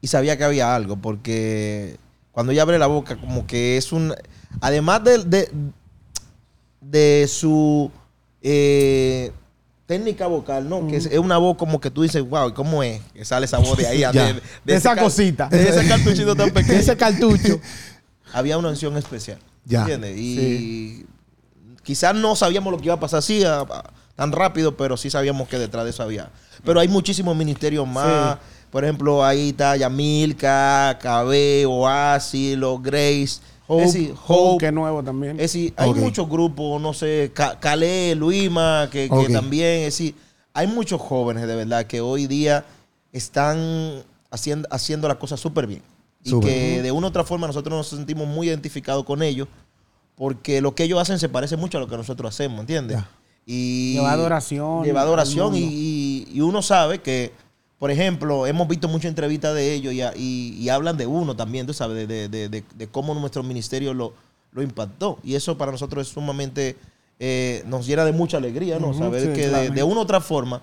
y 0.00 0.06
sabía 0.06 0.36
que 0.38 0.44
había 0.44 0.74
algo, 0.74 0.96
porque 0.96 1.96
cuando 2.30 2.52
ella 2.52 2.62
abre 2.62 2.78
la 2.78 2.86
boca, 2.86 3.16
como 3.16 3.44
que 3.46 3.76
es 3.76 3.90
un. 3.92 4.14
Además 4.60 5.02
de, 5.04 5.18
de, 5.24 5.50
de 6.80 7.26
su 7.28 7.90
eh, 8.42 9.32
técnica 9.88 10.26
vocal, 10.26 10.68
¿no? 10.68 10.86
Que 10.86 10.96
es, 10.96 11.06
es 11.06 11.18
una 11.18 11.38
voz 11.38 11.56
como 11.56 11.80
que 11.80 11.90
tú 11.90 12.02
dices, 12.02 12.22
wow, 12.22 12.52
¿cómo 12.52 12.82
es? 12.82 13.00
Que 13.14 13.24
sale 13.24 13.46
esa 13.46 13.58
voz 13.58 13.76
de 13.78 13.86
ahí, 13.88 14.00
de, 14.12 14.40
De 14.64 14.74
esa 14.74 14.94
cosita. 14.94 15.48
De 15.48 15.66
ese 15.68 15.88
cartuchito 15.88 16.36
tan 16.36 16.50
pequeño 16.52 16.78
Ese 16.78 16.96
cartucho. 16.96 17.58
había 18.32 18.58
una 18.58 18.68
unción 18.68 18.96
especial. 18.98 19.38
Ya. 19.64 19.80
¿Entiendes? 19.80 20.14
Y 20.18 21.06
quizás 21.82 22.14
no 22.14 22.36
sabíamos 22.36 22.70
lo 22.70 22.78
que 22.78 22.84
iba 22.84 22.94
a 22.94 23.00
pasar 23.00 23.18
así 23.20 23.42
a- 23.42 23.60
a- 23.62 23.90
tan 24.14 24.30
rápido, 24.32 24.76
pero 24.76 24.96
sí 24.98 25.08
sabíamos 25.10 25.48
que 25.48 25.58
detrás 25.58 25.84
de 25.84 25.90
eso 25.90 26.02
había. 26.02 26.30
Pero 26.64 26.80
hay 26.80 26.88
muchísimos 26.88 27.34
ministerios 27.34 27.88
más. 27.88 28.36
Por 28.70 28.84
ejemplo, 28.84 29.24
ahí 29.24 29.48
está 29.50 29.74
Yamilka, 29.76 30.98
KB, 31.00 31.66
Oasis, 31.66 32.58
los 32.58 32.82
Grace. 32.82 33.40
Hope, 33.68 33.84
es 33.84 33.92
decir, 33.92 34.10
Hope, 34.26 34.34
Hope. 34.52 34.58
que 34.60 34.66
es 34.66 34.72
nuevo 34.72 35.02
también. 35.02 35.32
Es 35.36 35.52
decir, 35.52 35.74
hay 35.76 35.90
muchos 35.94 36.28
grupos, 36.28 36.80
no 36.80 36.92
sé, 36.94 37.30
Ca- 37.34 37.60
Calé, 37.60 38.14
Luima, 38.16 38.88
que, 38.90 39.08
que 39.08 39.28
también, 39.32 39.78
es 39.80 39.84
decir, 39.98 40.14
hay 40.54 40.66
muchos 40.66 41.00
jóvenes 41.00 41.46
de 41.46 41.54
verdad 41.54 41.84
que 41.86 42.00
hoy 42.00 42.26
día 42.26 42.64
están 43.12 44.02
haciendo, 44.30 44.68
haciendo 44.70 45.08
las 45.08 45.16
cosas 45.18 45.40
súper 45.40 45.66
bien. 45.66 45.82
Y 46.24 46.38
que 46.40 46.82
de 46.82 46.92
una 46.92 47.06
u 47.06 47.10
otra 47.10 47.24
forma 47.24 47.46
nosotros 47.46 47.76
nos 47.76 47.86
sentimos 47.88 48.26
muy 48.26 48.48
identificados 48.48 49.04
con 49.04 49.22
ellos 49.22 49.48
porque 50.16 50.60
lo 50.60 50.74
que 50.74 50.82
ellos 50.84 51.00
hacen 51.00 51.18
se 51.18 51.28
parece 51.28 51.56
mucho 51.56 51.78
a 51.78 51.80
lo 51.80 51.86
que 51.86 51.96
nosotros 51.96 52.34
hacemos, 52.34 52.60
¿entiendes? 52.60 52.98
Y 53.46 53.94
Lleva 53.94 54.12
adoración 54.12 54.84
Lleva 54.84 55.00
adoración 55.02 55.54
y- 55.54 56.26
y 56.32 56.40
uno 56.40 56.60
sabe 56.60 56.98
que, 57.00 57.32
por 57.78 57.90
ejemplo, 57.90 58.46
hemos 58.46 58.66
visto 58.68 58.88
muchas 58.88 59.08
entrevistas 59.10 59.54
de 59.54 59.72
ellos 59.74 59.92
y, 59.94 60.02
y- 60.20 60.56
y 60.58 60.68
hablan 60.68 60.96
de 60.96 61.06
uno 61.06 61.36
también, 61.36 61.66
tú 61.66 61.72
sabes, 61.74 61.96
de, 61.96 62.06
de- 62.06 62.28
de- 62.28 62.48
de- 62.48 62.64
de 62.74 62.86
cómo 62.88 63.14
nuestro 63.14 63.42
ministerio 63.42 63.94
lo, 63.94 64.12
lo 64.52 64.62
impactó. 64.62 65.18
Y 65.22 65.34
eso 65.34 65.56
para 65.56 65.70
nosotros 65.72 66.06
es 66.06 66.12
sumamente, 66.12 66.76
eh, 67.20 67.62
nos 67.66 67.86
llena 67.86 68.04
de 68.04 68.12
mucha 68.12 68.36
alegría, 68.38 68.78
¿no? 68.78 68.92
Saber 68.94 69.22
sí, 69.22 69.32
que 69.32 69.48
de 69.70 69.82
una 69.82 70.00
u 70.00 70.02
otra 70.02 70.20
forma 70.20 70.60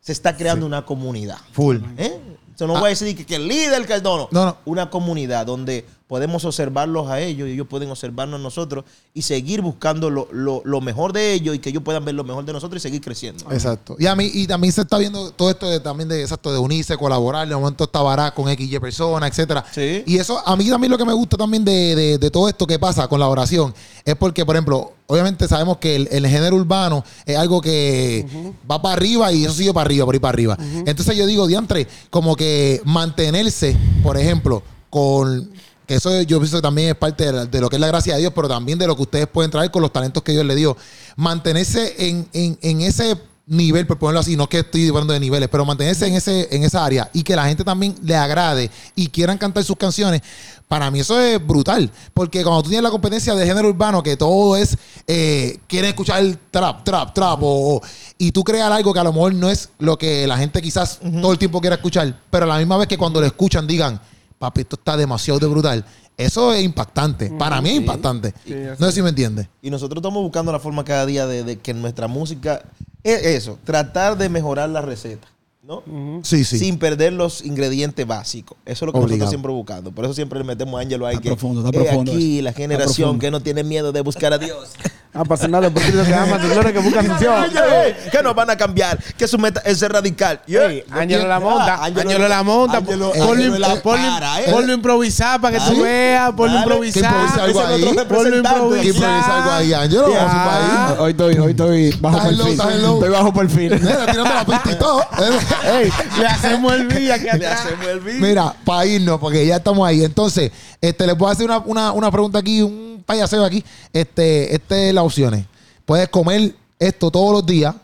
se 0.00 0.12
está 0.12 0.36
creando 0.36 0.66
una 0.66 0.84
comunidad. 0.84 1.38
Full. 1.52 1.76
¿Eh? 1.98 2.18
Eso 2.60 2.66
no 2.66 2.74
voy 2.74 2.88
a 2.88 2.88
decir 2.90 3.16
que, 3.16 3.24
que 3.24 3.36
el 3.36 3.48
líder, 3.48 3.86
que 3.86 3.94
el 3.94 4.02
no, 4.02 4.18
no. 4.18 4.28
No, 4.30 4.44
no. 4.44 4.56
Una 4.66 4.90
comunidad 4.90 5.46
donde 5.46 5.86
podemos 6.06 6.44
observarlos 6.44 7.08
a 7.08 7.20
ellos 7.20 7.48
y 7.48 7.52
ellos 7.52 7.66
pueden 7.68 7.88
observarnos 7.90 8.38
a 8.38 8.42
nosotros 8.42 8.84
y 9.14 9.22
seguir 9.22 9.62
buscando 9.62 10.10
lo, 10.10 10.28
lo- 10.32 10.60
lo 10.64 10.80
mejor 10.80 11.12
de 11.14 11.32
ellos 11.32 11.54
y 11.54 11.58
que 11.60 11.70
ellos 11.70 11.82
puedan 11.84 12.04
ver 12.04 12.14
lo 12.16 12.24
mejor 12.24 12.44
de 12.44 12.52
nosotros 12.52 12.82
y 12.82 12.82
seguir 12.82 13.00
creciendo. 13.00 13.44
Exacto. 13.50 13.96
Y 13.98 14.06
a 14.06 14.14
mí, 14.16 14.28
y 14.34 14.46
también 14.46 14.72
se 14.74 14.82
está 14.82 14.98
viendo 14.98 15.30
todo 15.30 15.48
esto 15.50 15.70
de, 15.70 15.80
también 15.80 16.08
de 16.08 16.20
exacto, 16.20 16.52
de 16.52 16.58
unirse, 16.58 16.96
colaborar, 16.98 17.48
de 17.48 17.54
momento 17.54 17.84
está 17.84 18.02
Barak 18.02 18.34
con 18.34 18.46
XY 18.54 18.78
personas, 18.80 19.30
etcétera. 19.30 19.64
Sí. 19.72 20.02
Y 20.06 20.18
eso, 20.18 20.38
a 20.46 20.54
mí 20.56 20.68
también 20.68 20.90
lo 20.90 20.98
que 20.98 21.04
me 21.06 21.12
gusta 21.14 21.36
también 21.38 21.64
de, 21.64 21.94
de- 21.96 22.18
de 22.18 22.30
todo 22.30 22.48
esto 22.48 22.66
que 22.66 22.78
pasa 22.78 23.08
con 23.08 23.20
la 23.20 23.28
oración, 23.28 23.72
es 24.04 24.16
porque, 24.16 24.44
por 24.44 24.56
ejemplo, 24.56 24.92
obviamente 25.10 25.46
sabemos 25.48 25.76
que 25.78 25.96
el, 25.96 26.08
el 26.10 26.26
género 26.26 26.56
urbano 26.56 27.04
es 27.26 27.36
algo 27.36 27.60
que 27.60 28.24
va 28.70 28.80
para 28.80 28.94
arriba 28.94 29.32
y 29.32 29.44
eso 29.44 29.52
sigue 29.54 29.72
para 29.74 29.84
arriba, 29.86 30.04
por 30.06 30.14
ahí 30.14 30.20
para 30.20 30.32
arriba. 30.32 30.56
Entonces 30.86 31.16
yo 31.16 31.26
digo, 31.26 31.46
diantre, 31.46 31.86
como 32.10 32.36
que 32.36 32.80
mantenerse, 32.84 33.76
por 34.02 34.16
ejemplo, 34.16 34.62
con 34.88 35.50
que 35.86 35.96
eso 35.96 36.22
yo 36.22 36.38
pienso 36.38 36.58
que 36.58 36.62
también 36.62 36.88
es 36.90 36.94
parte 36.94 37.24
de, 37.26 37.32
la- 37.32 37.46
de 37.46 37.60
lo 37.60 37.68
que 37.68 37.76
es 37.76 37.80
la 37.80 37.88
gracia 37.88 38.14
de 38.14 38.20
Dios, 38.20 38.32
pero 38.34 38.48
también 38.48 38.78
de 38.78 38.86
lo 38.86 38.94
que 38.94 39.02
ustedes 39.02 39.26
pueden 39.26 39.50
traer 39.50 39.70
con 39.72 39.82
los 39.82 39.92
talentos 39.92 40.22
que 40.22 40.32
Dios 40.32 40.44
le 40.46 40.54
dio. 40.54 40.76
Mantenerse 41.16 41.94
en, 42.08 42.26
en- 42.32 42.58
en 42.62 42.80
ese 42.80 43.16
nivel, 43.46 43.84
por 43.86 43.98
ponerlo 43.98 44.20
así, 44.20 44.36
no 44.36 44.44
es 44.44 44.48
que 44.48 44.60
estoy 44.60 44.88
hablando 44.88 45.12
de 45.12 45.18
niveles, 45.18 45.48
pero 45.50 45.64
mantenerse 45.64 46.06
en 46.06 46.14
ese 46.14 46.46
en 46.54 46.62
esa 46.62 46.84
área 46.84 47.10
y 47.12 47.24
que 47.24 47.34
la 47.34 47.46
gente 47.48 47.64
también 47.64 47.96
le 48.02 48.14
agrade 48.14 48.70
y 48.94 49.08
quieran 49.08 49.36
cantar 49.38 49.64
sus 49.64 49.76
canciones, 49.76 50.22
para 50.70 50.88
mí 50.88 51.00
eso 51.00 51.20
es 51.20 51.44
brutal, 51.44 51.90
porque 52.14 52.44
cuando 52.44 52.62
tú 52.62 52.68
tienes 52.68 52.84
la 52.84 52.92
competencia 52.92 53.34
de 53.34 53.44
género 53.44 53.68
urbano, 53.70 54.04
que 54.04 54.16
todo 54.16 54.56
es, 54.56 54.78
eh, 55.08 55.58
quieren 55.66 55.88
escuchar 55.90 56.20
el 56.20 56.38
trap, 56.38 56.84
trap, 56.84 57.12
trap, 57.12 57.42
o, 57.42 57.74
o- 57.76 57.82
y 58.18 58.30
tú 58.30 58.44
creas 58.44 58.70
algo 58.70 58.92
que 58.94 59.00
a 59.00 59.02
lo 59.02 59.12
mejor 59.12 59.34
no 59.34 59.50
es 59.50 59.70
lo 59.80 59.98
que 59.98 60.28
la 60.28 60.38
gente 60.38 60.62
quizás 60.62 61.00
todo 61.20 61.32
el 61.32 61.38
tiempo 61.38 61.60
quiera 61.60 61.74
escuchar, 61.74 62.16
pero 62.30 62.44
a 62.44 62.48
la 62.48 62.58
misma 62.58 62.76
vez 62.76 62.86
que 62.86 62.96
cuando 62.96 63.20
lo 63.20 63.26
escuchan 63.26 63.66
digan, 63.66 64.00
papi, 64.38 64.60
esto 64.60 64.76
está 64.76 64.96
demasiado 64.96 65.40
de 65.40 65.48
brutal. 65.48 65.84
Eso 66.16 66.52
es 66.52 66.62
impactante. 66.62 67.30
Para 67.30 67.60
mí 67.60 67.70
es 67.70 67.76
impactante. 67.76 68.32
Sí, 68.46 68.54
no 68.78 68.86
sé 68.86 68.92
si 68.92 69.02
me 69.02 69.08
entiendes. 69.08 69.48
Y 69.62 69.70
nosotros 69.70 70.00
estamos 70.02 70.22
buscando 70.22 70.52
la 70.52 70.60
forma 70.60 70.84
cada 70.84 71.04
día 71.04 71.26
de, 71.26 71.42
de 71.42 71.58
que 71.58 71.74
nuestra 71.74 72.06
música 72.06 72.62
es 73.02 73.24
eso, 73.24 73.58
tratar 73.64 74.16
de 74.16 74.28
mejorar 74.28 74.68
la 74.68 74.82
receta. 74.82 75.26
¿No? 75.62 75.82
Sí, 76.24 76.44
sí. 76.44 76.58
Sin 76.58 76.78
perder 76.78 77.12
los 77.12 77.44
ingredientes 77.44 78.06
básicos. 78.06 78.56
Eso 78.64 78.84
es 78.84 78.86
lo 78.86 78.92
que 78.92 78.98
Obligado. 78.98 79.08
nosotros 79.08 79.30
siempre 79.30 79.52
buscando. 79.52 79.92
Por 79.92 80.04
eso 80.04 80.14
siempre 80.14 80.38
le 80.38 80.44
metemos 80.44 80.78
a 80.78 80.82
Ángelo 80.82 81.06
ahí. 81.06 81.14
Está 81.16 81.22
que, 81.22 81.28
profundo, 81.30 81.60
está 81.66 81.78
"Eh, 81.78 81.84
profundo 81.84 82.12
aquí 82.12 82.36
eso. 82.38 82.44
la 82.44 82.52
generación 82.52 83.18
que 83.18 83.30
no 83.30 83.40
tiene 83.40 83.62
miedo 83.64 83.92
de 83.92 84.00
buscar 84.00 84.32
a 84.32 84.38
Dios. 84.38 84.70
Apasionado 85.12 85.68
por 85.72 85.82
Cristo 85.82 86.04
que 86.04 86.14
ama 86.14 86.36
a 86.36 86.40
sus 86.40 86.50
gloria 86.50 86.72
que 86.72 86.78
busca 86.78 87.00
asunción. 87.00 87.44
Ey, 87.44 87.96
que 88.12 88.22
nos 88.22 88.32
van 88.32 88.48
a 88.50 88.56
cambiar. 88.56 88.96
Que 89.18 89.26
su 89.26 89.38
meta 89.38 89.60
es 89.64 89.78
ser 89.78 89.92
radical. 89.92 90.40
Eh, 90.46 90.86
Ángelo 90.88 91.26
la 91.26 91.36
ah, 91.36 91.40
monta. 91.40 91.84
Ángelo- 91.84 92.28
la 92.28 92.42
monta. 92.44 92.78
Ángelo- 92.78 93.12
Ponlo 93.12 93.58
la 93.58 93.82
ponlo- 93.82 93.82
para, 93.82 94.40
eh. 94.40 94.44
ponlo 94.52 94.72
improvisar 94.72 95.40
para 95.40 95.58
que 95.58 95.64
tú 95.68 95.82
veas. 95.82 96.32
Ponlo 96.32 96.58
improvisar. 96.58 97.12
Ponlo 97.52 97.60
a 97.60 97.76
representante. 97.76 98.80
Que 98.80 98.88
improvisa 98.88 99.36
algo 99.36 99.50
ahí, 99.50 99.72
improvisar. 99.72 99.82
Ángelo. 99.82 100.12
Ya. 100.12 100.24
Vamos 100.24 100.30
a 100.30 100.30
su 100.30 100.48
país. 100.48 101.00
Hoy 101.00 101.10
estoy, 101.10 101.38
hoy 101.38 101.50
estoy 101.50 101.90
bajo 102.00 102.18
perfil. 102.28 102.60
Estoy 102.60 103.10
bajo 103.10 103.32
perfil. 103.32 103.80
Tirando 103.80 104.24
la 104.24 104.44
pista 104.44 104.70
y 104.70 104.74
todo. 104.76 105.04
Ey, 105.64 105.92
le 106.20 106.26
hacemos 106.26 106.72
el 106.72 107.10
aquí 107.10 107.26
Le 107.36 107.46
hacemos 107.48 107.86
el 107.86 108.00
beat. 108.00 108.20
Mira, 108.20 108.54
para 108.64 108.86
irnos, 108.86 109.18
porque 109.18 109.44
ya 109.44 109.56
estamos 109.56 109.86
ahí. 109.88 110.04
Entonces, 110.04 110.52
este, 110.80 111.04
les 111.04 111.18
voy 111.18 111.30
a 111.30 111.32
hacer 111.32 111.46
una, 111.46 111.58
una, 111.58 111.92
una 111.92 112.10
pregunta 112.12 112.38
aquí, 112.38 112.62
un 112.62 112.89
payaseo 113.10 113.44
aquí. 113.44 113.64
Este, 113.92 114.54
este 114.54 114.88
es 114.88 114.94
las 114.94 115.04
opciones. 115.04 115.44
Puedes 115.84 116.08
comer 116.08 116.54
esto 116.78 117.10
todos 117.10 117.32
los 117.32 117.44
días. 117.44 117.74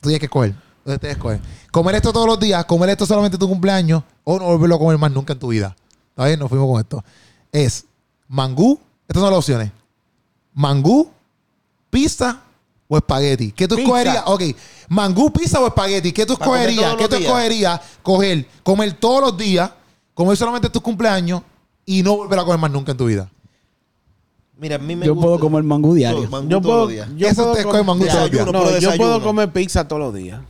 Tú 0.00 0.08
tienes 0.08 0.20
que 0.20 0.26
escoger. 0.26 0.54
Entonces 0.78 1.00
tienes 1.00 1.16
que 1.16 1.20
escoger. 1.20 1.40
Comer 1.70 1.96
esto 1.96 2.12
todos 2.12 2.26
los 2.26 2.40
días, 2.40 2.64
comer 2.64 2.90
esto 2.90 3.04
solamente 3.04 3.36
en 3.36 3.40
tu 3.40 3.48
cumpleaños, 3.48 4.02
o 4.24 4.38
no 4.38 4.46
volverlo 4.46 4.76
a 4.76 4.78
comer 4.78 4.98
más 4.98 5.12
nunca 5.12 5.34
en 5.34 5.38
tu 5.38 5.48
vida. 5.48 5.76
¿Está 6.10 6.26
bien? 6.26 6.38
Nos 6.38 6.48
fuimos 6.48 6.70
con 6.70 6.80
esto. 6.80 7.04
Es 7.52 7.84
mangú. 8.28 8.80
Estas 9.06 9.20
son 9.20 9.30
las 9.30 9.38
opciones. 9.38 9.70
Mangú, 10.54 11.10
pizza 11.90 12.40
o 12.88 12.96
espagueti. 12.96 13.52
¿Qué 13.52 13.68
tú 13.68 13.76
escogerías? 13.76 14.22
Ok. 14.26 14.42
Mangú, 14.88 15.30
pizza 15.30 15.60
o 15.60 15.66
espagueti. 15.66 16.12
¿Qué 16.12 16.24
tú 16.24 16.32
escogerías? 16.32 16.96
¿Qué 16.96 17.08
tú 17.08 17.16
escogerías? 17.16 17.80
Coger, 18.02 18.48
comer 18.62 18.94
todos 18.94 19.20
los 19.20 19.36
días, 19.36 19.70
comer 20.14 20.36
solamente 20.36 20.68
en 20.68 20.72
tus 20.72 20.82
cumpleaños 20.82 21.42
y 21.84 22.02
no 22.02 22.16
volver 22.16 22.38
a 22.38 22.44
comer 22.44 22.58
más 22.58 22.70
nunca 22.70 22.92
en 22.92 22.98
tu 22.98 23.04
vida. 23.04 23.30
Mira, 24.58 24.76
a 24.76 24.78
mí 24.78 24.96
me 24.96 25.04
Yo 25.06 25.14
gusta- 25.14 25.26
puedo 25.26 25.38
comer 25.40 25.62
mangú 25.64 25.94
diario. 25.94 26.28
Mangú 26.30 26.48
Yo 26.48 26.60
todos 26.60 26.64
puedo, 26.72 26.78
los 26.84 26.90
días. 26.90 27.08
yo 27.16 27.28
Eso 27.28 27.42
puedo 27.42 27.54
te 27.56 27.62
com- 27.62 27.72
coge 27.72 27.84
mangú 27.84 28.06
todos 28.06 28.14
los 28.14 28.30
días. 28.30 28.30
Desayuno, 28.32 28.52
No, 28.52 28.58
puro 28.58 28.70
yo 28.70 28.74
desayuno. 28.80 28.96
puedo 29.04 29.22
comer 29.22 29.52
pizza 29.52 29.86
todos 29.88 30.00
los 30.02 30.14
días. 30.14 30.40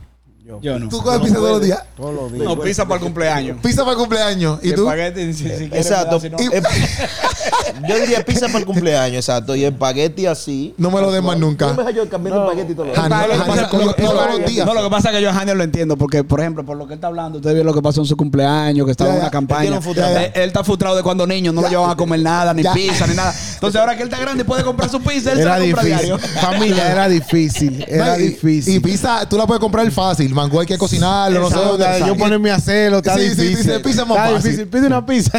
Yo. 0.47 0.59
Yo 0.61 0.79
no. 0.79 0.87
¿Tú 0.87 1.01
comes 1.01 1.19
pizza 1.19 1.35
todos 1.35 1.49
los 1.51 1.61
días? 1.61 1.83
Todos 1.97 2.15
los 2.15 2.31
días. 2.31 2.45
No, 2.45 2.57
pizza 2.61 2.83
para 2.85 2.95
el 2.95 3.01
cumpleaños. 3.01 3.57
Pizza 3.61 3.81
para 3.81 3.91
el 3.91 3.97
cumpleaños. 3.97 4.59
¿Y 4.63 4.71
tú? 4.71 4.83
Espagueti, 4.83 5.33
si, 5.33 5.43
si 5.43 5.43
quieres, 5.69 5.73
Exacto. 5.73 6.19
¿verdad? 6.21 6.37
Si 6.39 6.45
no- 6.49 6.53
Eh, 6.57 6.61
yo 7.89 7.99
diría 7.99 8.23
pizza 8.23 8.45
para 8.47 8.59
el 8.59 8.65
cumpleaños, 8.65 9.17
exacto. 9.17 9.55
Y 9.57 9.65
espagueti 9.65 10.25
así. 10.25 10.73
No 10.77 10.89
me 10.89 11.01
lo 11.01 11.11
den 11.11 11.25
más 11.25 11.37
nunca. 11.37 11.67
No 11.73 11.83
me 11.83 11.93
yo 11.93 12.07
cambiando 12.07 12.43
No. 12.43 12.47
espagueti 12.49 12.73
todos 12.75 12.87
los 12.87 12.95
Janio, 12.97 13.17
días. 13.17 13.29
Espagueti, 13.29 13.49
Janio, 13.49 13.61
lo- 13.63 13.69
come 13.69 13.85
lo- 13.85 13.93
todos 13.93 14.13
los 14.13 14.23
espagueti. 14.23 14.53
días. 14.53 14.65
No, 14.65 14.73
lo 14.73 14.83
que 14.83 14.89
pasa 14.89 15.09
es 15.09 15.15
que 15.17 15.21
yo 15.21 15.29
a 15.29 15.33
Janiel 15.33 15.57
lo 15.57 15.63
entiendo, 15.65 15.97
porque, 15.97 16.23
por 16.23 16.39
ejemplo, 16.39 16.65
por 16.65 16.77
lo 16.77 16.87
que 16.87 16.93
él 16.93 16.97
está 16.97 17.07
hablando, 17.07 17.39
usted 17.39 17.53
vio 17.53 17.63
lo 17.65 17.73
que 17.73 17.81
pasó 17.81 17.99
en 18.01 18.07
su 18.07 18.15
cumpleaños, 18.15 18.85
que 18.85 18.91
estaba 18.91 19.11
en 19.13 19.19
una 19.19 19.29
campaña. 19.31 19.75
Él 19.75 19.81
frustrado. 19.81 20.17
Él, 20.17 20.31
está 20.35 20.63
frustrado 20.63 20.95
de 20.95 21.03
cuando 21.03 21.27
niño 21.27 21.51
no 21.51 21.61
lo 21.61 21.67
llevaban 21.67 21.91
a 21.91 21.95
comer 21.97 22.21
nada, 22.21 22.53
ni 22.53 22.63
pizza, 22.63 23.05
ni 23.05 23.15
nada. 23.15 23.33
Entonces, 23.55 23.81
ahora 23.81 23.97
que 23.97 24.03
él 24.03 24.07
está 24.09 24.21
grande 24.21 24.43
y 24.43 24.45
puede 24.45 24.63
comprar 24.63 24.89
su 24.89 25.01
pizza, 25.01 25.33
él 25.33 25.39
Era 25.39 25.55
se 25.55 25.59
la 25.59 25.65
compra 25.65 25.83
difícil. 25.83 26.05
diario. 26.15 26.41
Familia, 26.41 26.91
era 26.91 27.09
difícil. 27.09 27.85
Era 27.85 28.15
difícil. 28.15 28.75
Y 28.75 28.79
pizza, 28.79 29.27
tú 29.27 29.37
la 29.37 29.45
puedes 29.45 29.59
comprar 29.59 29.89
fácil. 29.91 30.33
Mangú 30.37 30.59
hay 30.61 30.65
que 30.67 30.77
cocinarlo, 30.77 31.39
no 31.41 31.49
sé 31.49 31.55
dónde. 31.55 32.03
yo 32.05 32.15
ponerme 32.15 32.51
a 32.51 32.55
hacerlo, 32.55 32.97
está 32.99 33.15
Sí, 33.15 33.23
sí, 33.29 33.29
difícil. 33.29 33.57
dice, 33.57 33.79
pizza 33.79 34.05
más 34.05 34.17
está 34.17 34.29
fácil. 34.35 34.51
difícil. 34.51 34.67
Pide 34.67 34.87
una 34.87 35.05
pizza. 35.05 35.31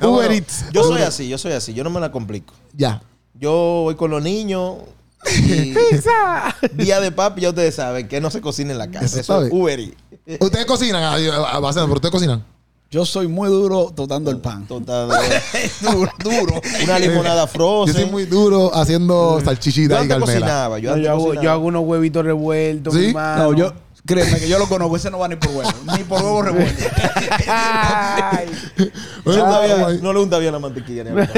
Ah, 0.00 0.06
Uber 0.06 0.28
bueno. 0.28 0.32
Eats. 0.34 0.64
Yo 0.72 0.84
soy 0.84 1.02
así, 1.02 1.28
yo 1.28 1.36
soy 1.38 1.52
así. 1.52 1.74
Yo 1.74 1.84
no 1.84 1.90
me 1.90 2.00
la 2.00 2.10
complico. 2.12 2.54
Ya. 2.72 3.02
Yo 3.34 3.50
voy 3.84 3.96
con 3.96 4.10
los 4.10 4.22
niños 4.22 4.76
y 5.46 5.74
Pizza. 5.74 6.54
día 6.72 7.00
de 7.00 7.12
papi, 7.12 7.42
ya 7.42 7.50
ustedes 7.50 7.74
saben 7.74 8.08
que 8.08 8.20
no 8.20 8.30
se 8.30 8.40
cocina 8.40 8.72
en 8.72 8.78
la 8.78 8.90
casa. 8.90 9.20
Eso 9.20 9.44
es. 9.44 9.52
Uber 9.52 9.78
Eats. 9.80 9.96
¿Ustedes 10.40 10.64
cocinan? 10.66 11.02
Ah, 11.02 11.16
ah, 11.52 11.70
pero 11.74 11.92
ustedes 11.94 12.10
cocinan. 12.12 12.44
Yo 12.92 13.06
soy 13.06 13.28
muy 13.28 13.48
duro 13.48 13.92
totando 13.94 14.32
el 14.32 14.38
pan. 14.38 14.66
Total, 14.68 15.08
duro, 15.80 16.10
duro. 16.18 16.60
Una 16.82 16.98
limonada 16.98 17.42
Yo 17.42 17.46
frozen. 17.46 17.94
soy 17.94 18.06
muy 18.06 18.24
duro 18.24 18.74
haciendo 18.74 19.38
Yo 19.38 19.44
salchichita 19.44 20.04
y 20.04 20.08
cocinaba. 20.08 20.78
Yo 20.80 20.88
Yo, 20.88 20.92
antes 20.94 21.08
hago, 21.08 21.18
cocinaba. 21.26 21.44
yo 21.44 21.50
hago 21.52 21.66
unos 21.66 21.84
huevitos 21.86 22.24
revueltos, 22.24 22.92
¿Sí? 22.92 22.98
mi 23.00 23.06
hermano. 23.08 23.44
No, 23.44 23.56
yo, 23.56 23.72
créeme 24.04 24.40
que 24.40 24.48
yo 24.48 24.58
lo 24.58 24.66
conozco, 24.68 24.96
ese 24.96 25.08
no 25.08 25.20
va 25.20 25.28
ni 25.28 25.36
por 25.36 25.50
huevo, 25.54 25.70
ni 25.96 26.02
por 26.02 26.20
huevo 26.20 26.42
revuelto. 26.42 26.84
No, 29.24 29.90
no 30.02 30.12
le 30.12 30.18
gusta 30.20 30.38
bien 30.38 30.52
la 30.52 30.58
mantequilla. 30.58 31.04
ni 31.04 31.10
a. 31.20 31.32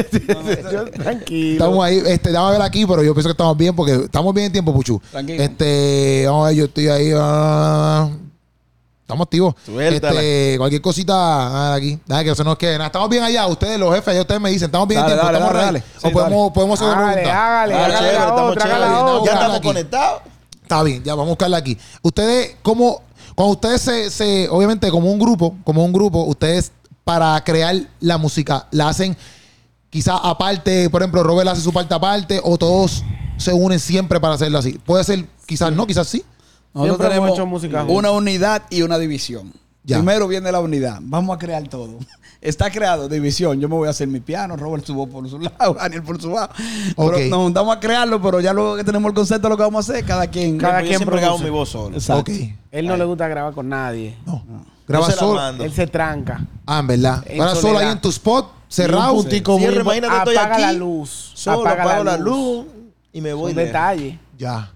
Yo, 0.72 0.84
tranquilo. 0.90 1.52
Estamos 1.64 1.84
ahí, 1.84 2.00
este, 2.06 2.32
vamos 2.32 2.50
a 2.50 2.52
ver 2.52 2.62
aquí, 2.62 2.86
pero 2.86 3.02
yo 3.02 3.12
pienso 3.12 3.28
que 3.28 3.32
estamos 3.32 3.56
bien 3.56 3.74
porque 3.74 3.92
estamos 4.04 4.32
bien 4.32 4.46
en 4.46 4.52
tiempo, 4.52 4.72
Puchu. 4.72 5.00
Tranquilo. 5.10 5.42
Este, 5.42 6.22
vamos 6.26 6.44
a 6.44 6.48
ver, 6.48 6.56
yo 6.56 6.64
estoy 6.66 6.88
ahí. 6.88 7.10
ah, 7.14 8.08
estamos 9.02 9.24
activos. 9.26 9.54
Suéltala. 9.64 10.20
Este, 10.20 10.54
cualquier 10.58 10.80
cosita 10.82 11.14
ah, 11.14 11.74
aquí. 11.74 11.98
Nada, 12.06 12.22
que 12.24 12.30
no 12.30 12.34
se 12.34 12.44
nos 12.44 12.56
quede. 12.56 12.72
Nada, 12.74 12.86
estamos 12.86 13.08
bien 13.10 13.22
allá. 13.22 13.46
Ustedes, 13.46 13.78
los 13.78 13.94
jefes, 13.94 14.08
allá 14.08 14.20
ustedes 14.22 14.40
me 14.40 14.50
dicen, 14.50 14.66
estamos 14.66 14.88
bien 14.88 15.00
Dale, 15.00 15.12
en 15.14 15.20
tiempo. 15.20 15.32
dale, 15.32 15.38
estamos 15.44 15.62
dale, 15.62 15.78
ready. 15.78 15.84
dale. 15.92 15.96
o 15.98 16.08
Sí, 16.08 16.14
podemos, 16.14 16.52
podemos 16.52 16.80
hacer 16.80 16.92
una 16.92 16.98
Hágale, 17.02 17.14
pregunta. 17.22 17.46
hágale, 17.56 17.74
hágale 17.74 18.12
la 18.12 18.34
otra, 18.34 18.64
hágale 18.64 18.86
la 18.86 19.24
Ya 19.24 19.32
estamos 19.32 19.56
aquí. 19.58 19.66
conectados. 19.68 20.22
Está 20.62 20.82
bien, 20.84 21.02
ya 21.04 21.12
vamos 21.14 21.26
a 21.26 21.30
buscarla 21.30 21.56
aquí. 21.58 21.76
Ustedes, 22.02 22.56
como, 22.62 23.02
cuando 23.34 23.52
ustedes 23.52 23.80
se, 23.82 24.10
se- 24.10 24.48
obviamente, 24.48 24.90
como 24.90 25.10
un 25.12 25.18
grupo, 25.18 25.54
como 25.64 25.84
un 25.84 25.92
grupo, 25.92 26.22
ustedes 26.24 26.72
para 27.04 27.42
crear 27.44 27.76
la 28.00 28.16
música, 28.16 28.68
la 28.70 28.88
hacen 28.88 29.16
quizás 29.90 30.18
aparte, 30.22 30.88
por 30.88 31.02
ejemplo, 31.02 31.22
Robert 31.22 31.48
hace 31.50 31.60
su 31.60 31.72
parte 31.72 31.92
aparte, 31.92 32.40
o 32.42 32.56
todos 32.56 33.02
se 33.36 33.52
unen 33.52 33.78
siempre 33.80 34.18
para 34.20 34.34
hacerlo 34.34 34.58
así. 34.58 34.78
Puede 34.86 35.04
ser, 35.04 35.26
quizás 35.44 35.72
no, 35.72 35.86
quizás 35.86 36.06
sí. 36.08 36.24
Nosotros 36.74 36.96
Siempre 36.98 37.16
hemos 37.16 37.26
tenemos 37.26 37.30
hecho 37.38 37.46
música 37.46 37.84
una 37.84 38.10
unidad 38.10 38.62
y 38.70 38.82
una 38.82 38.98
división. 38.98 39.52
Ya. 39.84 39.96
Primero 39.96 40.28
viene 40.28 40.50
la 40.52 40.60
unidad. 40.60 40.98
Vamos 41.02 41.34
a 41.36 41.38
crear 41.38 41.66
todo. 41.68 41.98
Está 42.40 42.70
creado 42.70 43.08
división. 43.08 43.60
Yo 43.60 43.68
me 43.68 43.74
voy 43.76 43.86
a 43.88 43.90
hacer 43.90 44.08
mi 44.08 44.20
piano, 44.20 44.56
Robert 44.56 44.84
subo 44.84 45.06
por 45.08 45.28
su 45.28 45.38
lado, 45.58 45.74
Daniel 45.74 46.02
por 46.02 46.20
su 46.20 46.30
lado. 46.30 46.50
Pero 46.96 47.08
Ok. 47.08 47.18
nos 47.28 47.38
juntamos 47.38 47.76
a 47.76 47.80
crearlo, 47.80 48.20
pero 48.22 48.40
ya 48.40 48.52
luego 48.52 48.76
que 48.76 48.84
tenemos 48.84 49.08
el 49.10 49.14
concepto 49.14 49.48
de 49.48 49.50
lo 49.50 49.56
que 49.56 49.62
vamos 49.64 49.88
a 49.88 49.92
hacer, 49.92 50.04
cada 50.04 50.26
quien. 50.28 50.56
Cada 50.58 50.80
Yo 50.80 50.86
quien 50.86 50.98
siempre 50.98 51.20
grabo 51.20 51.38
mi 51.38 51.50
voz 51.50 51.68
solo. 51.68 51.96
Exacto. 51.96 52.30
Ok. 52.32 52.38
Él 52.70 52.86
no 52.86 52.96
le 52.96 53.04
gusta 53.04 53.28
grabar 53.28 53.52
con 53.54 53.68
nadie. 53.68 54.16
No. 54.26 54.42
Graba 54.88 55.10
solo. 55.10 55.34
mando. 55.40 55.64
Él 55.64 55.72
se 55.72 55.86
tranca. 55.86 56.44
Ah, 56.66 56.78
en 56.80 56.86
verdad. 56.86 57.24
Ahora 57.38 57.54
solo 57.54 57.78
ahí 57.78 57.88
en 57.88 58.00
tu 58.00 58.08
spot, 58.08 58.50
cerrado. 58.68 59.12
un 59.14 59.22
puntico 59.22 59.58
muy 59.58 59.72
imagínate, 59.74 60.16
estoy 60.16 60.36
apaga 60.36 60.54
aquí, 60.54 60.62
la 60.62 60.72
luz. 60.72 61.32
Solo 61.34 61.60
apaga 61.60 61.82
apago 61.84 62.04
la 62.04 62.16
luz 62.16 62.66
y 63.12 63.20
me 63.20 63.32
Un 63.34 63.40
voy. 63.40 63.54
lejos. 63.54 63.66
detalle. 63.66 64.18
Ya. 64.38 64.70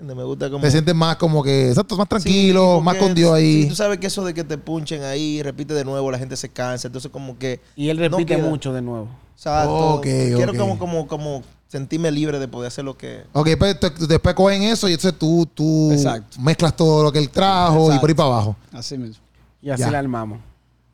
¿Entiendes? 0.00 0.16
Me 0.16 0.24
gusta 0.24 0.50
como... 0.50 0.62
Te 0.62 0.70
sientes 0.70 0.94
más 0.94 1.16
como 1.16 1.42
que, 1.42 1.68
exacto, 1.68 1.96
más 1.96 2.06
Sí, 2.06 2.08
tranquilo, 2.10 2.80
más 2.80 2.96
con 2.96 3.14
Dios 3.14 3.32
ahí. 3.32 3.62
sí, 3.64 3.68
tú 3.68 3.74
sabes 3.76 3.98
que 3.98 4.06
eso 4.06 4.24
de 4.24 4.32
que 4.34 4.44
te 4.44 4.56
punchen 4.58 5.02
ahí, 5.04 5.42
repite 5.42 5.74
de 5.74 5.84
nuevo, 5.84 6.10
la 6.10 6.18
gente 6.18 6.36
se 6.36 6.48
cansa. 6.48 6.88
Entonces 6.88 7.10
como 7.10 7.38
que... 7.38 7.60
Y 7.76 7.88
él 7.90 7.98
repite 7.98 8.36
mucho 8.38 8.72
de 8.72 8.80
nuevo. 8.82 9.08
Exacto. 9.36 9.94
Ok, 9.96 10.02
Quiero 10.04 10.52
ok. 10.52 10.58
como, 10.58 10.78
como, 10.78 11.06
como 11.06 11.42
sentirme 11.68 12.10
libre 12.10 12.38
de 12.38 12.48
poder 12.48 12.68
hacer 12.68 12.84
lo 12.84 12.96
que... 12.96 13.24
Ok, 13.32 13.50
pues 13.58 13.78
te- 13.78 13.90
después 14.06 14.34
cogen 14.34 14.62
eso 14.62 14.88
y 14.88 14.92
entonces 14.94 15.18
tú, 15.18 15.46
tú 15.54 15.92
Exacto. 15.92 16.38
mezclas 16.40 16.74
todo 16.74 17.02
lo 17.04 17.12
que 17.12 17.18
él 17.18 17.28
trajo 17.30 17.94
y 17.94 17.98
por 17.98 18.08
ahí 18.08 18.14
para 18.14 18.28
abajo. 18.30 18.56
Así 18.72 18.96
mismo. 18.98 19.22
Y 19.62 19.70
así 19.70 19.82
Ya. 19.82 19.90
la 19.90 19.98
armamos. 19.98 20.38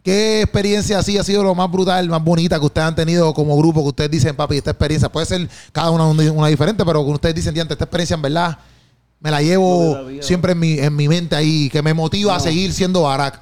¿Qué 0.02 0.42
experiencia 0.42 0.98
así 1.00 1.18
ha 1.18 1.24
sido 1.24 1.42
lo 1.42 1.52
más 1.54 1.68
brutal, 1.68 2.08
más 2.08 2.22
bonita 2.22 2.60
que 2.60 2.66
ustedes 2.66 2.86
han 2.86 2.94
tenido 2.94 3.34
como 3.34 3.56
grupo? 3.56 3.82
Que 3.82 3.88
ustedes 3.88 4.10
dicen, 4.12 4.36
papi, 4.36 4.58
esta 4.58 4.70
experiencia 4.70 5.10
puede 5.10 5.26
ser 5.26 5.48
cada 5.72 5.90
una 5.90 6.06
una, 6.06 6.30
una 6.30 6.46
diferente, 6.46 6.84
pero 6.84 7.04
que 7.04 7.10
ustedes 7.10 7.34
dicen, 7.34 7.52
diante, 7.52 7.74
esta 7.74 7.84
experiencia 7.86 8.14
en 8.14 8.22
verdad 8.22 8.56
me 9.20 9.30
la 9.30 9.40
llevo 9.42 9.98
la 10.12 10.22
siempre 10.22 10.52
en 10.52 10.58
mi, 10.58 10.78
en 10.78 10.94
mi 10.94 11.08
mente 11.08 11.34
ahí, 11.36 11.68
que 11.70 11.82
me 11.82 11.94
motiva 11.94 12.36
a 12.36 12.40
seguir 12.40 12.72
siendo 12.72 13.02
Barack. 13.02 13.40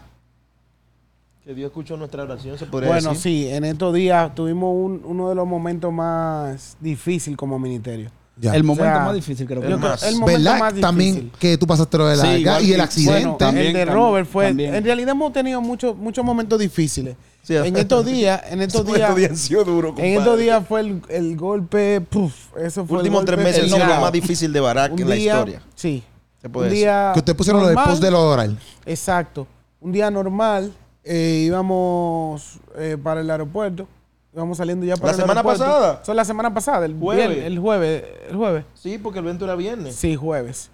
Que 1.45 1.55
Dios 1.55 1.67
escuchó 1.69 1.97
nuestra 1.97 2.23
oración, 2.23 2.59
se 2.59 2.65
podría 2.67 2.91
Bueno, 2.91 3.11
decir. 3.11 3.23
sí, 3.23 3.49
en 3.49 3.65
estos 3.65 3.93
días 3.93 4.35
tuvimos 4.35 4.75
un- 4.75 5.03
uno 5.05 5.29
de 5.29 5.35
los 5.35 5.47
momentos 5.47 5.93
más 5.93 6.77
difíciles 6.81 7.37
como 7.37 7.59
ministerio. 7.59 8.11
Ya. 8.37 8.53
El 8.55 8.65
momento 8.65 8.93
sea, 8.93 9.05
más 9.05 9.15
difícil 9.15 9.47
creo 9.47 9.61
que 9.61 9.69
el 9.69 9.79
más. 9.79 10.03
el 10.03 10.17
momento 10.17 10.43
¿Verdad? 10.43 10.59
más 10.59 10.75
También 10.81 11.31
que 11.39 11.57
tú 11.57 11.67
pasaste 11.69 11.97
lo 11.99 12.09
de 12.09 12.17
la 12.17 12.23
Sí, 12.59 12.67
y 12.67 12.73
el 12.73 12.81
accidente. 12.81 13.21
Bueno, 13.21 13.37
También, 13.37 13.67
el 13.69 13.73
de 13.75 13.85
Robert 13.85 14.29
fue. 14.29 14.49
también. 14.49 14.75
En 14.75 14.85
realidad 14.85 15.11
hemos 15.11 15.33
tenido 15.33 15.61
muchos 15.61 15.97
muchos 15.97 16.25
momentos 16.25 16.59
difíciles. 16.59 17.15
Sí. 17.45 17.55
En 17.55 17.77
estos 17.77 18.05
días, 18.13 18.43
en 18.51 18.61
estos 18.63 18.85
días, 18.87 19.39
sido 19.39 19.63
duro, 19.65 19.95
en 19.99 20.19
estos 20.19 20.37
días 20.39 20.67
fue 20.67 20.81
el, 20.81 21.03
el 21.11 21.37
golpe, 21.37 22.01
puf, 22.01 22.35
eso 22.59 22.85
fue 22.85 22.97
el 22.97 23.03
Últimos 23.03 23.25
tres 23.25 23.39
meses 23.39 23.71
son 23.71 23.79
lo 23.81 24.01
más 24.01 24.11
difícil 24.13 24.53
de 24.53 24.59
Barak 24.61 24.93
Un 24.95 25.03
en 25.03 25.09
la 25.11 25.15
día- 25.15 25.33
historia. 25.35 25.63
Sí. 25.77 26.03
Se 26.43 26.49
puede 26.49 26.67
un 26.67 26.71
decir. 26.71 26.85
día 26.87 27.11
Que 27.15 27.19
ustedes 27.21 27.37
pusieron 27.37 27.61
lo 27.63 27.69
del 27.69 27.77
normal, 27.77 27.91
post 27.93 28.03
de 28.03 28.11
lo 28.11 28.21
oral. 28.31 28.59
Exacto. 28.85 29.47
Un 29.81 29.93
día 29.93 30.11
normal, 30.11 30.73
eh, 31.05 31.45
íbamos 31.47 32.59
eh, 32.77 32.97
para 33.03 33.21
el 33.21 33.31
aeropuerto. 33.31 33.87
Íbamos 34.35 34.59
saliendo 34.59 34.85
ya 34.85 34.97
para 34.97 35.13
el 35.13 35.17
semana 35.21 35.43
pasada? 35.43 36.01
Son 36.05 36.17
la 36.17 36.25
semana 36.25 36.53
pasada, 36.53 36.85
el 36.87 36.99
Jueves. 36.99 37.29
viernes, 37.29 37.47
el 37.47 37.59
jueves, 37.61 38.05
el 38.31 38.37
jueves. 38.37 38.65
Sí, 38.75 38.99
porque 38.99 39.21
el 39.21 39.25
evento 39.27 39.45
era 39.45 39.55
viernes. 39.55 39.95
Sí, 39.95 40.17
jueves. 40.17 40.71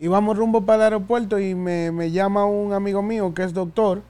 Íbamos 0.00 0.36
rumbo 0.36 0.62
para 0.62 0.76
el 0.76 0.82
aeropuerto 0.94 1.38
y 1.38 1.54
me, 1.54 1.90
me 1.92 2.10
llama 2.10 2.44
un 2.44 2.72
amigo 2.72 3.00
mío 3.02 3.32
que 3.34 3.42
es 3.44 3.52
doctor. 3.54 4.02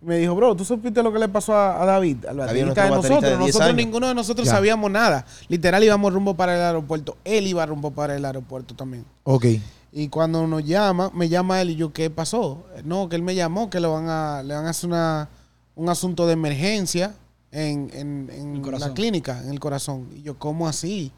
Me 0.00 0.18
dijo, 0.18 0.34
bro, 0.34 0.54
¿tú 0.54 0.64
supiste 0.64 1.02
lo 1.02 1.12
que 1.12 1.18
le 1.18 1.28
pasó 1.28 1.54
a, 1.54 1.82
a 1.82 1.86
David? 1.86 2.26
Al 2.26 2.36
baterista 2.36 2.84
de 2.84 2.90
nosotros. 2.90 3.22
de 3.22 3.28
10 3.30 3.38
nosotros 3.40 3.62
años. 3.62 3.76
ninguno 3.76 4.06
de 4.08 4.14
nosotros 4.14 4.46
Ya. 4.46 4.52
sabíamos 4.54 4.90
nada. 4.90 5.26
Literal 5.48 5.82
íbamos 5.82 6.12
rumbo 6.12 6.34
para 6.34 6.54
el 6.54 6.60
aeropuerto. 6.62 7.16
Él 7.24 7.46
iba 7.46 7.64
rumbo 7.66 7.90
para 7.90 8.14
el 8.14 8.24
aeropuerto 8.24 8.74
también. 8.74 9.04
Ok. 9.24 9.46
Y 9.92 10.08
cuando 10.08 10.46
nos 10.46 10.64
llama, 10.64 11.10
me 11.14 11.28
llama 11.28 11.60
él 11.60 11.70
y 11.70 11.76
yo, 11.76 11.92
¿qué 11.92 12.10
pasó? 12.10 12.64
No, 12.84 13.08
que 13.08 13.16
él 13.16 13.22
me 13.22 13.34
llamó, 13.34 13.68
que 13.70 13.80
le 13.80 13.88
van 13.88 14.08
a, 14.08 14.42
le 14.42 14.54
van 14.54 14.66
a 14.66 14.70
hacer 14.70 14.88
una, 14.88 15.28
un 15.74 15.88
asunto 15.88 16.26
de 16.26 16.34
emergencia 16.34 17.14
en, 17.52 17.90
en- 17.92 18.30
en 18.30 18.78
la 18.80 18.92
clínica, 18.94 19.40
en 19.42 19.50
el 19.50 19.60
corazón. 19.60 20.08
Y 20.14 20.22
yo, 20.22 20.38
¿cómo 20.38 20.68
así? 20.68 21.12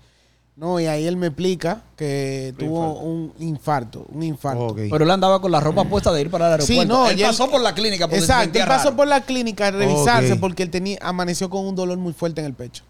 No, 0.57 0.79
y 0.79 0.87
ahí 0.87 1.07
él 1.07 1.17
me 1.17 1.29
explica 1.29 1.83
que 1.97 2.53
tuvo 2.59 3.01
un 3.01 3.33
infarto, 3.39 4.05
un 4.13 4.23
infarto. 4.23 4.75
Pero 4.77 5.05
él 5.05 5.11
andaba 5.11 5.41
con 5.41 5.51
la 5.51 5.59
ropa 5.61 5.85
puesta 5.85 6.13
de 6.13 6.21
ir 6.21 6.31
para 6.31 6.47
el 6.49 6.53
aeropuerto. 6.53 6.83
Sí, 6.83 6.87
no, 6.89 7.09
él 7.09 7.19
y 7.19 7.23
él- 7.23 7.29
pasó 7.29 7.51
por 7.51 7.63
la 7.63 7.75
clínica 7.75 8.07
porque 8.07 8.19
Exacto, 8.19 8.59
él 8.59 8.65
pasó 8.67 8.85
raro. 8.87 8.97
por 8.97 9.09
la 9.09 9.23
clínica 9.23 9.69
a 9.69 9.71
revisarse 9.71 10.37
porque 10.37 10.63
él 10.63 10.71
tenía, 10.71 10.99
amaneció 11.01 11.49
con 11.49 11.65
un 11.67 11.75
dolor 11.75 11.97
muy 11.97 12.13
fuerte 12.13 12.41
en 12.43 12.47
el 12.47 12.55
pecho. 12.55 12.85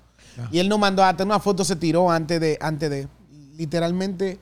Y 0.51 0.59
él 0.59 0.69
nos 0.69 0.79
mandó 0.79 1.05
hasta 1.05 1.23
una 1.23 1.39
foto, 1.39 1.65
se 1.65 1.77
tiró 1.77 2.11
antes 2.11 2.41
de, 2.41 2.59
antes 2.61 2.91
de. 2.91 3.09
Literalmente, 3.57 4.39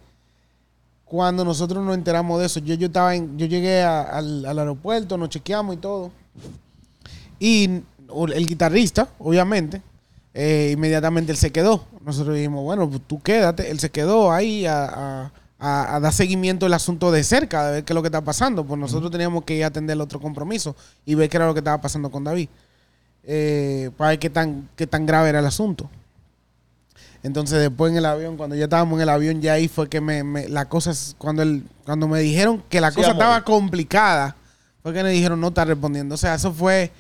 cuando 1.04 1.44
nosotros 1.44 1.84
nos 1.84 1.94
enteramos 1.96 2.38
de 2.40 2.46
eso, 2.46 2.60
yo, 2.60 2.74
yo 2.76 2.86
estaba 2.86 3.14
en, 3.16 3.36
yo 3.36 3.46
llegué 3.46 3.82
a- 3.82 4.02
al, 4.02 4.44
al 4.46 4.58
aeropuerto, 4.58 5.18
nos 5.18 5.28
chequeamos 5.28 5.74
y 5.74 5.78
todo. 5.78 6.12
Y 7.40 7.80
el 8.34 8.46
guitarrista, 8.46 9.08
obviamente, 9.18 9.82
eh, 10.34 10.70
inmediatamente 10.74 11.32
él 11.32 11.38
se 11.38 11.50
quedó. 11.52 11.84
Nosotros 12.04 12.36
dijimos, 12.36 12.62
bueno, 12.64 12.88
pues 12.88 13.02
tú 13.06 13.20
quédate. 13.20 13.70
Él 13.70 13.78
se 13.80 13.90
quedó 13.90 14.30
ahí 14.32 14.66
a, 14.66 15.30
a- 15.58 15.96
a- 15.96 16.00
dar 16.00 16.12
seguimiento 16.12 16.66
al 16.66 16.74
asunto 16.74 17.10
de 17.10 17.24
cerca, 17.24 17.66
de 17.66 17.72
ver 17.72 17.84
qué 17.84 17.92
es 17.92 17.94
lo 17.94 18.02
que 18.02 18.08
está 18.08 18.20
pasando. 18.22 18.64
Pues 18.64 18.78
nosotros 18.78 19.10
teníamos 19.10 19.44
que 19.44 19.56
ir 19.56 19.64
a 19.64 19.68
atender 19.68 19.94
el 19.94 20.00
otro 20.00 20.20
compromiso 20.20 20.76
y 21.04 21.14
ver 21.16 21.28
qué 21.28 21.36
era 21.36 21.46
lo 21.46 21.54
que 21.54 21.60
estaba 21.60 21.80
pasando 21.80 22.10
con 22.10 22.24
David. 22.24 22.48
eh, 23.30 23.90
para 23.96 24.10
ver 24.10 24.18
qué 24.18 24.30
tan, 24.30 24.68
qué 24.76 24.86
tan 24.86 25.04
grave 25.04 25.28
era 25.28 25.40
el 25.40 25.46
asunto. 25.46 25.90
Entonces 27.22 27.58
después 27.58 27.90
en 27.90 27.98
el 27.98 28.06
avión, 28.06 28.36
cuando 28.36 28.54
ya 28.56 28.64
estábamos 28.64 28.96
en 28.98 29.02
el 29.02 29.08
avión, 29.08 29.40
ya 29.42 29.54
ahí 29.54 29.68
fue 29.68 29.88
que 29.88 30.00
me, 30.00 30.22
me- 30.24 30.48
la 30.48 30.66
cosa, 30.68 30.92
cuando, 31.18 31.42
el, 31.42 31.64
cuando 31.84 32.06
me 32.08 32.20
dijeron 32.20 32.62
que 32.68 32.80
la 32.80 32.90
Sí, 32.90 32.96
cosa 32.96 33.10
amor. 33.10 33.22
estaba 33.24 33.44
complicada, 33.44 34.36
fue 34.82 34.92
que 34.94 35.02
me 35.02 35.10
dijeron 35.10 35.40
no 35.40 35.48
está 35.48 35.64
respondiendo. 35.64 36.14
O 36.14 36.18
sea, 36.18 36.34
eso 36.36 36.52
fue, 36.52 36.92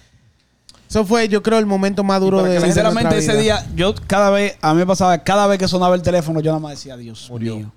eso 0.88 1.04
fue 1.04 1.28
yo 1.28 1.42
creo 1.42 1.58
el 1.58 1.66
momento 1.66 2.02
más 2.04 2.20
duro 2.20 2.42
de 2.42 2.60
Sinceramente, 2.60 3.18
ese 3.18 3.32
vida. 3.32 3.40
día, 3.62 3.66
yo 3.74 3.94
cada 4.06 4.30
vez, 4.30 4.56
a 4.62 4.72
mí 4.72 4.78
me 4.80 4.86
pasaba, 4.86 5.18
cada 5.18 5.46
vez 5.46 5.58
que 5.58 5.68
sonaba 5.68 5.94
el 5.94 6.02
teléfono, 6.02 6.40
yo 6.40 6.50
nada 6.50 6.60
más 6.60 6.72
decía, 6.72 6.96
Dios 6.96 7.28
Murió. 7.30 7.56
mío. 7.56 7.72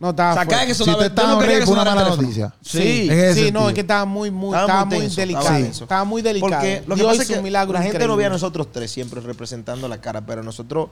No, 0.00 0.10
estaba 0.10 0.32
O 0.32 0.34
sea, 0.34 0.46
cada 0.46 0.66
que 0.66 0.74
Si 0.74 0.78
sonaba, 0.78 0.98
usted 0.98 1.14
yo 1.14 1.22
está 1.22 1.32
no 1.34 1.38
quería 1.38 1.56
que 1.58 1.62
una 1.62 1.66
sonara 1.66 1.90
el 1.90 1.94
mala 1.96 2.04
teléfono. 2.16 2.22
noticia. 2.28 2.54
Sí. 2.60 3.08
Sí, 3.34 3.52
no, 3.52 3.68
es 3.68 3.74
que 3.74 3.82
estaba 3.82 4.04
muy, 4.04 4.30
muy, 4.32 4.48
Estaba 4.48 4.64
estaba 4.66 4.84
muy 4.86 4.98
tenso, 4.98 5.20
delicado. 5.20 5.46
estaba 5.46 5.68
Estaba, 5.68 6.04
muy 6.04 6.22
delicado. 6.22 6.50
Porque 6.50 6.82
lo 6.88 6.94
que 6.96 7.00
Dios 7.02 7.12
pasa 7.12 7.22
es 7.22 7.28
que 7.28 7.36
un 7.36 7.44
milagro 7.44 7.74
la 7.74 7.82
gente 7.82 8.06
no 8.06 8.16
ve 8.16 8.24
a 8.26 8.30
nosotros 8.30 8.66
tres 8.72 8.90
siempre 8.90 9.20
representando 9.20 9.86
la 9.86 10.00
cara, 10.00 10.22
pero 10.26 10.42
nosotros 10.42 10.88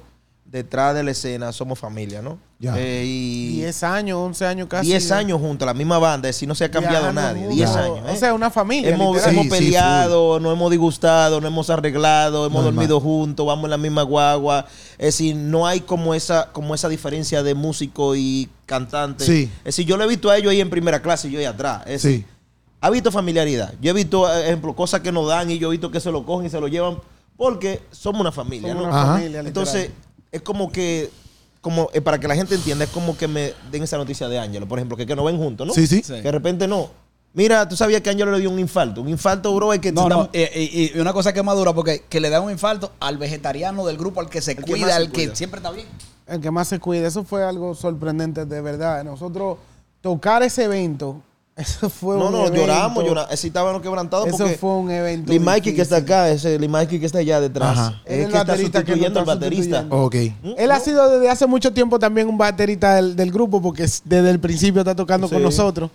detrás 0.50 0.94
de 0.96 1.04
la 1.04 1.12
escena 1.12 1.52
somos 1.52 1.78
familia, 1.78 2.20
¿no? 2.22 2.38
Ya. 2.58 2.74
Eh, 2.76 3.04
y 3.06 3.56
10 3.58 3.82
años, 3.84 4.18
11 4.18 4.46
años 4.46 4.68
casi. 4.68 4.88
10 4.88 5.12
años 5.12 5.40
juntos, 5.40 5.64
la 5.64 5.74
misma 5.74 5.98
banda, 5.98 6.28
es 6.28 6.34
decir, 6.34 6.48
no 6.48 6.54
se 6.56 6.64
ha 6.64 6.70
cambiado 6.70 7.12
nadie. 7.12 7.42
juntos. 7.42 7.56
10 7.56 7.70
Ya. 7.72 7.78
años. 7.84 7.98
¿eh? 7.98 8.12
O 8.12 8.16
sea, 8.16 8.34
una 8.34 8.50
familia. 8.50 8.90
hemos, 8.94 9.16
hemos 9.26 9.44
Sí, 9.44 9.50
sí, 9.50 9.56
peleado, 9.58 10.40
nos 10.40 10.52
hemos 10.52 10.70
disgustado, 10.70 11.40
nos 11.40 11.50
hemos 11.50 11.70
arreglado, 11.70 12.46
hemos 12.46 12.64
dormido 12.64 12.98
juntos, 13.00 13.46
vamos 13.46 13.64
en 13.64 13.70
la 13.70 13.78
misma 13.78 14.02
guagua. 14.02 14.66
Es 14.98 15.06
decir, 15.06 15.36
no 15.36 15.66
hay 15.68 15.80
como 15.80 16.14
esa, 16.14 16.50
como 16.52 16.74
esa 16.74 16.88
diferencia 16.88 17.42
de 17.44 17.54
músico 17.54 18.16
y 18.16 18.48
cantante. 18.66 19.24
Sí. 19.24 19.48
Es 19.60 19.64
decir, 19.64 19.86
yo 19.86 19.96
lo 19.96 20.02
he 20.04 20.08
visto 20.08 20.30
a 20.30 20.36
ellos 20.36 20.50
ahí 20.50 20.60
en 20.60 20.68
primera 20.70 21.00
clase 21.00 21.28
y 21.28 21.30
yo 21.30 21.38
ahí 21.38 21.44
atrás. 21.44 21.82
Es 21.86 22.02
decir, 22.02 22.20
Sí. 22.22 22.26
ha 22.80 22.90
visto 22.90 23.12
familiaridad. 23.12 23.72
Yo 23.80 23.90
he 23.90 23.94
visto, 23.94 24.28
eh, 24.34 24.46
ejemplo, 24.46 24.74
cosas 24.74 25.00
que 25.00 25.12
nos 25.12 25.28
dan 25.28 25.48
y 25.50 25.58
yo 25.58 25.68
he 25.68 25.70
visto 25.70 25.90
que 25.92 26.00
se 26.00 26.10
lo 26.10 26.26
cogen 26.26 26.46
y 26.46 26.50
se 26.50 26.60
lo 26.60 26.66
llevan 26.66 26.98
porque 27.36 27.80
somos 27.90 28.20
una 28.20 28.32
familia, 28.32 28.68
Somos 28.72 28.82
¿no? 28.82 28.88
una 28.90 28.98
Ajá. 29.02 29.12
familia, 29.14 29.42
literal. 29.42 29.46
Entonces, 29.46 29.90
es 30.32 30.42
como 30.42 30.70
que, 30.72 31.10
como 31.60 31.88
eh, 31.92 32.00
para 32.00 32.18
que 32.18 32.28
la 32.28 32.34
gente 32.34 32.54
entienda, 32.54 32.84
es 32.84 32.90
como 32.90 33.16
que 33.16 33.28
me 33.28 33.52
den 33.70 33.82
esa 33.82 33.96
noticia 33.98 34.28
de 34.28 34.38
Ángelo, 34.38 34.66
por 34.68 34.78
ejemplo, 34.78 34.96
que, 34.96 35.06
que 35.06 35.16
no 35.16 35.24
ven 35.24 35.36
juntos, 35.38 35.66
¿no? 35.66 35.72
Sí, 35.74 35.86
sí. 35.86 36.02
Sí. 36.04 36.14
Que 36.14 36.22
de 36.22 36.32
repente 36.32 36.66
no. 36.68 36.88
Mira, 37.32 37.68
tú 37.68 37.76
sabías 37.76 38.00
que 38.00 38.10
Ángelo 38.10 38.32
le 38.32 38.40
dio 38.40 38.50
un 38.50 38.58
infarto. 38.58 39.02
Un 39.02 39.08
infarto, 39.08 39.54
bro, 39.54 39.72
es 39.72 39.78
que 39.78 39.92
No, 39.92 40.08
no, 40.08 40.28
y, 40.32 40.40
y- 40.40 40.92
y 40.94 40.98
una 40.98 41.12
cosa 41.12 41.32
que 41.32 41.38
es 41.40 41.44
madura, 41.44 41.72
porque 41.72 42.02
que 42.08 42.18
le 42.20 42.28
da 42.28 42.40
un 42.40 42.50
infarto 42.50 42.90
al 42.98 43.18
vegetariano 43.18 43.86
del 43.86 43.96
grupo, 43.98 44.20
al 44.20 44.28
que 44.28 44.40
se 44.40 44.56
cuida, 44.56 44.86
más 44.86 44.90
se 44.90 44.96
al 44.96 45.12
que 45.12 45.36
siempre 45.36 45.58
está 45.58 45.70
bien. 45.70 45.86
el 46.26 46.40
que 46.40 46.50
más 46.50 46.66
se 46.66 46.80
cuida. 46.80 47.06
Eso 47.06 47.22
fue 47.22 47.44
algo 47.44 47.74
sorprendente, 47.76 48.46
de 48.46 48.60
verdad. 48.60 49.04
Nosotros 49.04 49.58
tocar 50.00 50.42
ese 50.42 50.64
evento, 50.64 51.22
eso 51.60 51.88
fue 51.90 52.16
No, 52.18 52.26
un 52.26 52.32
no, 52.32 52.40
evento- 52.46 52.56
lloramos, 52.56 53.04
lloramos. 53.04 53.38
Sí, 53.40 53.46
estábamos 53.48 53.80
quebrantados 53.82 54.26
Eso 54.28 54.38
porque 54.38 54.56
fue 54.58 54.70
un 54.70 54.90
evento. 54.90 55.32
Lee 55.32 55.38
Mikey 55.38 55.74
que 55.74 55.82
está 55.82 55.96
acá, 55.96 56.28
ese 56.30 56.58
Lee 56.58 56.68
Mikey 56.68 56.98
que 57.00 57.06
está 57.06 57.18
allá 57.18 57.40
detrás. 57.40 57.78
Ajá. 57.78 58.02
Él 58.04 58.12
es 58.12 58.12
Es 58.12 58.12
el 58.12 58.18
que 58.18 58.24
está 58.24 58.38
baterista 58.38 58.78
que 58.84 58.86
sustituyendo 58.92 59.20
nos 59.20 59.28
al 59.28 59.34
baterista. 59.38 59.82
sustituyendo. 59.82 60.04
Ok. 60.06 60.14
¿Mm? 60.42 60.60
Él 60.62 60.70
ha 60.70 60.80
sido 60.80 61.10
desde 61.10 61.28
hace 61.30 61.46
mucho 61.46 61.72
tiempo 61.72 61.98
también 61.98 62.28
un 62.28 62.36
baterista 62.38 62.96
del, 62.96 63.14
del 63.16 63.30
grupo, 63.30 63.62
porque 63.62 63.84
es- 63.84 64.02
desde 64.04 64.30
el 64.30 64.40
principio 64.40 64.80
está 64.80 64.94
tocando 64.94 65.28
con 65.28 65.42
nosotros. 65.42 65.90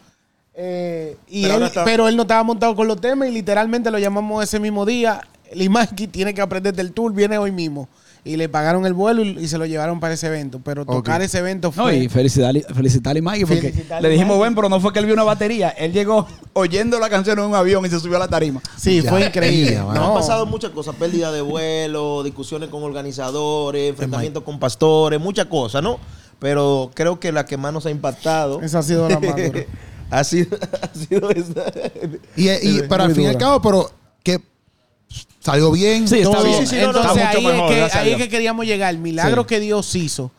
Eh, 0.54 1.18
y 1.28 1.44
Pero 1.44 1.56
él- 1.58 1.64
está- 1.64 1.84
pero 1.84 2.08
él 2.08 2.16
no 2.16 2.22
estaba 2.22 2.42
montado 2.44 2.76
con 2.76 2.88
los 2.88 3.00
temas 3.02 3.28
y 3.28 3.32
literalmente 3.32 3.92
lo 3.92 4.00
llamamos 4.00 4.44
ese 4.44 4.60
mismo 4.60 4.86
día. 4.86 5.22
Lee 5.54 5.70
Mikey 5.70 6.08
tiene 6.08 6.34
que 6.34 6.42
aprender 6.42 6.74
del 6.74 6.92
tour, 6.94 7.14
viene 7.14 7.38
hoy 7.38 7.52
mismo. 7.52 7.88
Y 8.28 8.38
le 8.38 8.50
pagaron 8.50 8.88
el 8.88 8.94
vuelo 8.96 9.24
y, 9.24 9.38
y 9.40 9.48
se 9.48 9.58
lo 9.60 9.68
llevaron 9.68 10.00
para 10.00 10.16
ese 10.16 10.26
evento. 10.26 10.60
Pero 10.64 10.84
tocar 10.84 11.22
ese 11.22 11.38
evento 11.38 11.68
No, 11.76 11.84
fue. 11.84 11.96
y 11.98 12.10
felicitarle, 12.10 12.66
felicitarle 12.74 13.20
a 13.20 13.22
Mikey 13.22 13.46
porque 13.46 13.62
Felicitarle 13.70 14.08
le 14.10 14.14
dijimos, 14.16 14.40
ven, 14.42 14.56
pero 14.56 14.68
no 14.68 14.80
fue 14.80 14.92
que 14.92 14.98
él 14.98 15.06
vio 15.06 15.14
una 15.14 15.24
batería. 15.24 15.70
Él 15.70 15.94
llegó 15.94 16.26
oyendo 16.54 17.00
la 17.00 17.08
canción 17.08 17.38
en 17.38 17.46
un 17.46 17.54
avión 17.54 17.86
y 17.86 17.90
se 17.90 18.00
subió 18.00 18.16
a 18.18 18.20
la 18.22 18.28
tarima. 18.28 18.62
sí, 18.78 19.02
Ya, 19.04 19.12
fue 19.12 19.26
increíble. 19.28 19.76
No. 19.76 19.92
han 19.92 20.14
pasado 20.16 20.48
muchas 20.48 20.72
cosas, 20.72 20.96
pérdida 20.96 21.32
de 21.32 21.42
vuelo, 21.42 22.24
discusiones 22.24 22.70
con 22.70 22.82
organizadores, 22.82 23.92
enfrentamientos 23.92 24.42
con 24.44 24.58
pastores, 24.60 25.20
muchas 25.22 25.46
cosas, 25.46 25.84
¿no? 25.84 26.00
Pero 26.40 26.90
creo 26.96 27.20
que 27.20 27.32
la 27.32 27.46
que 27.46 27.58
más 27.58 27.72
nos 27.74 27.86
ha 27.86 27.92
impactado 27.92 28.60
Esa 28.62 28.80
ha 28.80 28.84
sido 28.84 29.08
la 29.08 29.20
más 29.20 29.36
dura. 29.46 29.66
ha 30.10 30.24
sido, 30.24 30.58
ha 30.82 30.98
sido 30.98 31.30
esa. 31.30 31.64
Y, 32.36 32.50
y- 32.50 32.82
pero 32.90 33.04
al 33.04 33.10
muy 33.10 33.16
fin 33.16 33.24
y 33.26 33.28
al 33.28 33.38
cabo, 33.38 33.62
pero 33.62 33.92
que 34.24 34.42
salió 35.40 35.72
bien. 35.72 36.08
Sí, 36.08 36.20
está 36.20 36.42
bien. 36.44 36.60
sí, 36.60 36.68
sí, 36.68 36.76
no, 36.82 36.92
no, 36.94 37.00
Entonces 37.02 37.24
está 37.24 37.30
ahí, 37.30 37.36
mucho 37.44 37.50
es 37.50 37.56
mejor, 37.56 37.92
que, 37.92 37.98
ahí 37.98 38.14
es 38.14 38.28
queríamos 38.30 38.66
llegar. 38.66 38.94
El 38.94 39.00
milagro 39.00 39.44
Sí. 39.44 39.48
que 39.48 39.60
Dios 39.60 39.96
hizo. 39.96 40.32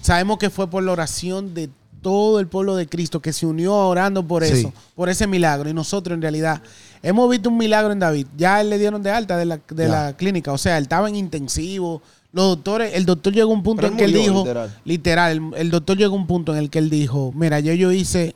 Sabemos 0.00 0.38
que 0.38 0.50
fue 0.50 0.68
por 0.68 0.82
la 0.82 0.92
oración 0.92 1.54
de 1.54 1.70
todo 2.02 2.38
el 2.38 2.46
pueblo 2.48 2.76
de 2.76 2.86
Cristo 2.86 3.20
que 3.20 3.32
se 3.32 3.46
unió 3.46 3.74
orando 3.74 4.22
por 4.26 4.44
Sí. 4.44 4.52
eso, 4.52 4.72
por 4.94 5.08
ese 5.08 5.26
milagro. 5.26 5.70
Y 5.70 5.72
nosotros 5.72 6.14
en 6.14 6.20
realidad 6.20 6.60
hemos 7.02 7.30
visto 7.30 7.48
un 7.48 7.56
milagro 7.56 7.92
en 7.92 7.98
David. 8.00 8.26
Ya 8.36 8.60
él 8.60 8.68
le 8.68 8.78
dieron 8.78 9.02
de 9.02 9.10
alta 9.10 9.38
de 9.38 9.46
la, 9.46 9.58
de 9.68 9.88
la 9.88 10.12
clínica. 10.14 10.52
O 10.52 10.58
sea, 10.58 10.76
él 10.76 10.82
estaba 10.84 11.08
en 11.08 11.16
intensivo. 11.16 12.02
Los 12.32 12.48
doctores, 12.48 12.92
el 12.94 13.06
doctor 13.06 13.32
llegó 13.32 13.52
a 13.52 13.54
un 13.54 13.62
punto 13.62 13.80
Pero 13.82 13.92
en 13.92 13.96
que 13.96 14.04
él 14.04 14.12
dijo, 14.12 14.40
literal. 14.40 14.78
literal, 14.84 15.32
el, 15.32 15.60
el 15.60 15.70
doctor 15.70 15.96
llegó 15.96 16.14
a 16.14 16.18
un 16.18 16.26
punto 16.26 16.52
en 16.52 16.58
el 16.58 16.68
que 16.68 16.80
él 16.80 16.90
dijo, 16.90 17.32
mira, 17.34 17.60
yo, 17.60 17.72
yo 17.74 17.92
hice, 17.92 18.34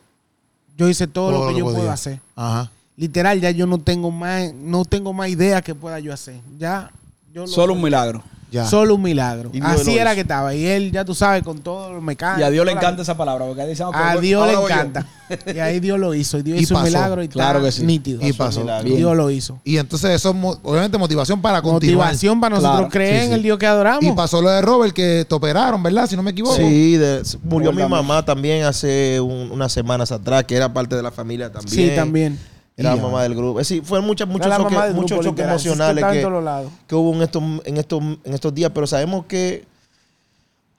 yo 0.76 0.88
hice 0.88 1.06
todo, 1.08 1.32
lo 1.32 1.48
que 1.52 1.58
yo 1.58 1.64
podía. 1.64 1.78
puedo 1.80 1.90
hacer. 1.90 2.20
Ajá. 2.36 2.70
Literal, 2.99 3.40
ya 3.40 3.51
yo 3.53 3.66
no 3.66 3.78
tengo 3.78 4.11
más, 4.11 4.53
no 4.55 4.84
tengo 4.84 5.12
más 5.12 5.28
idea 5.28 5.62
que 5.62 5.74
pueda 5.74 6.01
yo 6.01 6.12
hacer. 6.12 6.34
Ya, 6.59 6.90
yo 7.32 7.42
lo- 7.42 7.46
Solo 7.46 7.72
un 7.74 7.82
milagro. 7.82 8.22
Ya. 8.51 8.64
Solo 8.66 8.94
un 8.94 9.03
milagro. 9.03 9.51
Y 9.53 9.61
Así 9.61 9.99
era 9.99 10.11
hizo. 10.12 10.14
que 10.16 10.20
estaba. 10.22 10.55
Y 10.55 10.64
él, 10.64 10.90
ya 10.90 11.05
tú 11.05 11.14
sabes, 11.14 11.42
con 11.42 11.59
todo 11.59 11.92
lo 11.92 12.01
mecánico. 12.01 12.40
Y 12.40 12.44
a 12.44 12.51
Dios 12.51 12.64
le 12.64 12.72
la- 12.72 12.80
encanta 12.80 13.03
esa 13.03 13.14
palabra, 13.14 13.44
porque 13.44 13.61
ahí 13.61 13.68
dicen, 13.68 13.86
ok, 13.86 13.94
A 13.94 14.16
Dios 14.16 14.46
le 14.46 14.55
encanta. 14.55 15.07
Y 15.55 15.59
ahí 15.59 15.78
Dios 15.80 15.99
lo 16.01 16.14
hizo. 16.14 16.38
Y 16.38 16.42
Dios 16.42 16.59
Y 16.59 16.62
hizo 16.62 16.74
un 16.74 16.80
pasó. 16.80 16.90
milagro 16.96 17.22
y 17.22 17.28
Claro 17.28 17.62
que 17.62 17.70
sí. 17.70 17.84
nítido. 17.84 18.26
Y 18.26 18.32
Pasó. 18.32 18.64
Dios 18.82 19.14
lo 19.16 19.30
hizo. 19.30 19.61
Y 19.64 19.76
entonces 19.76 20.11
eso, 20.12 20.30
obviamente, 20.62 20.96
motivación 20.96 21.42
para 21.42 21.61
continuar. 21.61 22.07
Motivación 22.07 22.40
para 22.40 22.55
nosotros 22.57 22.76
Claro. 22.78 22.90
creer 22.90 23.16
Sí, 23.18 23.22
en 23.24 23.28
sí. 23.28 23.34
el 23.34 23.42
Dios 23.42 23.59
que 23.59 23.66
adoramos. 23.66 24.03
Y 24.03 24.11
pasó 24.12 24.40
lo 24.40 24.49
de 24.49 24.62
Robert, 24.62 24.94
que 24.94 25.26
te 25.28 25.34
operaron, 25.34 25.82
¿verdad? 25.82 26.09
Si 26.09 26.16
no 26.16 26.22
me 26.22 26.30
equivoco. 26.30 26.57
Sí, 26.57 26.96
de- 26.96 27.22
murió 27.44 27.70
mi 27.70 27.82
mamá 27.86 28.24
también 28.24 28.64
hace 28.64 29.20
un- 29.20 29.51
unas 29.53 29.70
semanas 29.70 30.11
atrás, 30.11 30.44
que 30.44 30.57
era 30.57 30.72
parte 30.72 30.96
de 30.96 31.03
la 31.03 31.11
familia 31.12 31.53
también. 31.53 31.90
sí, 31.90 31.94
también. 31.94 32.38
Era 32.79 32.95
la 32.95 33.03
mamá 33.03 33.22
del 33.24 33.35
grupo. 33.35 33.61
Es 33.61 33.68
decir, 33.68 33.85
fueron 33.85 34.07
muchas, 34.07 34.29
muchos 34.29 34.47
choques, 34.57 34.95
muchos 34.95 35.26
emocionales 35.26 36.05
que, 36.05 36.68
que 36.87 36.95
hubo 36.95 37.12
en 37.14 37.22
estos, 37.22 37.43
en, 37.64 37.76
estos, 37.76 38.03
en 38.24 38.35
estos 38.35 38.55
días, 38.55 38.70
pero 38.74 38.87
sabemos 38.87 39.26
que 39.26 39.64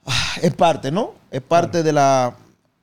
ah, 0.06 0.32
es 0.42 0.54
parte, 0.54 0.90
¿no? 0.90 1.12
Es 1.30 1.42
parte 1.42 1.82
de, 1.82 1.92
la, 1.92 2.34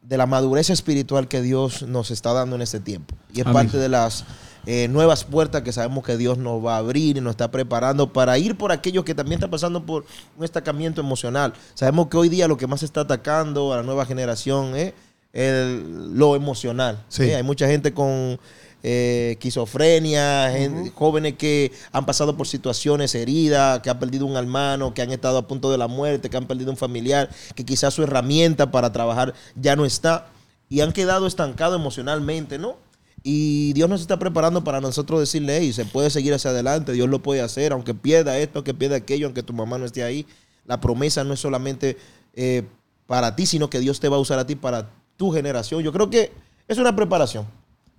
de 0.01 0.17
la 0.17 0.25
madurez 0.25 0.69
espiritual 0.69 1.27
que 1.27 1.41
Dios 1.41 1.81
nos 1.83 2.11
está 2.11 2.31
dando 2.33 2.55
en 2.55 2.61
este 2.61 2.79
tiempo. 2.79 3.15
Y 3.33 3.41
es 3.41 3.45
Amén. 3.47 3.53
parte 3.53 3.77
de 3.77 3.89
las 3.89 4.23
eh, 4.67 4.87
nuevas 4.87 5.23
puertas 5.23 5.61
que 5.63 5.71
sabemos 5.71 6.03
que 6.05 6.15
Dios 6.17 6.37
nos 6.37 6.63
va 6.63 6.75
a 6.75 6.77
abrir 6.77 7.17
y 7.17 7.21
nos 7.21 7.31
está 7.31 7.49
preparando 7.49 8.13
para 8.13 8.37
ir 8.37 8.55
por 8.57 8.71
aquellos 8.71 9.03
que 9.03 9.15
también 9.15 9.39
están 9.39 9.49
pasando 9.49 9.83
por 9.85 10.05
un 10.37 10.43
estancamiento 10.43 11.01
emocional. 11.01 11.53
Sabemos 11.73 12.07
que 12.07 12.17
hoy 12.17 12.29
día 12.29 12.47
lo 12.47 12.57
que 12.57 12.67
más 12.67 12.83
está 12.83 13.01
atacando 13.01 13.73
a 13.73 13.77
la 13.77 13.83
nueva 13.83 14.05
generación 14.05 14.75
es 14.75 14.93
el- 15.33 16.13
lo 16.17 16.35
emocional. 16.35 17.03
Sí. 17.09 17.23
¿eh? 17.23 17.35
Hay 17.35 17.43
mucha 17.43 17.67
gente 17.67 17.93
con 17.93 18.39
eh, 18.83 19.31
esquizofrenia, 19.33 20.51
jóvenes 20.93 21.33
que 21.33 21.71
han 21.91 22.05
pasado 22.05 22.37
por 22.37 22.47
situaciones 22.47 23.15
heridas, 23.15 23.79
que 23.81 23.89
han 23.89 23.99
perdido 23.99 24.25
un 24.25 24.35
hermano, 24.35 24.93
que 24.93 25.01
han 25.01 25.11
estado 25.11 25.39
a 25.39 25.47
punto 25.47 25.71
de 25.71 25.77
la 25.77 25.87
muerte, 25.87 26.29
que 26.29 26.37
han 26.37 26.47
perdido 26.47 26.71
un 26.71 26.77
familiar, 26.77 27.29
que 27.55 27.65
quizás 27.65 27.93
su 27.93 28.03
herramienta 28.03 28.71
para 28.71 28.91
trabajar 28.91 29.33
ya 29.55 29.75
no 29.75 29.85
está 29.85 30.27
y 30.69 30.81
han 30.81 30.91
quedado 30.91 31.27
estancados 31.27 31.79
emocionalmente, 31.79 32.57
¿no? 32.57 32.77
Y 33.23 33.73
Dios 33.73 33.89
nos 33.89 34.01
está 34.01 34.19
preparando 34.19 34.63
para 34.63 34.79
nosotros 34.79 35.19
decirle, 35.19 35.57
hey, 35.57 35.73
se 35.73 35.85
puede 35.85 36.09
seguir 36.09 36.33
hacia 36.33 36.51
adelante, 36.51 36.93
Dios 36.93 37.09
lo 37.09 37.21
puede 37.21 37.41
hacer, 37.41 37.73
aunque 37.73 37.93
pierda 37.93 38.37
esto, 38.37 38.59
aunque 38.59 38.73
pierda 38.73 38.97
aquello, 38.97 39.25
aunque 39.25 39.43
tu 39.43 39.53
mamá 39.53 39.77
no 39.77 39.85
esté 39.85 40.03
ahí. 40.03 40.25
La 40.65 40.79
promesa 40.79 41.23
no 41.23 41.33
es 41.33 41.39
solamente 41.39 41.97
eh, 42.35 42.63
para 43.05 43.35
ti, 43.35 43.45
sino 43.45 43.69
que 43.69 43.79
Dios 43.79 43.99
te 43.99 44.07
va 44.09 44.17
a 44.17 44.19
usar 44.19 44.39
a 44.39 44.45
ti 44.45 44.55
para 44.55 44.89
tu 45.17 45.31
generación. 45.31 45.81
Yo 45.81 45.91
creo 45.91 46.09
que 46.09 46.31
es 46.67 46.77
una 46.77 46.95
preparación. 46.95 47.47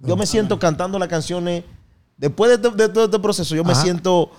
Yo 0.00 0.16
me 0.16 0.26
siento 0.26 0.58
cantando 0.58 0.98
las 0.98 1.08
canciones, 1.08 1.64
después 2.16 2.60
de, 2.60 2.70
de 2.70 2.88
todo 2.88 3.04
este 3.06 3.18
proceso, 3.18 3.54
yo 3.56 3.64
me 3.64 3.74
siento 3.74 4.30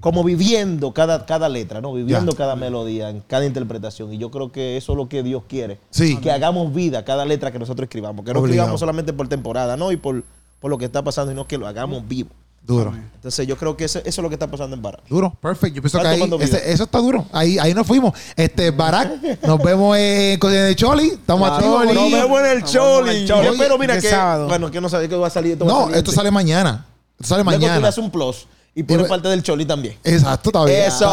como 0.00 0.22
viviendo 0.22 0.92
cada, 0.92 1.24
cada 1.26 1.48
letra, 1.48 1.80
¿no? 1.80 1.92
Viviendo 1.92 2.32
Ya. 2.32 2.38
cada 2.38 2.54
melodía, 2.56 3.08
en 3.10 3.20
cada 3.20 3.46
interpretación. 3.46 4.12
Y 4.12 4.18
yo 4.18 4.30
creo 4.30 4.52
que 4.52 4.76
eso 4.76 4.92
es 4.92 4.98
lo 4.98 5.08
que 5.08 5.22
Dios 5.22 5.44
quiere. 5.48 5.78
Sí. 5.90 6.18
Que 6.18 6.30
hagamos 6.30 6.72
vida 6.74 7.04
cada 7.04 7.24
letra 7.24 7.50
que 7.50 7.58
nosotros 7.58 7.84
escribamos. 7.86 8.24
Que 8.24 8.32
no 8.32 8.40
Obligado. 8.40 8.46
escribamos 8.62 8.80
solamente 8.80 9.12
por 9.12 9.26
temporada, 9.28 9.76
¿no? 9.76 9.90
Y 9.92 9.96
por, 9.96 10.22
por 10.60 10.70
lo 10.70 10.76
que 10.78 10.84
está 10.84 11.02
pasando, 11.02 11.32
sino 11.32 11.46
que 11.46 11.56
lo 11.56 11.66
hagamos 11.66 12.06
vivo. 12.06 12.28
Duro. 12.66 12.92
Entonces 13.14 13.46
yo 13.46 13.56
creo 13.56 13.76
que 13.76 13.84
eso, 13.84 14.00
eso 14.00 14.08
es 14.08 14.18
lo 14.18 14.28
que 14.28 14.34
está 14.34 14.48
pasando 14.50 14.74
en 14.74 14.82
Barak. 14.82 15.02
Duro, 15.08 15.32
perfecto. 15.40 15.76
Yo 15.76 15.82
pienso 15.82 16.00
que 16.00 16.06
ahí, 16.08 16.30
ese- 16.40 16.72
eso 16.72 16.82
está 16.84 16.98
duro. 16.98 17.24
Ahí, 17.32 17.58
ahí 17.58 17.72
nos 17.74 17.86
fuimos. 17.86 18.12
Este, 18.34 18.70
Barack, 18.72 19.22
nos 19.46 19.58
vemos 19.62 19.96
en, 19.96 20.38
en 20.42 20.52
el 20.52 20.74
Choli. 20.76 21.08
Estamos 21.10 21.48
Ah, 21.48 21.54
activos. 21.56 21.84
Nos 21.84 21.94
vemos 21.94 22.00
en 22.02 22.06
el 22.06 22.10
Nos 22.10 22.22
vemos 22.22 22.40
en 22.40 22.46
el 22.56 22.64
Choli. 22.64 23.26
Yo 23.26 23.42
espero, 23.42 23.78
mira 23.78 24.00
que. 24.00 24.10
sábado. 24.10 24.48
Bueno, 24.48 24.70
que 24.70 24.80
no 24.80 24.88
sabía 24.88 25.08
que 25.08 25.14
va 25.16 25.28
a 25.28 25.30
salir. 25.30 25.52
Esto 25.52 25.64
a 25.64 25.68
No, 25.68 25.94
esto 25.94 26.10
sale 26.10 26.30
mañana. 26.32 26.86
Esto 27.20 27.28
sale 27.28 27.44
Luego 27.44 27.56
tú 27.58 27.62
le 27.62 27.68
mañana. 27.70 27.88
haces 27.88 28.02
un 28.02 28.10
plus 28.10 28.46
y 28.74 28.82
pone 28.82 29.04
parte 29.04 29.28
del 29.28 29.42
Choli 29.42 29.64
también. 29.64 29.96
Exacto, 30.04 30.50
está 30.50 30.64
bien. 30.64 30.82
Eso. 30.82 31.06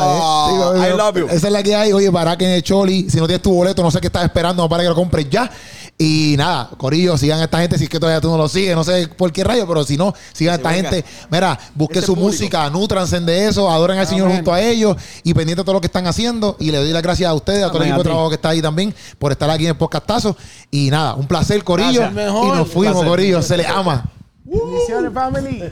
I 0.76 0.98
love 0.98 1.16
you. 1.18 1.28
Esa 1.30 1.48
es 1.48 1.54
la 1.54 1.64
que 1.64 1.76
hay. 1.76 1.94
Oye, 1.94 2.10
Barack 2.10 2.42
en 2.42 2.50
el 2.50 2.64
Choli. 2.64 3.10
Si 3.10 3.18
no 3.18 3.26
tienes 3.28 3.42
tu 3.42 3.54
boleto, 3.54 3.82
no 3.84 3.90
sé 3.92 4.02
qué 4.02 4.08
estás 4.08 4.24
esperando 4.26 4.68
para 4.68 4.84
que 4.84 4.90
lo 4.90 4.96
compres 4.96 5.30
ya. 5.30 5.50
Y 5.98 6.36
nada, 6.38 6.70
Corillo, 6.78 7.18
sigan 7.18 7.40
a 7.40 7.44
esta 7.44 7.60
gente. 7.60 7.78
Si 7.78 7.86
es 7.86 7.90
que 7.90 8.00
todavía 8.00 8.20
tú 8.20 8.30
no 8.30 8.38
lo 8.38 8.50
sigues, 8.50 8.76
no 8.76 8.84
sé 8.84 9.08
por 9.08 9.32
qué 9.32 9.44
rayo, 9.44 9.68
pero 9.68 9.84
si 9.84 9.96
no, 9.96 10.14
sigan 10.34 10.54
a 10.54 10.56
esta 10.58 10.72
venga. 10.72 10.90
gente. 10.90 11.08
Mira, 11.30 11.58
busquen 11.76 12.02
su 12.02 12.16
público. 12.16 12.28
música, 12.28 12.70
nutranse 12.70 13.20
de 13.20 13.48
eso, 13.48 13.70
adoren 13.70 14.00
al 14.00 14.08
Señor 14.08 14.30
junto 14.30 14.52
a 14.52 14.60
ellos 14.60 14.98
y 15.24 15.34
pendiente 15.34 15.62
de 15.62 15.66
todo 15.66 15.74
lo 15.74 15.82
que 15.82 15.88
están 15.88 16.08
haciendo. 16.08 16.58
Y 16.60 16.72
le 16.72 16.80
doy 16.80 16.90
las 16.90 17.04
gracias 17.04 17.30
a 17.30 17.34
ustedes, 17.34 17.64
a 17.64 17.68
todo 17.68 17.78
el 17.78 17.84
equipo 17.84 18.00
de 18.00 18.10
trabajo 18.10 18.30
que 18.30 18.36
está 18.36 18.50
ahí 18.50 18.62
también, 18.62 18.94
por 19.20 19.32
estar 19.32 19.50
aquí 19.50 19.64
en 19.66 19.70
el 19.70 19.78
podcastazo. 19.78 20.36
Y 20.72 20.90
nada, 20.90 21.14
un 21.14 21.28
placer, 21.28 21.64
Corillo. 21.64 22.02
Gracias. 22.02 22.34
Y 22.44 22.48
nos 22.48 22.68
fuimos, 22.68 22.96
Placer. 22.96 23.10
Corillo. 23.10 23.42
Se 23.42 23.58
les 23.58 23.68
ama. 23.68 24.04
Bendiciones, 24.44 25.14
family. 25.14 25.64